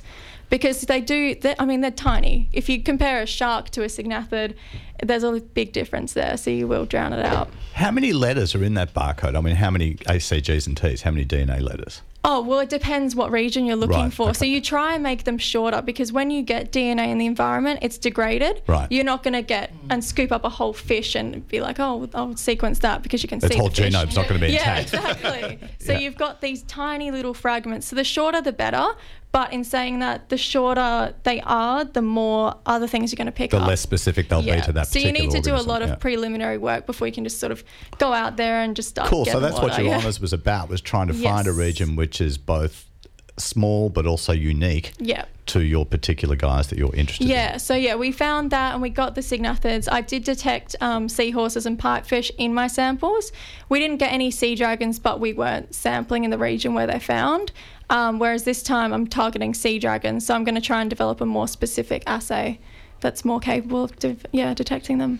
Because 0.50 0.82
they 0.82 1.00
do, 1.00 1.34
I 1.58 1.64
mean, 1.64 1.80
they're 1.80 1.90
tiny. 1.90 2.48
If 2.52 2.68
you 2.68 2.82
compare 2.82 3.22
a 3.22 3.26
shark 3.26 3.70
to 3.70 3.82
a 3.82 3.86
syngnathid, 3.86 4.54
there's 5.02 5.24
a 5.24 5.32
big 5.40 5.72
difference 5.72 6.12
there, 6.12 6.36
so 6.36 6.50
you 6.50 6.68
will 6.68 6.84
drown 6.86 7.12
it 7.12 7.24
out. 7.24 7.48
How 7.74 7.90
many 7.90 8.12
letters 8.12 8.54
are 8.54 8.62
in 8.62 8.74
that 8.74 8.94
barcode? 8.94 9.36
I 9.36 9.40
mean, 9.40 9.56
how 9.56 9.70
many 9.70 9.94
ACGs 9.94 10.66
and 10.66 10.76
Ts? 10.76 11.02
How 11.02 11.10
many 11.10 11.24
DNA 11.24 11.60
letters? 11.60 12.02
Oh, 12.26 12.40
well, 12.40 12.60
it 12.60 12.70
depends 12.70 13.14
what 13.14 13.30
region 13.30 13.66
you're 13.66 13.76
looking 13.76 13.96
Right, 13.96 14.12
for. 14.12 14.32
So 14.32 14.46
you 14.46 14.62
try 14.62 14.94
and 14.94 15.02
make 15.02 15.24
them 15.24 15.36
shorter 15.36 15.82
because 15.82 16.10
when 16.10 16.30
you 16.30 16.40
get 16.42 16.72
DNA 16.72 17.08
in 17.08 17.18
the 17.18 17.26
environment, 17.26 17.80
it's 17.82 17.98
degraded. 17.98 18.62
Right. 18.66 18.90
You're 18.90 19.04
not 19.04 19.22
going 19.22 19.34
to 19.34 19.42
get 19.42 19.72
and 19.90 20.02
scoop 20.02 20.32
up 20.32 20.42
a 20.42 20.48
whole 20.48 20.72
fish 20.72 21.14
and 21.16 21.46
be 21.48 21.60
like, 21.60 21.78
oh, 21.78 22.08
I'll 22.14 22.34
sequence 22.36 22.78
that 22.78 23.02
because 23.02 23.22
you 23.22 23.28
can 23.28 23.38
Its 23.38 23.48
see 23.48 23.58
whole 23.58 23.68
the 23.68 23.74
fish. 23.74 23.92
genome's 23.92 24.16
not 24.16 24.26
going 24.26 24.40
to 24.40 24.46
be 24.46 24.52
Yeah, 24.54 24.78
intact. 24.78 24.94
exactly. 24.94 25.58
So 25.80 25.92
Yeah. 25.92 25.98
you've 25.98 26.16
got 26.16 26.40
these 26.40 26.62
tiny 26.62 27.10
little 27.10 27.34
fragments. 27.34 27.88
So 27.88 27.96
the 27.96 28.04
shorter, 28.04 28.40
the 28.40 28.52
better. 28.52 28.86
But 29.34 29.52
in 29.52 29.64
saying 29.64 29.98
that, 29.98 30.28
the 30.28 30.36
shorter 30.36 31.12
they 31.24 31.40
are, 31.40 31.84
the 31.84 32.02
more 32.02 32.54
other 32.66 32.86
things 32.86 33.10
you're 33.10 33.16
going 33.16 33.26
to 33.26 33.32
pick 33.32 33.50
The 33.50 33.56
up. 33.56 33.64
The 33.64 33.70
less 33.70 33.80
specific 33.80 34.28
they'll 34.28 34.42
be 34.42 34.60
to 34.60 34.72
that 34.74 34.86
So 34.86 35.00
you 35.00 35.10
need 35.10 35.32
to 35.32 35.40
do 35.40 35.56
a 35.56 35.58
lot 35.58 35.82
of 35.82 35.88
yeah. 35.88 35.94
preliminary 35.96 36.56
work 36.56 36.86
before 36.86 37.08
you 37.08 37.12
can 37.12 37.24
just 37.24 37.40
sort 37.40 37.50
of 37.50 37.64
go 37.98 38.12
out 38.12 38.36
there 38.36 38.60
and 38.60 38.76
just 38.76 38.90
start. 38.90 39.08
Cool. 39.08 39.24
So 39.24 39.40
that's 39.40 39.54
what 39.56 39.70
water, 39.70 39.82
your 39.82 39.90
yeah. 39.90 39.98
honours 39.98 40.20
was 40.20 40.32
about, 40.32 40.68
was 40.68 40.80
trying 40.80 41.08
to 41.08 41.14
find 41.14 41.48
a 41.48 41.52
region 41.52 41.96
which 41.96 42.20
is 42.20 42.38
both 42.38 42.88
small 43.36 43.90
but 43.90 44.06
also 44.06 44.32
unique 44.32 44.92
Yeah. 44.98 45.24
to 45.46 45.60
your 45.60 45.84
particular 45.84 46.36
guys 46.36 46.68
that 46.68 46.78
you're 46.78 46.94
interested 46.94 47.24
in. 47.24 47.30
Yeah, 47.30 47.56
so 47.56 47.74
yeah, 47.74 47.96
we 47.96 48.12
found 48.12 48.50
that 48.50 48.72
and 48.72 48.80
we 48.82 48.88
got 48.90 49.14
the 49.14 49.20
syngnathids. 49.20 49.88
I 49.90 50.00
did 50.00 50.24
detect 50.24 50.76
um, 50.80 51.08
seahorses 51.08 51.66
and 51.66 51.78
pipefish 51.78 52.30
in 52.38 52.54
my 52.54 52.66
samples. 52.68 53.32
We 53.68 53.80
didn't 53.80 53.96
get 53.98 54.12
any 54.12 54.30
sea 54.30 54.54
dragons, 54.54 54.98
but 54.98 55.18
we 55.20 55.32
weren't 55.32 55.74
sampling 55.74 56.24
in 56.24 56.30
the 56.30 56.38
region 56.38 56.74
where 56.74 56.86
they're 56.86 57.00
found. 57.00 57.50
Um, 57.90 58.18
whereas 58.18 58.44
this 58.44 58.62
time 58.62 58.92
I'm 58.94 59.06
targeting 59.06 59.52
sea 59.52 59.78
dragons, 59.78 60.24
so 60.26 60.34
I'm 60.34 60.44
going 60.44 60.54
to 60.54 60.60
try 60.60 60.80
and 60.80 60.88
develop 60.88 61.20
a 61.20 61.26
more 61.26 61.48
specific 61.48 62.02
assay 62.06 62.58
that's 63.00 63.24
more 63.24 63.40
capable 63.40 63.84
of 63.84 63.98
de- 63.98 64.16
yeah 64.32 64.54
detecting 64.54 64.96
them. 64.98 65.18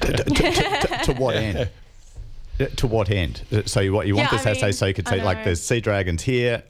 to, 0.00 0.12
to- 0.12 0.24
to- 0.24 1.00
to 1.04 1.12
what 1.14 1.36
end? 1.36 1.68
Uh, 2.60 2.66
To 2.76 2.86
what 2.86 3.08
end? 3.08 3.40
Uh, 3.50 3.62
So 3.64 3.80
you, 3.80 3.90
what 3.94 4.06
you 4.06 4.14
want 4.16 4.30
Yeah, 4.30 4.36
this 4.36 4.46
I 4.46 4.50
assay 4.50 4.66
mean, 4.66 4.72
so 4.74 4.86
you 4.86 4.92
could 4.94 5.08
I 5.08 5.10
say 5.12 5.24
like 5.24 5.44
there's 5.44 5.62
sea 5.62 5.80
dragons 5.80 6.22
here 6.22 6.62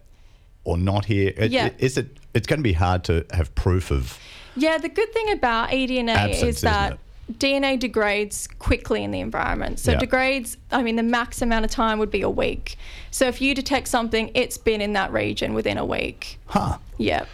or 0.65 0.77
not 0.77 1.05
here. 1.07 1.33
It- 1.37 1.51
Yeah. 1.51 1.71
Is 1.79 1.97
it? 1.97 2.17
It's 2.35 2.47
going 2.47 2.61
to 2.61 2.65
be 2.65 2.73
hard 2.75 3.05
to 3.05 3.25
have 3.33 3.55
proof 3.55 3.91
of. 3.91 4.19
Yeah, 4.57 4.79
the 4.79 4.89
good 4.89 5.13
thing 5.13 5.31
about 5.33 5.71
eDNA 5.71 6.11
Absence, 6.15 6.43
is 6.57 6.61
that 6.63 6.99
isn't 7.29 7.39
DNA 7.41 7.79
degrades 7.79 8.49
quickly 8.59 9.03
in 9.05 9.11
the 9.11 9.21
environment. 9.21 9.79
So 9.79 9.93
Yeah. 9.93 9.99
degrades, 9.99 10.57
I 10.71 10.83
mean, 10.83 10.97
the 10.97 11.03
max 11.03 11.43
amount 11.43 11.65
of 11.65 11.71
time 11.71 11.99
would 11.99 12.11
be 12.11 12.23
a 12.23 12.31
week. 12.31 12.77
So 13.11 13.27
if 13.29 13.41
you 13.41 13.55
detect 13.55 13.89
something, 13.89 14.31
it's 14.35 14.59
been 14.59 14.81
in 14.81 14.93
that 14.95 15.13
region 15.13 15.55
within 15.55 15.79
a 15.79 15.85
week. 15.85 16.39
Huh. 16.47 16.79
Yeah. 16.99 17.25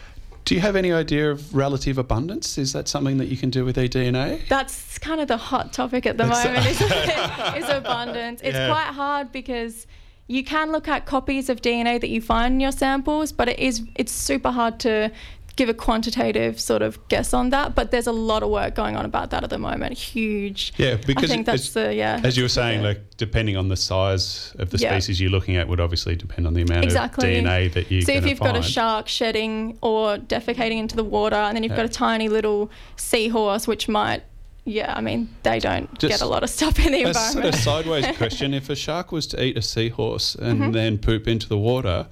Do 0.44 0.54
you 0.54 0.60
have 0.60 0.76
any 0.76 0.92
idea 0.92 1.30
of 1.30 1.54
relative 1.54 1.98
abundance? 1.98 2.56
Is 2.56 2.72
that 2.74 2.86
something 2.88 3.16
that 3.18 3.26
you 3.26 3.36
can 3.36 3.50
do 3.50 3.64
with 3.64 3.76
eDNA? 3.76 4.46
That's 4.48 4.96
kind 4.98 5.20
of 5.20 5.28
the 5.28 5.36
hot 5.38 5.72
topic 5.72 6.06
at 6.06 6.16
the 6.18 6.24
That's- 6.24 6.44
moment, 6.44 6.66
isn't 6.70 6.92
it? 6.92 7.62
Is 7.64 7.68
abundance. 7.68 8.40
It's 8.42 8.54
Yeah. 8.54 8.68
quite 8.68 8.94
hard 8.94 9.32
because 9.32 9.86
you 10.28 10.42
can 10.44 10.72
look 10.72 10.88
at 10.88 11.06
copies 11.06 11.48
of 11.48 11.62
DNA 11.62 12.00
that 12.00 12.08
you 12.08 12.20
find 12.20 12.54
in 12.54 12.60
your 12.60 12.72
samples, 12.72 13.32
but 13.32 13.48
it 13.48 13.58
is 13.58 13.82
it's 13.94 14.12
super 14.12 14.50
hard 14.50 14.80
to 14.80 15.10
give 15.54 15.70
a 15.70 15.74
quantitative 15.74 16.60
sort 16.60 16.82
of 16.82 16.98
guess 17.08 17.32
on 17.32 17.48
that. 17.48 17.74
But 17.74 17.90
there's 17.90 18.06
a 18.06 18.12
lot 18.12 18.42
of 18.42 18.50
work 18.50 18.74
going 18.74 18.94
on 18.94 19.06
about 19.06 19.30
that 19.30 19.42
at 19.42 19.48
the 19.48 19.58
moment. 19.58 19.96
Huge. 19.96 20.74
Yeah, 20.76 20.96
because 20.96 21.30
I 21.30 21.34
think 21.34 21.46
that's 21.46 21.68
as, 21.68 21.72
the 21.72 21.94
yeah. 21.94 22.20
as 22.22 22.36
you 22.36 22.42
were 22.42 22.48
saying, 22.50 22.82
like 22.82 23.00
depending 23.16 23.56
on 23.56 23.68
the 23.68 23.76
size 23.76 24.54
of 24.58 24.68
the 24.70 24.76
Yeah. 24.78 24.90
species 24.90 25.18
you're 25.18 25.30
looking 25.30 25.56
at 25.56 25.66
would 25.66 25.80
obviously 25.80 26.14
depend 26.14 26.46
on 26.46 26.52
the 26.52 26.60
amount 26.62 26.84
exactly. 26.84 27.38
of 27.38 27.44
DNA 27.44 27.72
that 27.72 27.90
you 27.90 28.02
so 28.02 28.12
if 28.12 28.26
you've 28.26 28.38
got 28.40 28.56
a 28.56 28.62
shark 28.62 29.08
shedding 29.08 29.78
or 29.80 30.18
defecating 30.18 30.76
into 30.78 30.94
the 30.96 31.04
water, 31.04 31.36
and 31.36 31.56
then 31.56 31.62
you've 31.62 31.72
Yeah. 31.72 31.76
got 31.76 31.86
a 31.86 31.88
tiny 31.88 32.28
little 32.28 32.70
seahorse, 32.96 33.66
which 33.66 33.88
might, 33.88 34.24
yeah, 34.66 34.92
I 34.94 35.00
mean, 35.00 35.28
they 35.42 35.58
don't 35.58 35.88
Just 35.98 36.10
get 36.10 36.20
a 36.20 36.26
lot 36.26 36.42
of 36.42 36.50
stuff 36.50 36.78
in 36.84 36.92
the 36.92 37.02
A 37.04 37.14
sort 37.14 37.26
environment. 37.36 37.54
of 37.54 37.60
sideways 37.62 38.06
question: 38.18 38.52
If 38.52 38.68
a 38.68 38.76
shark 38.76 39.12
was 39.12 39.26
to 39.28 39.42
eat 39.42 39.56
a 39.56 39.62
seahorse 39.62 40.34
and 40.34 40.60
Mhm. 40.60 40.72
then 40.74 40.98
poop 40.98 41.26
into 41.26 41.48
the 41.48 41.56
water, 41.56 42.06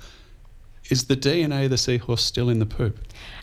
is 0.91 1.05
the 1.05 1.17
DNA 1.17 1.65
of 1.65 1.71
the 1.71 1.79
seahorse 1.79 2.23
still 2.23 2.49
in 2.49 2.59
the 2.61 2.67
poop? 2.67 2.99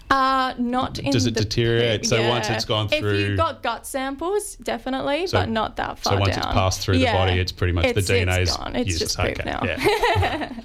Uh, 0.10 0.54
not 0.58 1.00
in 1.00 1.10
Does 1.12 1.26
it 1.26 1.36
the 1.36 1.42
deteriorate? 1.42 2.02
poop, 2.02 2.10
So 2.10 2.28
once 2.28 2.50
it's 2.50 2.66
gone 2.66 2.90
through. 2.90 2.98
If 2.98 3.02
through- 3.04 3.18
you've 3.20 3.38
got 3.38 3.64
gut 3.64 3.88
samples, 3.88 4.56
definitely, 4.58 5.28
So- 5.28 5.40
but 5.40 5.50
not 5.50 5.78
that 5.78 6.00
far 6.00 6.14
So 6.14 6.20
once 6.20 6.36
down. 6.36 6.44
it's 6.46 6.54
passed 6.54 6.82
through 6.82 6.98
Yeah. 6.98 7.14
the 7.14 7.18
body, 7.18 7.40
it's 7.40 7.52
pretty 7.54 7.72
much 7.74 7.86
It's- 7.86 8.08
the 8.08 8.14
DNA 8.14 8.42
is 8.42 8.56
gone. 8.58 8.76
It's 8.76 8.88
useless. 8.90 9.16
just 9.16 9.18
poop 9.18 9.40
okay. 9.40 9.44
now. 9.50 9.62
Yeah. 9.64 10.50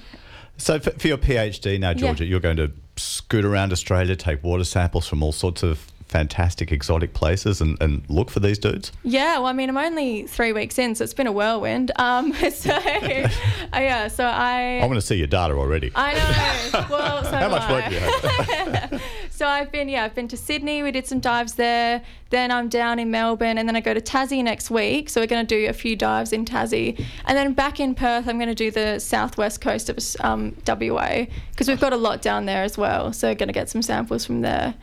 So 0.58 0.78
for, 0.80 0.90
for 0.92 1.06
your 1.08 1.18
PhD 1.18 1.78
now, 1.78 1.90
Yeah. 1.90 1.94
Georgia, 1.94 2.24
you're 2.24 2.40
going 2.40 2.56
to 2.56 2.72
scoot 2.96 3.44
around 3.44 3.72
Australia, 3.72 4.16
take 4.16 4.42
water 4.42 4.64
samples 4.64 5.06
from 5.06 5.22
all 5.22 5.32
sorts 5.32 5.62
of 5.62 5.86
fantastic 6.06 6.72
exotic 6.72 7.14
places, 7.14 7.60
and, 7.60 7.80
and 7.80 8.02
look 8.08 8.30
for 8.30 8.40
these 8.40 8.58
dudes. 8.58 8.92
Yeah, 9.02 9.38
well, 9.38 9.46
I 9.46 9.52
mean, 9.52 9.68
I'm 9.68 9.76
only 9.76 10.26
three 10.26 10.52
weeks 10.52 10.78
in, 10.78 10.94
so 10.94 11.04
it's 11.04 11.14
been 11.14 11.26
a 11.26 11.32
whirlwind. 11.32 11.92
Um, 11.96 12.32
so, 12.50 12.74
uh, 12.74 13.28
yeah, 13.74 14.08
so 14.08 14.24
I. 14.24 14.78
I 14.78 14.86
want 14.86 14.94
to 14.94 15.06
see 15.06 15.16
your 15.16 15.26
data 15.26 15.54
already. 15.54 15.92
I 15.94 16.14
know. 16.14 16.86
Well, 16.90 17.24
so 17.30 17.30
How 17.30 17.48
much 17.48 17.68
work 17.70 17.88
do 17.88 17.94
you 17.94 18.00
have? 18.00 19.02
So 19.36 19.46
I've 19.46 19.70
been, 19.70 19.90
yeah, 19.90 20.02
I've 20.04 20.14
been 20.14 20.28
to 20.28 20.36
Sydney. 20.38 20.82
We 20.82 20.90
did 20.90 21.06
some 21.06 21.20
dives 21.20 21.56
there. 21.56 22.00
Then 22.30 22.50
I'm 22.50 22.70
down 22.70 22.98
in 22.98 23.10
Melbourne, 23.10 23.58
and 23.58 23.68
then 23.68 23.76
I 23.76 23.82
go 23.82 23.92
to 23.92 24.00
Tassie 24.00 24.42
next 24.42 24.70
week. 24.70 25.10
So 25.10 25.20
we're 25.20 25.26
going 25.26 25.46
to 25.46 25.54
do 25.54 25.68
a 25.68 25.74
few 25.74 25.94
dives 25.94 26.32
in 26.32 26.46
Tassie, 26.46 26.98
and 27.26 27.36
then 27.36 27.52
back 27.52 27.78
in 27.78 27.94
Perth, 27.94 28.28
I'm 28.28 28.38
going 28.38 28.48
to 28.48 28.54
do 28.54 28.70
the 28.70 28.98
southwest 28.98 29.60
coast 29.60 29.90
of 29.90 29.98
um, 30.24 30.56
WA 30.66 31.26
because 31.50 31.68
we've 31.68 31.78
got 31.78 31.92
a 31.92 31.98
lot 31.98 32.22
down 32.22 32.46
there 32.46 32.62
as 32.62 32.78
well. 32.78 33.12
So 33.12 33.34
going 33.34 33.48
to 33.48 33.52
get 33.52 33.68
some 33.68 33.82
samples 33.82 34.24
from 34.24 34.40
there, 34.40 34.74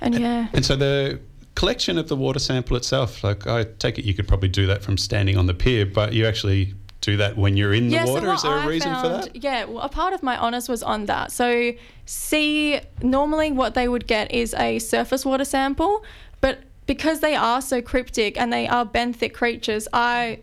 and 0.00 0.18
yeah. 0.18 0.48
And 0.52 0.64
so 0.64 0.76
the 0.76 1.20
collection 1.54 1.98
of 1.98 2.08
the 2.08 2.16
water 2.16 2.38
sample 2.38 2.76
itself, 2.76 3.24
like 3.24 3.46
I 3.46 3.64
take 3.64 3.98
it 3.98 4.04
you 4.04 4.14
could 4.14 4.28
probably 4.28 4.48
do 4.48 4.66
that 4.66 4.82
from 4.82 4.96
standing 4.96 5.36
on 5.36 5.46
the 5.46 5.54
pier, 5.54 5.86
but 5.86 6.12
you 6.12 6.26
actually 6.26 6.74
do 7.00 7.16
that 7.16 7.36
when 7.36 7.56
you're 7.56 7.72
in 7.72 7.88
the 7.88 7.94
yeah, 7.94 8.04
water. 8.04 8.26
So 8.26 8.32
Is 8.32 8.42
there 8.42 8.58
a 8.58 8.62
I 8.62 8.66
reason 8.66 8.94
for 8.96 9.08
that? 9.08 9.36
Yeah, 9.36 9.64
well, 9.64 9.82
a 9.82 9.88
part 9.88 10.12
of 10.12 10.22
my 10.22 10.38
honours 10.38 10.68
was 10.68 10.82
on 10.82 11.06
that. 11.06 11.32
So, 11.32 11.72
see, 12.06 12.80
normally 13.02 13.52
what 13.52 13.74
they 13.74 13.88
would 13.88 14.06
get 14.06 14.32
is 14.32 14.54
a 14.54 14.78
surface 14.78 15.24
water 15.24 15.44
sample, 15.44 16.04
but 16.40 16.60
because 16.86 17.20
they 17.20 17.34
are 17.34 17.60
so 17.60 17.80
cryptic 17.82 18.38
and 18.38 18.52
they 18.52 18.66
are 18.66 18.84
benthic 18.84 19.34
creatures, 19.34 19.86
I 19.92 20.40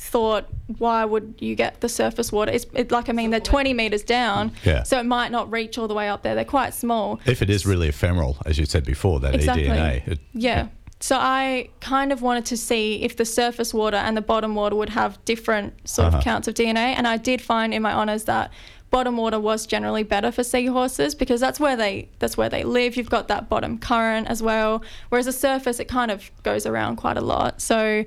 thought, 0.00 0.46
why 0.78 1.04
would 1.04 1.34
you 1.40 1.54
get 1.54 1.80
the 1.82 1.88
surface 1.88 2.32
water? 2.32 2.50
It's 2.52 2.66
it, 2.72 2.90
like, 2.90 3.08
I 3.08 3.12
mean, 3.12 3.30
they're 3.30 3.38
20 3.40 3.74
metres 3.74 4.02
down, 4.02 4.52
Yeah. 4.64 4.82
so 4.82 4.98
it 4.98 5.04
might 5.04 5.30
not 5.30 5.50
reach 5.52 5.76
all 5.76 5.88
the 5.88 5.94
way 5.94 6.08
up 6.08 6.22
there. 6.22 6.34
They're 6.34 6.44
quite 6.44 6.72
small. 6.72 7.20
If 7.26 7.42
it 7.42 7.50
is 7.50 7.66
really 7.66 7.88
ephemeral, 7.88 8.38
as 8.46 8.58
you 8.58 8.64
said 8.64 8.84
before, 8.84 9.20
that 9.20 9.34
Exactly. 9.34 9.64
eDNA. 9.64 10.08
It, 10.08 10.18
Yeah. 10.32 10.68
So 11.00 11.16
I 11.18 11.68
kind 11.80 12.12
of 12.12 12.20
wanted 12.22 12.44
to 12.46 12.56
see 12.56 13.02
if 13.02 13.16
the 13.16 13.24
surface 13.24 13.72
water 13.74 13.96
and 13.96 14.16
the 14.16 14.20
bottom 14.22 14.54
water 14.54 14.76
would 14.76 14.90
have 14.90 15.22
different 15.24 15.88
sort 15.88 16.08
Uh-huh. 16.08 16.18
of 16.18 16.24
counts 16.24 16.48
of 16.48 16.54
DNA, 16.54 16.94
and 16.96 17.06
I 17.06 17.16
did 17.18 17.40
find 17.42 17.72
in 17.74 17.82
my 17.82 17.92
honours 17.92 18.24
that 18.24 18.50
bottom 18.90 19.16
water 19.16 19.38
was 19.38 19.66
generally 19.66 20.02
better 20.02 20.32
for 20.32 20.42
seahorses 20.42 21.14
because 21.14 21.40
that's 21.40 21.60
where 21.60 21.76
they 21.76 22.08
that's 22.18 22.36
where 22.36 22.48
they 22.48 22.64
live. 22.64 22.96
You've 22.96 23.08
got 23.10 23.28
that 23.28 23.48
bottom 23.48 23.78
current 23.78 24.26
as 24.28 24.42
well, 24.42 24.82
whereas 25.10 25.26
the 25.26 25.32
surface 25.32 25.78
it 25.78 25.86
kind 25.88 26.10
of 26.10 26.30
goes 26.42 26.66
around 26.66 26.96
quite 26.96 27.16
a 27.16 27.20
lot. 27.22 27.62
So 27.62 28.04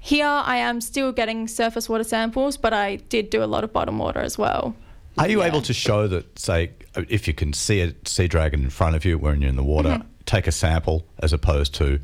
here 0.00 0.26
I 0.26 0.56
am 0.56 0.80
still 0.80 1.12
getting 1.12 1.46
surface 1.46 1.88
water 1.88 2.04
samples, 2.04 2.56
but 2.56 2.72
I 2.72 2.96
did 2.96 3.30
do 3.30 3.42
a 3.42 3.46
lot 3.46 3.64
of 3.64 3.72
bottom 3.72 3.98
water 3.98 4.20
as 4.20 4.36
well. 4.38 4.74
Are 5.18 5.28
you 5.28 5.40
Yeah. 5.40 5.48
able 5.48 5.62
to 5.62 5.72
show 5.74 6.08
that, 6.08 6.38
say, 6.38 6.70
if 7.08 7.28
you 7.28 7.34
can 7.34 7.52
see 7.52 7.80
a 7.82 7.92
sea 8.04 8.26
dragon 8.26 8.62
in 8.64 8.70
front 8.70 8.96
of 8.96 9.04
you 9.04 9.18
when 9.18 9.40
you're 9.42 9.50
in 9.50 9.56
the 9.56 9.62
water, 9.62 9.90
Mm-hmm. 9.90 10.08
take 10.26 10.46
a 10.46 10.52
sample 10.52 11.04
as 11.18 11.32
opposed 11.32 11.74
to 11.74 12.00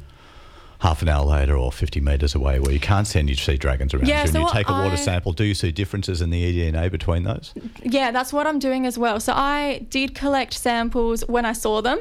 half 0.81 1.01
an 1.01 1.09
hour 1.09 1.25
later 1.25 1.57
or 1.57 1.73
50 1.73 2.01
metres 2.01 2.35
away 2.35 2.61
where 2.61 2.71
you 2.73 2.79
can't 2.81 3.07
see 3.07 3.19
any 3.19 3.35
sea 3.35 3.57
dragons 3.57 3.95
around 3.95 4.07
Yeah, 4.09 4.25
you 4.25 4.29
and 4.29 4.35
you 4.41 4.49
take 4.53 4.69
a 4.69 4.73
water 4.73 4.91
I- 4.93 4.97
sample, 4.97 5.33
do 5.33 5.45
you 5.45 5.55
see 5.55 5.73
differences 5.73 6.21
in 6.21 6.29
the 6.29 6.43
eDNA 6.45 6.91
between 6.91 7.23
those? 7.23 7.55
Yeah, 7.83 8.11
that's 8.11 8.31
what 8.33 8.47
I'm 8.47 8.59
doing 8.59 8.85
as 8.85 8.99
well. 8.99 9.19
So 9.21 9.33
I 9.35 9.87
did 9.89 10.15
collect 10.15 10.53
samples 10.53 11.25
when 11.29 11.47
I 11.47 11.53
saw 11.53 11.81
them 11.81 11.99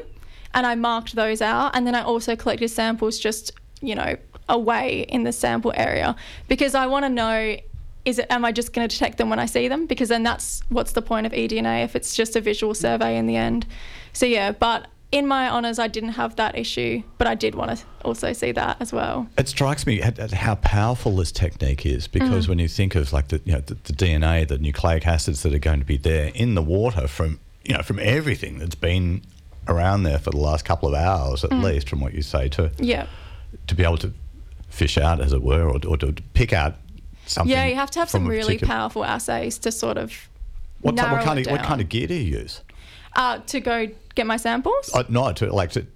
and 0.52 0.66
I 0.66 0.74
marked 0.74 1.14
those 1.14 1.40
out. 1.40 1.74
And 1.74 1.86
then 1.86 1.94
I 1.94 2.02
also 2.02 2.36
collected 2.36 2.68
samples 2.68 3.18
just, 3.18 3.52
you 3.80 3.94
know, 3.94 4.16
away 4.48 5.00
in 5.08 5.24
the 5.24 5.32
sample 5.32 5.72
area 5.76 6.14
because 6.48 6.74
I 6.74 6.86
want 6.86 7.04
to 7.04 7.08
know 7.08 7.56
is 8.04 8.20
it 8.20 8.26
am 8.30 8.44
I 8.44 8.52
just 8.52 8.72
going 8.72 8.88
to 8.88 8.92
detect 8.96 9.18
them 9.18 9.28
when 9.30 9.40
I 9.40 9.46
see 9.46 9.66
them? 9.66 9.86
Because 9.86 10.08
then 10.08 10.22
that's 10.22 10.62
what's 10.68 10.92
the 10.92 11.02
point 11.02 11.26
of 11.26 11.32
eDNA 11.32 11.82
if 11.84 11.96
it's 11.96 12.14
just 12.14 12.36
a 12.36 12.40
visual 12.40 12.72
survey 12.72 13.16
in 13.16 13.26
the 13.26 13.34
end. 13.34 13.66
So 14.12 14.26
yeah, 14.26 14.52
but 14.52 14.86
in 15.10 15.26
my 15.26 15.48
honours, 15.48 15.80
I 15.80 15.88
didn't 15.88 16.10
have 16.10 16.36
that 16.36 16.56
issue, 16.56 17.02
but 17.18 17.26
I 17.26 17.34
did 17.34 17.56
want 17.56 17.76
to 17.78 17.84
also 18.04 18.32
see 18.32 18.52
that 18.52 18.76
as 18.80 18.92
well. 18.92 19.26
It 19.36 19.48
strikes 19.48 19.86
me 19.86 20.00
at, 20.02 20.20
at 20.20 20.30
how 20.32 20.54
powerful 20.56 21.16
this 21.16 21.32
technique 21.32 21.84
is 21.84 22.06
because 22.06 22.44
Mm-hmm. 22.44 22.50
when 22.52 22.58
you 22.60 22.68
think 22.68 22.94
of 22.94 23.12
like 23.12 23.28
the, 23.28 23.40
you 23.44 23.52
know, 23.54 23.60
the, 23.60 23.74
the 23.74 23.92
DNA, 23.92 24.46
the 24.46 24.58
nucleic 24.58 25.04
acids 25.06 25.42
that 25.42 25.52
are 25.52 25.58
going 25.58 25.80
to 25.80 25.86
be 25.86 25.96
there 25.96 26.30
in 26.34 26.54
the 26.54 26.62
water 26.62 27.08
from, 27.08 27.40
you 27.64 27.74
know, 27.74 27.82
from 27.82 27.98
everything 27.98 28.58
that's 28.58 28.74
been 28.76 29.22
around 29.66 30.04
there 30.04 30.18
for 30.20 30.30
the 30.30 30.36
last 30.36 30.64
couple 30.64 30.88
of 30.88 30.94
hours 30.94 31.42
Mm. 31.42 31.58
at 31.58 31.64
least, 31.64 31.88
from 31.88 32.00
what 32.00 32.14
you 32.14 32.22
say, 32.22 32.48
to 32.50 32.70
Yeah. 32.78 33.06
to 33.66 33.74
be 33.74 33.82
able 33.82 33.98
to 33.98 34.12
fish 34.76 34.98
out, 34.98 35.20
as 35.20 35.32
it 35.32 35.42
were, 35.42 35.64
or, 35.68 35.78
or 35.86 35.96
to 35.96 36.12
pick 36.34 36.52
out 36.52 36.74
something. 37.26 37.50
Yeah, 37.50 37.66
you 37.66 37.74
have 37.76 37.90
to 37.92 37.98
have 37.98 38.10
some 38.10 38.26
really 38.26 38.54
particular- 38.54 38.72
powerful 38.74 39.04
assays 39.04 39.58
to 39.58 39.72
sort 39.72 39.96
of 39.98 40.12
What, 40.82 40.94
narrow 40.94 41.16
what 41.16 41.24
kind 41.24 41.38
of 41.40 41.46
what 41.50 41.62
kind 41.62 41.80
of 41.80 41.88
gear 41.88 42.06
do 42.06 42.14
you 42.14 42.38
use? 42.40 42.60
uh, 43.16 43.38
to 43.46 43.60
go 43.60 43.86
get 44.14 44.26
my 44.26 44.36
samples. 44.36 44.90
Uh, 44.94 45.04
no, 45.08 45.32
to 45.32 45.52
like 45.52 45.70
to 45.72 45.86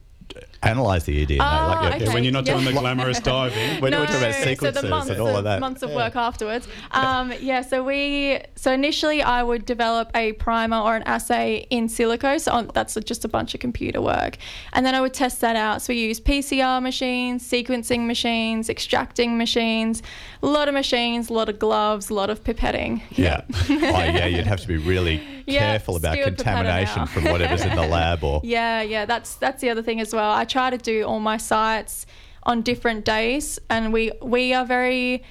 analyze 0.62 1.04
the 1.04 1.26
eDNA. 1.26 1.38
Oh, 1.40 1.68
like, 1.68 1.94
okay. 1.94 2.04
Yeah, 2.04 2.14
when 2.14 2.24
you're 2.24 2.32
not 2.32 2.44
doing 2.44 2.64
the 2.64 2.72
glamorous 2.72 3.20
diving. 3.32 3.80
We're, 3.80 3.90
we're 3.90 4.06
talking 4.06 4.16
about 4.16 4.34
so 4.34 4.70
the 4.82 4.88
months, 4.88 5.10
and 5.10 5.20
all 5.20 5.36
of 5.36 5.44
that. 5.44 5.60
months 5.60 5.82
of 5.82 5.90
work 5.90 6.16
afterwards. 6.16 6.68
Um, 6.90 7.32
yeah, 7.40 7.62
so 7.62 7.82
we 7.82 8.40
so 8.56 8.72
initially 8.72 9.22
I 9.22 9.42
would 9.42 9.64
develop 9.64 10.10
a 10.14 10.32
primer 10.34 10.78
or 10.78 10.96
an 10.96 11.02
assay 11.04 11.66
in 11.70 11.88
silico. 11.88 12.38
So 12.40 12.52
on, 12.52 12.70
that's 12.74 12.94
just 13.04 13.24
a 13.24 13.28
bunch 13.28 13.54
of 13.54 13.60
computer 13.60 14.00
work, 14.00 14.36
and 14.72 14.84
then 14.84 14.94
I 14.94 15.00
would 15.00 15.14
test 15.14 15.40
that 15.40 15.56
out. 15.56 15.82
So 15.82 15.92
we 15.92 16.00
use 16.00 16.20
PCR 16.20 16.82
machines, 16.82 17.48
sequencing 17.48 18.06
machines, 18.06 18.68
extracting 18.68 19.38
machines, 19.38 20.02
a 20.42 20.46
lot 20.46 20.68
of 20.68 20.74
machines, 20.74 21.30
a 21.30 21.32
lot 21.32 21.48
of 21.48 21.58
gloves, 21.58 22.10
a 22.10 22.14
lot 22.14 22.28
of 22.30 22.44
pipetting. 22.44 23.02
Yeah. 23.12 23.42
oh, 23.68 23.76
yeah. 23.78 24.26
You'd 24.26 24.46
have 24.46 24.60
to 24.60 24.68
be 24.68 24.76
really 24.76 25.22
Yeah, 25.46 25.70
careful 25.70 25.96
about 25.96 26.18
contamination 26.18 27.06
from 27.06 27.24
whatever's 27.24 27.62
in 27.64 27.74
the 27.74 27.86
lab 27.86 28.22
or. 28.24 28.40
Yeah, 28.50 28.82
yeah, 28.82 29.04
that's 29.04 29.36
that's 29.36 29.60
the 29.60 29.70
other 29.70 29.82
thing 29.82 30.00
as 30.00 30.14
well. 30.14 30.30
I 30.30 30.44
try 30.50 30.68
to 30.70 30.78
do 30.78 31.04
all 31.04 31.20
my 31.20 31.36
sites 31.36 32.06
on 32.42 32.62
different 32.62 33.04
days, 33.04 33.58
and 33.68 33.92
we 33.92 34.12
we 34.22 34.52
are 34.52 34.64
very 34.66 35.22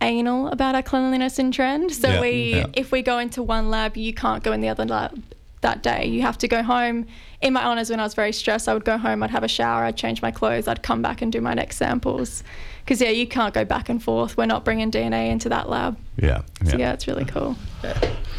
anal 0.00 0.48
about 0.48 0.74
our 0.74 0.82
cleanliness 0.82 1.38
and 1.38 1.52
trend. 1.54 1.92
So 1.92 2.08
Yeah, 2.08 2.20
we, 2.20 2.54
yeah. 2.56 2.66
if 2.74 2.92
we 2.92 3.00
go 3.00 3.18
into 3.18 3.42
one 3.42 3.70
lab, 3.70 3.96
you 3.96 4.12
can't 4.12 4.42
go 4.42 4.52
in 4.52 4.60
the 4.60 4.68
other 4.68 4.84
lab 4.84 5.22
that 5.62 5.82
day. 5.82 6.04
You 6.04 6.20
have 6.22 6.36
to 6.38 6.48
go 6.48 6.62
home. 6.62 7.06
In 7.40 7.52
my 7.54 7.64
honours, 7.64 7.88
when 7.90 8.00
I 8.00 8.02
was 8.02 8.12
very 8.14 8.32
stressed, 8.32 8.68
I 8.68 8.74
would 8.74 8.84
go 8.84 8.98
home, 8.98 9.22
I'd 9.22 9.30
have 9.30 9.44
a 9.44 9.48
shower, 9.48 9.84
I'd 9.84 9.96
change 9.96 10.20
my 10.20 10.30
clothes, 10.30 10.68
I'd 10.68 10.82
come 10.82 11.00
back 11.00 11.22
and 11.22 11.32
do 11.32 11.40
my 11.40 11.54
next 11.54 11.76
samples. 11.76 12.42
Because, 12.84 13.00
yeah, 13.00 13.08
you 13.10 13.26
can't 13.26 13.54
go 13.54 13.64
back 13.64 13.88
and 13.88 14.02
forth. 14.02 14.36
We're 14.36 14.44
not 14.44 14.62
bringing 14.64 14.90
DNA 14.90 15.30
into 15.30 15.48
that 15.48 15.70
lab. 15.70 15.96
Yeah. 16.16 16.42
So, 16.66 16.76
yeah, 16.76 16.92
it's 16.92 17.06
really 17.06 17.24
cool. 17.24 17.56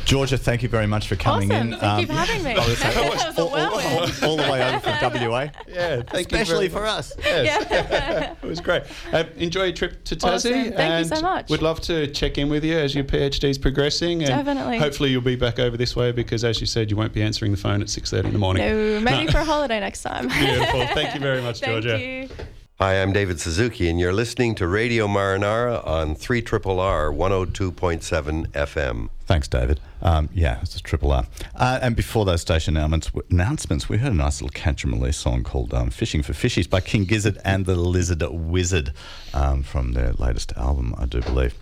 Georgia, 0.06 0.38
thank 0.38 0.62
you 0.62 0.70
very 0.70 0.86
much 0.86 1.08
for 1.08 1.16
coming 1.16 1.52
Awesome. 1.52 1.74
in. 1.74 1.80
Thank 1.80 2.02
you 2.02 2.08
for 2.08 2.14
having 2.14 2.44
me. 2.44 2.52
I 2.54 2.68
was 2.68 2.78
saying, 2.78 2.94
That 2.96 3.12
was 3.28 3.40
all, 3.40 3.50
all- 3.56 4.30
all 4.30 4.38
the 4.38 4.52
way 4.52 4.64
over 4.64 4.80
from 4.80 5.30
WA. 5.30 5.48
Yeah, 5.68 6.04
thank 6.04 6.32
Especially 6.32 6.68
very 6.68 6.70
for 6.70 6.86
us. 6.86 7.12
Yes. 7.26 8.38
it 8.42 8.48
was 8.48 8.62
great. 8.62 8.84
Uh, 9.12 9.24
enjoy 9.38 9.64
your 9.66 9.74
trip 9.74 10.04
to 10.06 10.16
Tassie. 10.16 10.34
Awesome. 10.36 10.74
Thank 10.74 11.10
you 11.10 11.16
so 11.16 11.22
much. 11.22 11.50
We'd 11.50 11.62
love 11.62 11.82
to 11.82 12.08
check 12.08 12.38
in 12.38 12.50
with 12.50 12.64
you 12.64 12.78
as 12.78 12.94
your 12.96 13.04
PhD 13.04 13.50
is 13.50 13.58
progressing. 13.58 14.22
And 14.24 14.46
Definitely. 14.46 14.78
Hopefully 14.78 15.10
you'll 15.10 15.22
be 15.22 15.36
back 15.36 15.60
over 15.60 15.76
this 15.76 15.96
way 15.96 16.12
because, 16.12 16.44
as 16.44 16.62
you 16.62 16.68
said, 16.68 16.92
you 16.92 16.98
won't 16.98 17.12
be 17.14 17.22
answering 17.24 17.52
the 17.52 17.58
phone 17.58 17.82
at 17.82 17.88
6.30 17.88 18.26
in 18.26 18.34
the 18.34 18.40
morning. 18.40 18.64
No, 18.64 19.00
maybe 19.02 19.32
for 19.32 19.40
a 19.40 19.44
holiday 19.46 19.80
next 19.80 20.04
time. 20.04 20.28
Beautiful. 20.28 20.86
Thank 20.88 21.16
you 21.16 21.20
very 21.20 21.42
much, 21.42 21.60
Thank 21.62 21.84
Georgia. 21.84 22.00
you. 22.00 22.30
Hi, 22.78 23.02
I'm 23.02 23.14
David 23.14 23.40
Suzuki, 23.40 23.88
and 23.88 24.02
you're 24.02 24.12
listening 24.12 24.54
to 24.56 24.68
Radio 24.68 25.08
Marinara 25.08 25.88
on 25.88 26.14
3 26.14 26.40
R 26.40 27.10
102.7 27.10 28.48
FM. 28.50 29.10
Thanks, 29.26 29.48
David. 29.48 29.80
Um, 30.02 30.28
yeah, 30.34 30.60
it's 30.62 30.76
a 30.76 30.84
triple 30.84 31.14
R. 31.14 31.26
Uh, 31.56 31.80
and 31.82 31.96
before 31.96 32.26
those 32.26 32.42
station 32.42 32.76
announcements, 32.76 33.12
announcements, 33.32 33.88
we 33.88 34.00
heard 34.00 34.12
a 34.12 34.16
nice 34.16 34.42
little 34.42 34.54
catch 34.54 34.84
and 34.84 34.92
release 34.92 35.16
song 35.16 35.42
called 35.44 35.74
um, 35.74 35.90
Fishing 35.90 36.22
for 36.22 36.34
Fishies 36.34 36.70
by 36.70 36.82
King 36.82 37.06
Gizzard 37.06 37.38
and 37.46 37.66
the 37.66 37.78
Lizard 37.78 38.22
Wizard 38.30 38.92
um, 39.34 39.64
from 39.64 39.94
their 39.94 40.12
latest 40.12 40.52
album, 40.58 40.94
I 40.98 41.06
do 41.06 41.22
believe. 41.22 41.56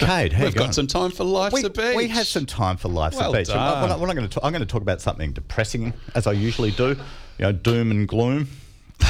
Kade, 0.00 0.32
how 0.32 0.46
We've 0.46 0.54
got 0.56 0.74
some 0.74 0.88
time 0.88 1.12
for 1.12 1.22
Life's 1.22 1.54
we, 1.54 1.62
a 1.62 1.70
Beach. 1.70 1.94
we 1.94 2.08
had 2.08 2.26
some 2.26 2.44
time 2.46 2.76
for 2.76 2.88
Life's 2.88 3.18
Well 3.18 3.32
a 3.32 3.38
Beach. 3.38 3.46
Done. 3.46 3.82
We're 3.82 3.88
not, 3.88 4.00
we're 4.00 4.08
not 4.08 4.16
going 4.16 4.28
to 4.28 4.34
talk, 4.34 4.44
I'm 4.44 4.50
going 4.50 4.66
to 4.66 4.66
talk 4.66 4.82
about 4.82 5.00
something 5.00 5.30
depressing, 5.30 5.92
as 6.16 6.26
I 6.26 6.32
usually 6.32 6.72
do, 6.72 6.88
you 6.88 6.96
know, 7.38 7.52
doom 7.52 7.92
and 7.92 8.08
gloom. 8.08 8.48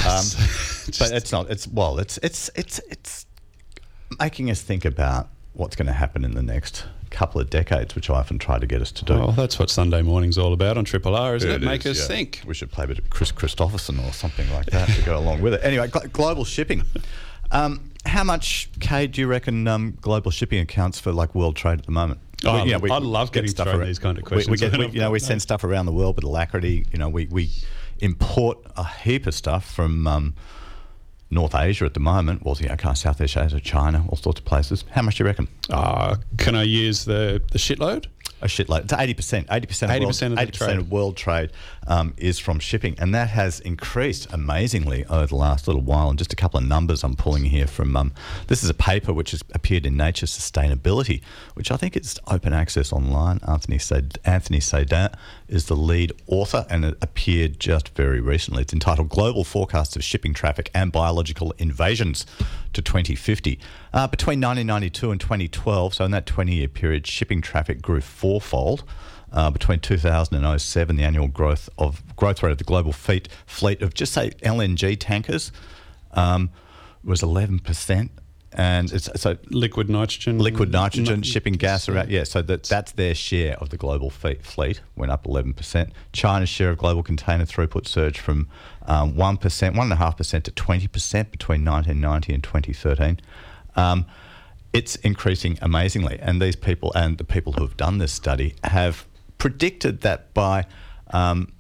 Um, 0.07 0.25
but 0.99 1.13
it's 1.13 1.33
not. 1.33 1.51
It's 1.51 1.67
well. 1.69 1.99
It's 1.99 2.19
it's 2.19 2.51
it's 2.55 2.79
it's 2.91 3.27
making 4.21 4.51
us 4.51 4.61
think 4.63 4.85
about 4.85 5.29
what's 5.55 5.77
going 5.77 5.87
to 5.87 5.93
happen 5.93 6.25
in 6.25 6.33
the 6.33 6.43
next 6.43 6.85
couple 7.11 7.41
of 7.41 7.51
decades, 7.51 7.95
which 7.95 8.09
I 8.09 8.15
often 8.15 8.39
try 8.39 8.59
to 8.59 8.67
get 8.67 8.81
us 8.81 8.91
to 8.93 9.05
do. 9.05 9.15
Well, 9.15 9.33
that's 9.33 9.59
what 9.59 9.69
Sunday 9.69 10.01
morning's 10.01 10.39
all 10.39 10.53
about 10.55 10.79
on 10.79 10.85
Triple 10.85 11.15
R, 11.15 11.37
isn't 11.37 11.49
it? 11.51 11.63
It 11.63 11.67
Make 11.67 11.85
us 11.85 12.01
yeah. 12.01 12.07
think. 12.07 12.43
We 12.47 12.55
should 12.55 12.71
play 12.73 12.85
a 12.85 12.89
bit 12.89 12.99
of 12.99 13.11
Kris 13.11 13.31
Kristofferson 13.33 14.03
or 14.09 14.13
something 14.13 14.51
like 14.53 14.67
that 14.67 14.89
to 14.89 15.03
go 15.03 15.19
along 15.23 15.43
with 15.43 15.55
it. 15.55 15.61
Anyway, 15.63 15.89
glo- 15.89 16.07
global 16.13 16.45
shipping. 16.45 16.85
Um, 17.51 17.91
how 18.07 18.25
much, 18.25 18.71
Kade, 18.79 19.13
do 19.13 19.21
you 19.21 19.27
reckon 19.27 19.69
um, 19.69 19.99
global 20.01 20.31
shipping 20.31 20.61
accounts 20.61 20.99
for 20.99 21.13
like 21.13 21.35
world 21.35 21.55
trade 21.55 21.79
at 21.81 21.85
the 21.87 21.93
moment? 21.93 22.19
Oh, 22.47 22.65
We- 22.65 22.71
you 22.73 22.79
know, 22.79 22.95
I 22.95 22.99
love 22.99 23.31
get 23.31 23.43
getting 23.45 23.55
thrown 23.65 23.81
ar- 23.81 23.87
these 23.87 23.99
kind 23.99 24.17
of 24.17 24.25
we- 24.31 24.39
We, 24.39 24.45
questions. 24.45 24.71
get, 24.71 24.79
we, 24.79 24.89
you 24.89 25.01
know, 25.01 25.11
we 25.11 25.19
send 25.19 25.43
stuff 25.43 25.65
around 25.65 25.85
the 25.87 25.93
world 25.93 26.17
with 26.17 26.25
alacrity. 26.25 26.87
You 26.93 26.99
know, 26.99 27.11
we, 27.11 27.27
we 27.27 27.51
import 28.03 28.59
a 28.77 28.85
heap 28.85 29.27
of 29.27 29.35
stuff 29.35 29.65
from 29.71 30.07
um, 30.07 30.35
North 31.31 31.55
Asia 31.55 31.85
at 31.87 31.95
the 31.95 32.01
moment. 32.01 32.45
Well, 32.45 32.57
yeah, 32.61 32.75
okay, 32.75 32.93
Southeast 32.95 33.37
Asia, 33.37 33.61
China, 33.61 34.05
all 34.09 34.17
sorts 34.17 34.41
of 34.41 34.45
places. 34.45 34.85
How 34.91 35.03
much 35.03 35.17
do 35.17 35.25
you 35.25 35.27
reckon? 35.27 35.49
Uh, 35.71 36.17
can 36.37 36.55
I 36.55 36.65
use 36.65 37.05
the, 37.05 37.43
the 37.53 37.59
shitload? 37.59 38.07
A 38.43 38.47
shitload. 38.47 38.85
It's 38.85 38.93
eighty 38.95 39.15
percent. 39.15 39.47
Eighty 39.53 39.67
percent. 39.69 39.93
80% 39.93 39.95
Eighty 39.95 40.05
of 40.05 40.09
the 40.09 40.47
percent 40.47 40.69
trade. 40.71 40.79
of 40.79 40.91
world 40.91 41.17
trade 41.17 41.53
um, 41.87 42.15
is 42.17 42.39
from 42.39 42.59
shipping, 42.59 42.95
and 42.99 43.15
that 43.15 43.31
has 43.31 43.61
increased 43.61 44.27
amazingly 44.33 45.05
over 45.07 45.27
the 45.27 45.37
last 45.37 45.67
little 45.67 45.83
while. 45.83 46.11
And 46.11 46.19
just 46.19 46.33
a 46.33 46.37
couple 46.37 46.59
of 46.59 46.67
numbers 46.67 47.03
I'm 47.03 47.17
pulling 47.17 47.45
here 47.45 47.67
from. 47.67 47.97
Um, 47.97 48.13
this 48.47 48.63
is 48.63 48.71
a 48.71 48.75
paper 48.75 49.13
which 49.13 49.33
has 49.33 49.43
appeared 49.53 49.87
in 49.87 49.97
Nature 49.97 50.27
Sustainability, 50.27 51.23
which 51.55 51.71
I 51.71 51.77
think 51.77 51.97
is 51.97 52.19
open 52.27 52.53
access 52.53 52.93
online. 52.93 53.41
Anthony 53.47 53.79
Sad- 53.79 54.19
Anthony 54.25 54.59
Sardain 54.59 55.15
is 55.49 55.67
the 55.67 55.77
lead 55.77 56.13
author, 56.27 56.67
and 56.69 56.85
it 56.85 56.97
appeared 57.03 57.59
just 57.59 57.91
very 57.91 58.21
recently. 58.21 58.63
It's 58.63 58.73
entitled 58.73 59.09
"Global 59.09 59.45
Forecasts 59.45 59.97
of 59.97 60.05
Shipping 60.05 60.35
Traffic 60.35 60.71
and 60.75 60.93
Biological 60.93 61.53
Invasions 61.59 62.27
to 62.73 62.83
2050." 62.83 63.59
Uh, 63.93 64.07
between 64.07 64.41
1992 64.41 65.11
and 65.11 65.21
2012, 65.21 65.95
so 65.95 66.05
in 66.05 66.11
that 66.13 66.27
20-year 66.27 66.69
period, 66.69 67.07
shipping 67.07 67.43
traffic 67.43 67.83
grew 67.83 68.01
fourfold. 68.01 68.85
Uh, 69.33 69.51
between 69.51 69.81
2000 69.81 70.45
and 70.45 70.61
07, 70.61 70.97
the 70.97 71.03
annual 71.05 71.27
growth 71.29 71.71
of 71.79 72.03
growth 72.17 72.43
rate 72.43 72.53
of 72.53 72.59
the 72.59 72.65
global 72.65 72.93
fleet 72.93 73.29
fleet 73.47 73.81
of 73.81 73.95
just 73.95 74.13
say 74.13 74.31
LNG 74.43 74.97
tankers 75.01 75.51
um, 76.13 76.51
was 77.03 77.23
11 77.23 77.61
percent, 77.61 78.11
and 78.53 78.93
it's 78.93 79.09
so 79.21 79.39
Liquid 79.49 79.89
nitrogen. 79.89 80.39
liquid 80.39 80.71
nitrogen 80.71 81.21
No- 81.21 81.25
shipping 81.25 81.55
gas 81.55 81.89
around 81.89 82.11
yeah 82.11 82.25
so 82.25 82.43
that 82.43 82.65
that's 82.65 82.93
their 82.93 83.15
share 83.15 83.57
of 83.57 83.71
the 83.71 83.79
global 83.79 84.11
fleet, 84.11 84.45
fleet 84.45 84.83
went 84.97 85.11
up 85.11 85.25
11% 85.25 85.91
china's 86.13 86.51
share 86.51 86.69
of 86.69 86.77
global 86.77 87.03
container 87.03 87.47
throughput 87.47 87.87
surged 87.87 88.19
from 88.19 88.49
um, 88.87 89.15
1% 89.15 89.39
1.5% 89.39 90.43
to 90.43 90.51
20% 90.51 91.31
between 91.31 91.65
1990 91.65 92.35
and 92.35 92.45
2013 92.45 93.21
um, 93.77 94.05
it's 94.75 94.97
increasing 94.97 95.59
amazingly. 95.61 96.19
And 96.21 96.41
these 96.41 96.57
people 96.57 96.93
and 96.95 97.19
the 97.19 97.25
people 97.25 97.53
who 97.53 97.63
have 97.63 97.77
done 97.77 97.99
this 97.99 98.13
study 98.13 98.55
have 98.65 99.07
predicted 99.43 100.03
that 100.03 100.33
by 100.35 100.65
um, 101.11 101.53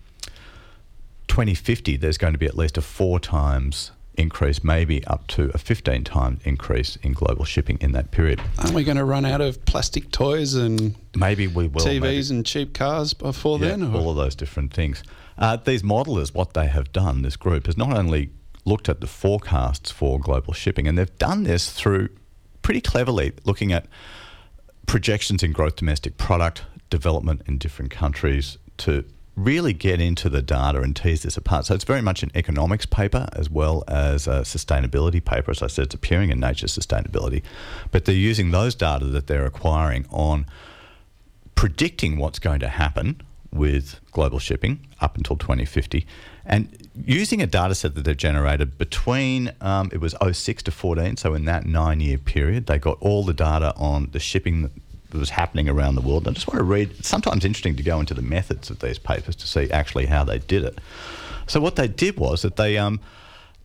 2050, 1.26 1.96
there's 1.96 2.16
going 2.16 2.32
to 2.32 2.38
be 2.38 2.46
at 2.46 2.56
least 2.56 2.78
a 2.78 2.80
four 2.80 3.18
times 3.18 3.90
increase, 4.14 4.62
maybe 4.62 5.04
up 5.08 5.26
to 5.26 5.50
a 5.52 5.58
15 5.58 6.04
times 6.04 6.40
increase 6.44 6.94
in 7.02 7.12
global 7.12 7.44
shipping 7.44 7.78
in 7.80 7.90
that 7.90 8.12
period. 8.12 8.40
Aren't 8.58 8.72
we 8.74 8.84
going 8.84 8.98
to 8.98 9.04
run 9.04 9.24
out 9.24 9.40
of 9.40 9.64
plastic 9.64 10.12
toys 10.12 10.54
and 10.54 10.94
Maybe 11.16 11.48
we 11.48 11.66
will. 11.66 11.84
TVs 11.84 12.00
maybe. 12.00 12.30
and 12.30 12.46
cheap 12.46 12.72
cars 12.72 13.14
before 13.14 13.58
Yeah, 13.58 13.70
then? 13.70 13.82
or- 13.82 13.96
all 13.96 14.10
of 14.10 14.16
those 14.16 14.36
different 14.36 14.72
things. 14.72 15.02
Uh, 15.36 15.56
these 15.56 15.82
modelers, 15.82 16.32
what 16.32 16.54
they 16.54 16.68
have 16.68 16.92
done, 16.92 17.22
this 17.22 17.34
group, 17.34 17.66
has 17.66 17.76
not 17.76 17.92
only 17.92 18.30
looked 18.64 18.88
at 18.88 19.00
the 19.00 19.08
forecasts 19.08 19.90
for 19.90 20.20
global 20.20 20.52
shipping, 20.52 20.86
and 20.86 20.96
they've 20.96 21.18
done 21.18 21.42
this 21.42 21.72
through 21.72 22.10
pretty 22.60 22.80
cleverly 22.80 23.32
looking 23.44 23.72
at 23.72 23.86
projections 24.86 25.42
in 25.42 25.50
growth 25.50 25.74
domestic 25.74 26.16
product 26.16 26.62
development 26.93 27.40
in 27.47 27.57
different 27.57 27.90
countries 27.90 28.59
to 28.76 29.05
really 29.34 29.72
get 29.72 29.99
into 29.99 30.28
the 30.28 30.43
data 30.43 30.82
and 30.82 30.95
tease 30.95 31.22
this 31.22 31.38
apart. 31.38 31.64
So 31.64 31.74
it's 31.74 31.84
very 31.84 32.03
much 32.03 32.22
an 32.22 32.30
economics 32.34 32.84
paper 32.84 33.26
as 33.32 33.49
well 33.49 33.82
as 33.88 34.26
a 34.26 34.43
sustainability 34.43 35.24
paper. 35.24 35.51
As 35.51 35.62
I 35.62 35.68
said, 35.68 35.86
it's 35.86 35.95
appearing 35.95 36.30
in 36.30 36.38
Nature 36.38 36.66
Sustainability, 36.66 37.43
but 37.90 38.05
they're 38.05 38.14
using 38.14 38.51
those 38.51 38.74
data 38.74 39.07
that 39.07 39.26
they're 39.28 39.47
acquiring 39.47 40.05
on 40.11 40.45
predicting 41.55 42.18
what's 42.18 42.38
going 42.38 42.61
to 42.61 42.68
happen 42.68 43.22
with 43.53 44.01
global 44.12 44.38
shipping 44.38 44.86
up 45.01 45.16
until 45.16 45.36
2050 45.36 46.07
and 46.47 46.88
using 47.05 47.43
a 47.43 47.47
data 47.47 47.74
set 47.74 47.95
that 47.95 48.05
they've 48.05 48.16
generated 48.16 48.78
between 48.78 49.53
um, 49.61 49.90
it 49.93 50.01
was 50.01 50.14
06 50.32 50.62
to 50.62 50.70
14 50.70 51.18
so 51.18 51.34
in 51.34 51.45
that 51.45 51.66
nine 51.66 52.01
year 52.01 52.16
period 52.16 52.66
they 52.66 52.78
got 52.78 52.97
all 53.01 53.22
the 53.24 53.34
data 53.34 53.74
on 53.76 54.09
the 54.12 54.18
shipping 54.18 54.70
that 55.12 55.18
was 55.18 55.30
happening 55.30 55.68
around 55.68 55.94
the 55.94 56.00
world. 56.00 56.26
I 56.26 56.32
just 56.32 56.48
want 56.48 56.58
to 56.58 56.64
read 56.64 56.90
it's 56.98 57.08
sometimes 57.08 57.44
interesting 57.44 57.76
to 57.76 57.82
go 57.82 58.00
into 58.00 58.14
the 58.14 58.22
methods 58.22 58.70
of 58.70 58.80
these 58.80 58.98
papers 58.98 59.36
to 59.36 59.46
see 59.46 59.70
actually 59.70 60.06
how 60.06 60.24
they 60.24 60.38
did 60.38 60.64
it. 60.64 60.78
So 61.46 61.60
what 61.60 61.76
they 61.76 61.88
did 61.88 62.16
was 62.16 62.42
that 62.42 62.56
they 62.56 62.78
um, 62.78 63.00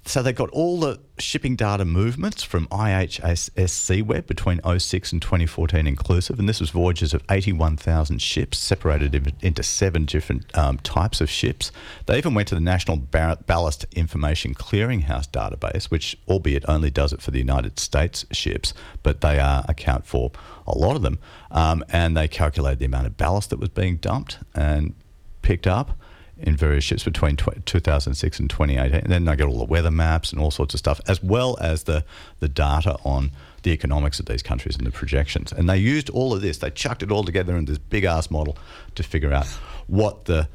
so 0.08 0.24
they 0.24 0.32
got 0.32 0.50
all 0.52 0.80
the 0.80 1.00
shipping 1.20 1.56
data 1.56 1.84
movements 1.84 2.42
from 2.42 2.68
IHS 2.68 4.06
Web 4.06 4.26
between 4.26 4.62
06 4.64 5.12
and 5.12 5.22
2014 5.22 5.86
inclusive, 5.86 6.40
and 6.40 6.48
this 6.48 6.60
was 6.60 6.70
voyages 6.70 7.14
of 7.14 7.24
81,000 7.30 8.22
ships 8.22 8.58
separated 8.58 9.34
into 9.42 9.64
seven 9.64 10.06
different 10.06 10.58
um, 10.58 10.78
types 10.78 11.20
of 11.20 11.30
ships. 11.30 11.72
They 12.06 12.18
even 12.18 12.34
went 12.34 12.48
to 12.50 12.56
the 12.56 12.62
National 12.62 12.98
Ballast 12.98 13.86
Information 13.92 14.54
Clearinghouse 14.54 15.30
database, 15.30 15.86
which 15.86 16.18
albeit 16.28 16.64
only 16.70 16.90
does 16.90 17.12
it 17.12 17.22
for 17.22 17.32
the 17.32 17.40
United 17.40 17.78
States 17.78 18.26
ships, 18.32 18.74
but 19.04 19.22
they 19.22 19.40
uh, 19.40 19.64
account 19.68 20.06
for 20.06 20.32
a 20.66 20.78
lot 20.78 20.96
of 20.96 21.02
them, 21.02 21.20
um, 21.52 21.84
and 21.90 22.16
they 22.16 22.28
calculated 22.28 22.80
the 22.80 22.86
amount 22.86 23.08
of 23.08 23.18
ballast 23.18 23.50
that 23.50 23.60
was 23.60 23.70
being 23.70 23.98
dumped 23.98 24.40
and 24.56 24.96
picked 25.42 25.68
up 25.68 25.98
in 26.40 26.56
various 26.56 26.84
ships 26.84 27.04
between 27.04 27.36
tw- 27.36 27.66
2006 27.66 28.40
and 28.40 28.50
2018. 28.50 29.00
And 29.02 29.12
then 29.12 29.26
they 29.26 29.36
get 29.36 29.48
all 29.48 29.58
the 29.58 29.66
weather 29.66 29.92
maps 29.92 30.32
and 30.32 30.40
all 30.42 30.52
sorts 30.52 30.74
of 30.74 30.80
stuff, 30.80 31.02
as 31.08 31.22
well 31.24 31.58
as 31.60 31.84
the, 31.84 32.04
the 32.40 32.48
data 32.48 32.96
on 33.04 33.32
the 33.64 33.72
economics 33.72 34.20
of 34.20 34.28
these 34.28 34.44
countries 34.44 34.78
and 34.78 34.86
the 34.86 34.92
projections. 34.92 35.52
And 35.52 35.70
they 35.70 35.78
used 35.78 36.10
all 36.12 36.34
of 36.34 36.42
this, 36.42 36.60
they 36.60 36.70
chucked 36.70 37.02
it 37.04 37.12
all 37.12 37.24
together 37.24 37.58
in 37.58 37.66
this 37.66 37.78
big 37.78 38.04
ass 38.04 38.30
model 38.30 38.58
to 38.96 39.04
figure 39.04 39.34
out 39.34 39.48
what 39.88 40.26
the 40.26 40.48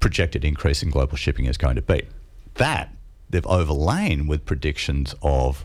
projected 0.00 0.44
increase 0.44 0.82
in 0.82 0.90
global 0.90 1.16
shipping 1.16 1.46
is 1.46 1.56
going 1.56 1.76
to 1.76 1.82
be. 1.82 2.06
That 2.54 2.94
they've 3.28 3.46
overlain 3.46 4.26
with 4.28 4.46
predictions 4.46 5.14
of 5.22 5.64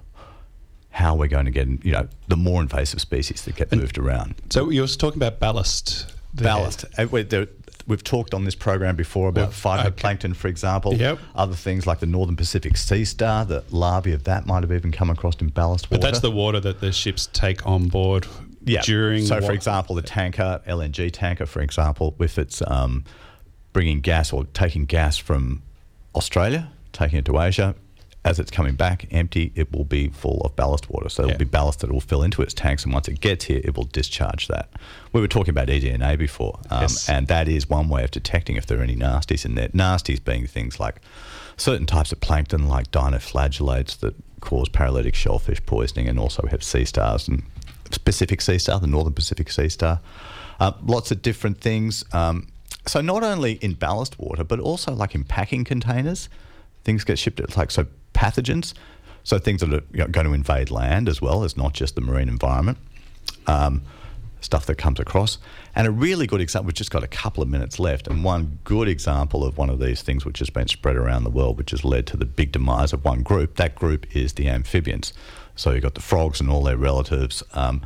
how 0.89 1.15
we're 1.15 1.27
going 1.27 1.45
to 1.45 1.51
get, 1.51 1.67
you 1.85 1.91
know, 1.91 2.07
the 2.27 2.35
more 2.35 2.61
invasive 2.61 2.99
species 2.99 3.43
that 3.45 3.55
get 3.55 3.71
moved 3.71 3.97
around. 3.97 4.35
So 4.49 4.69
you 4.69 4.81
were 4.81 4.87
talking 4.87 5.19
about 5.21 5.39
ballast. 5.39 6.13
there. 6.33 6.45
Ballast. 6.45 6.85
Uh, 6.97 7.05
there- 7.05 7.47
We've 7.87 8.03
talked 8.03 8.33
on 8.33 8.45
this 8.45 8.55
program 8.55 8.95
before 8.95 9.29
about 9.29 9.53
Well, 9.63 9.79
okay. 9.79 9.89
phytoplankton, 9.89 10.35
for 10.35 10.47
example. 10.47 10.93
Yep. 10.93 11.19
Other 11.35 11.55
things 11.55 11.87
like 11.87 11.99
the 11.99 12.05
Northern 12.05 12.35
Pacific 12.35 12.77
Sea 12.77 13.05
Star, 13.05 13.45
the 13.45 13.63
larvae 13.69 14.13
of 14.13 14.23
that 14.25 14.45
might 14.45 14.63
have 14.63 14.71
even 14.71 14.91
come 14.91 15.09
across 15.09 15.35
in 15.41 15.49
ballast 15.49 15.89
water. 15.89 15.99
But 15.99 16.05
that's 16.05 16.19
the 16.19 16.31
water 16.31 16.59
that 16.59 16.79
the 16.79 16.91
ships 16.91 17.27
take 17.33 17.65
on 17.65 17.87
board 17.87 18.27
yeah. 18.63 18.81
during. 18.81 19.25
So, 19.25 19.41
for 19.41 19.51
example, 19.51 19.95
the 19.95 20.01
tanker, 20.01 20.61
LNG 20.67 21.11
tanker, 21.11 21.45
for 21.45 21.61
example, 21.61 22.15
with 22.17 22.37
its 22.37 22.61
um, 22.67 23.03
bringing 23.73 24.01
gas 24.01 24.33
or 24.33 24.45
taking 24.53 24.85
gas 24.85 25.17
from 25.17 25.61
Australia, 26.15 26.71
taking 26.91 27.19
it 27.19 27.25
to 27.25 27.39
Asia. 27.39 27.75
As 28.23 28.39
it's 28.39 28.51
coming 28.51 28.75
back 28.75 29.07
empty, 29.09 29.51
it 29.55 29.71
will 29.71 29.83
be 29.83 30.09
full 30.09 30.41
of 30.41 30.55
ballast 30.55 30.89
water. 30.91 31.09
So 31.09 31.23
Yeah. 31.23 31.29
it'll 31.29 31.39
be 31.39 31.45
ballast 31.45 31.79
that 31.79 31.91
will 31.91 31.99
fill 32.01 32.21
into 32.21 32.43
its 32.43 32.53
tanks, 32.53 32.83
and 32.83 32.93
once 32.93 33.07
it 33.07 33.19
gets 33.19 33.45
here, 33.45 33.61
it 33.63 33.75
will 33.75 33.85
discharge 33.91 34.47
that. 34.47 34.69
We 35.11 35.21
were 35.21 35.27
talking 35.27 35.49
about 35.49 35.69
eDNA 35.69 36.17
before, 36.17 36.59
um, 36.69 36.81
Yes. 36.83 37.09
and 37.09 37.27
that 37.29 37.47
is 37.49 37.67
one 37.67 37.89
way 37.89 38.03
of 38.03 38.11
detecting 38.11 38.57
if 38.57 38.67
there 38.67 38.79
are 38.79 38.83
any 38.83 38.95
nasties 38.95 39.43
in 39.43 39.55
there. 39.55 39.69
Nasties 39.69 40.23
being 40.23 40.45
things 40.45 40.79
like 40.79 41.01
certain 41.57 41.87
types 41.87 42.11
of 42.11 42.19
plankton, 42.21 42.67
like 42.67 42.91
dinoflagellates 42.91 43.97
that 44.01 44.13
cause 44.39 44.69
paralytic 44.69 45.15
shellfish 45.15 45.63
poisoning, 45.65 46.07
and 46.07 46.19
also 46.19 46.41
we 46.43 46.49
have 46.51 46.63
sea 46.63 46.85
stars 46.85 47.27
and 47.27 47.41
Pacific 48.05 48.39
sea 48.41 48.57
star, 48.59 48.79
the 48.79 48.87
northern 48.87 49.13
Pacific 49.13 49.51
sea 49.51 49.67
star. 49.67 49.99
Uh, 50.59 50.71
lots 50.85 51.11
of 51.11 51.21
different 51.23 51.59
things. 51.59 52.05
Um, 52.13 52.47
so 52.87 53.01
not 53.01 53.23
only 53.23 53.53
in 53.53 53.73
ballast 53.73 54.19
water, 54.19 54.43
but 54.43 54.59
also 54.59 54.93
like 54.93 55.13
in 55.15 55.23
packing 55.23 55.63
containers, 55.63 56.29
things 56.83 57.03
get 57.03 57.17
shipped. 57.19 57.39
It's 57.39 57.57
like 57.57 57.69
so 57.71 57.87
pathogens, 58.13 58.73
so 59.23 59.37
things 59.37 59.61
that 59.61 59.73
are 59.73 59.83
you 59.91 59.99
know, 59.99 60.07
going 60.07 60.27
to 60.27 60.33
invade 60.33 60.71
land 60.71 61.07
as 61.07 61.21
well 61.21 61.43
as 61.43 61.55
not 61.55 61.73
just 61.73 61.95
the 61.95 62.01
marine 62.01 62.29
environment. 62.29 62.77
Um, 63.47 63.83
stuff 64.41 64.65
that 64.65 64.75
comes 64.75 64.99
across. 64.99 65.37
And 65.75 65.87
a 65.87 65.91
really 65.91 66.27
good 66.27 66.41
example, 66.41 66.67
we've 66.67 66.73
just 66.73 66.91
got 66.91 67.03
a 67.03 67.07
couple 67.07 67.41
of 67.41 67.49
minutes 67.49 67.79
left, 67.79 68.07
and 68.07 68.23
one 68.23 68.59
good 68.63 68.87
example 68.87 69.45
of 69.45 69.57
one 69.57 69.69
of 69.69 69.79
these 69.79 70.01
things 70.01 70.25
which 70.25 70.39
has 70.39 70.49
been 70.49 70.67
spread 70.67 70.95
around 70.95 71.23
the 71.23 71.29
world, 71.29 71.57
which 71.57 71.71
has 71.71 71.85
led 71.85 72.07
to 72.07 72.17
the 72.17 72.25
big 72.25 72.51
demise 72.51 72.91
of 72.91 73.05
one 73.05 73.21
group. 73.21 73.55
That 73.55 73.75
group 73.75 74.15
is 74.15 74.33
the 74.33 74.49
amphibians. 74.49 75.13
So 75.55 75.71
you've 75.71 75.83
got 75.83 75.93
the 75.93 76.01
frogs 76.01 76.41
and 76.41 76.49
all 76.49 76.63
their 76.63 76.77
relatives. 76.77 77.43
Um, 77.53 77.81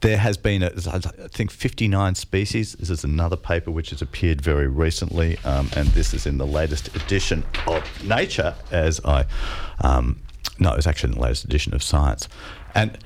there 0.00 0.18
has 0.18 0.36
been, 0.36 0.62
a, 0.62 0.70
I 0.92 0.98
think, 1.28 1.50
59 1.50 2.14
species. 2.14 2.74
This 2.74 2.90
is 2.90 3.04
another 3.04 3.36
paper 3.36 3.70
which 3.70 3.90
has 3.90 4.00
appeared 4.00 4.40
very 4.40 4.68
recently, 4.68 5.38
um, 5.44 5.68
and 5.76 5.88
this 5.88 6.14
is 6.14 6.26
in 6.26 6.38
the 6.38 6.46
latest 6.46 6.94
edition 6.94 7.44
of 7.66 7.82
Nature, 8.04 8.54
as 8.70 9.00
I. 9.04 9.26
Um, 9.80 10.20
no, 10.58 10.74
it's 10.74 10.86
actually 10.86 11.12
in 11.12 11.18
the 11.18 11.22
latest 11.22 11.44
edition 11.44 11.74
of 11.74 11.82
Science. 11.82 12.28
And 12.74 12.98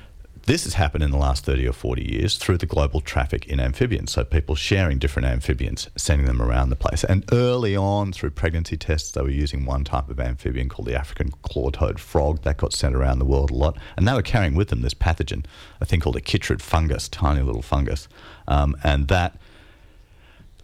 this 0.45 0.65
has 0.65 0.73
happened 0.73 1.03
in 1.03 1.11
the 1.11 1.17
last 1.17 1.45
30 1.45 1.67
or 1.67 1.73
40 1.73 2.03
years 2.03 2.37
through 2.37 2.57
the 2.57 2.65
global 2.65 2.99
traffic 2.99 3.45
in 3.47 3.59
amphibians. 3.59 4.11
So 4.11 4.25
people 4.25 4.55
sharing 4.55 4.97
different 4.97 5.27
amphibians, 5.27 5.89
sending 5.95 6.27
them 6.27 6.41
around 6.41 6.69
the 6.69 6.75
place. 6.75 7.03
And 7.05 7.23
early 7.31 7.77
on, 7.77 8.11
through 8.11 8.31
pregnancy 8.31 8.75
tests, 8.75 9.11
they 9.11 9.21
were 9.21 9.29
using 9.29 9.65
one 9.65 9.85
type 9.85 10.09
of 10.09 10.19
amphibian 10.19 10.67
called 10.67 10.87
the 10.87 10.95
African 10.95 11.31
claw-toed 11.43 11.99
frog. 11.99 12.41
That 12.41 12.57
got 12.57 12.73
sent 12.73 12.93
around 12.93 13.19
the 13.19 13.25
world 13.25 13.51
a 13.51 13.55
lot. 13.55 13.77
And 13.95 14.05
they 14.05 14.13
were 14.13 14.21
carrying 14.21 14.55
with 14.55 14.67
them 14.67 14.81
this 14.81 14.93
pathogen, 14.93 15.45
a 15.79 15.85
thing 15.85 16.01
called 16.01 16.17
a 16.17 16.21
chytrid 16.21 16.61
fungus, 16.61 17.07
tiny 17.07 17.41
little 17.41 17.61
fungus. 17.61 18.09
Um, 18.47 18.75
and 18.83 19.07
that 19.07 19.37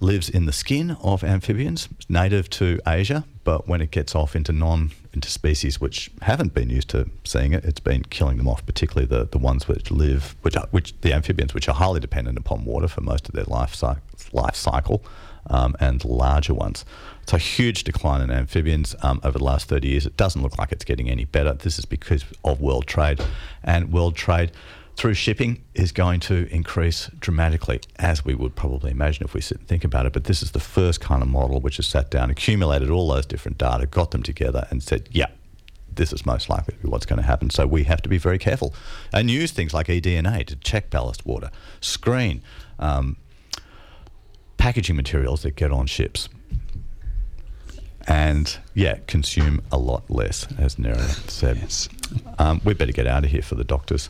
lives 0.01 0.29
in 0.29 0.45
the 0.45 0.53
skin 0.53 0.97
of 1.01 1.23
amphibians, 1.23 1.87
native 2.09 2.49
to 2.49 2.79
Asia, 2.85 3.25
but 3.49 3.67
when 3.67 3.81
it 3.81 3.89
gets 3.89 4.13
off 4.13 4.35
into 4.35 4.51
non 4.51 4.91
into 5.11 5.27
species 5.27 5.81
which 5.81 6.11
haven't 6.21 6.53
been 6.53 6.69
used 6.69 6.87
to 6.87 7.09
seeing 7.23 7.51
it, 7.51 7.65
it's 7.65 7.79
been 7.79 8.03
killing 8.03 8.37
them 8.37 8.47
off, 8.47 8.63
particularly 8.63 9.07
the, 9.07 9.25
the 9.25 9.39
ones 9.39 9.67
which 9.67 9.89
live, 9.89 10.35
which 10.43 10.55
are, 10.55 10.67
which 10.69 10.93
the 11.01 11.11
amphibians 11.11 11.55
which 11.55 11.67
are 11.67 11.73
highly 11.73 11.99
dependent 11.99 12.37
upon 12.37 12.63
water 12.63 12.87
for 12.87 13.01
most 13.01 13.27
of 13.27 13.33
their 13.33 13.45
life 13.45 13.73
cycle, 13.73 14.03
life 14.33 14.53
cycle, 14.53 15.03
um, 15.47 15.75
and 15.79 16.05
larger 16.05 16.53
ones. 16.53 16.85
It's 17.23 17.33
a 17.33 17.39
huge 17.39 17.85
decline 17.85 18.21
in 18.21 18.29
amphibians 18.29 18.95
um, 19.01 19.19
over 19.23 19.39
the 19.39 19.43
last 19.43 19.67
30 19.67 19.87
years. 19.87 20.05
It 20.05 20.15
doesn't 20.15 20.43
look 20.43 20.59
like 20.59 20.71
it's 20.71 20.85
getting 20.85 21.09
any 21.09 21.25
better. 21.25 21.53
This 21.53 21.79
is 21.79 21.85
because 21.85 22.25
of 22.43 22.61
world 22.61 22.85
trade, 22.85 23.19
and 23.63 23.91
world 23.91 24.15
trade 24.15 24.51
through 24.99 25.13
shipping 25.13 25.63
is 25.73 25.93
going 25.93 26.19
to 26.19 26.45
increase 26.53 27.09
dramatically, 27.19 27.79
as 27.95 28.25
we 28.25 28.35
would 28.35 28.53
probably 28.53 28.91
imagine 28.91 29.23
if 29.23 29.33
we 29.33 29.39
sit 29.39 29.57
and 29.57 29.65
think 29.65 29.85
about 29.85 30.05
it. 30.05 30.11
But 30.11 30.25
this 30.25 30.43
is 30.43 30.51
the 30.51 30.59
first 30.59 30.99
kind 30.99 31.21
of 31.21 31.29
model 31.29 31.61
which 31.61 31.77
has 31.77 31.85
sat 31.85 32.11
down, 32.11 32.29
accumulated 32.29 32.89
all 32.89 33.07
those 33.07 33.25
different 33.25 33.57
data, 33.57 33.85
got 33.85 34.11
them 34.11 34.23
together, 34.23 34.67
and 34.69 34.83
said, 34.83 35.07
yeah, 35.09 35.27
this 35.89 36.11
is 36.11 36.25
most 36.25 36.49
likely 36.49 36.73
to 36.73 36.81
be 36.81 36.89
what's 36.89 37.05
going 37.05 37.17
to 37.17 37.25
happen. 37.25 37.49
So 37.49 37.65
we 37.65 37.85
have 37.85 38.01
to 38.01 38.09
be 38.09 38.17
very 38.17 38.37
careful 38.37 38.73
and 39.13 39.31
use 39.31 39.51
things 39.51 39.73
like 39.73 39.87
eDNA 39.87 40.45
to 40.47 40.57
check 40.57 40.89
ballast 40.89 41.25
water, 41.25 41.49
screen 41.79 42.41
um, 42.77 43.15
packaging 44.57 44.97
materials 44.97 45.43
that 45.43 45.55
get 45.55 45.71
on 45.71 45.87
ships. 45.87 46.27
And 48.05 48.57
yeah, 48.73 48.97
consume 49.07 49.61
a 49.71 49.77
lot 49.77 50.11
less, 50.11 50.45
as 50.57 50.77
Nera 50.77 50.99
said. 51.29 51.55
Yes. 51.55 51.87
Um, 52.37 52.59
we 52.65 52.73
better 52.73 52.91
get 52.91 53.07
out 53.07 53.23
of 53.23 53.31
here 53.31 53.41
for 53.41 53.55
the 53.55 53.63
doctors. 53.63 54.09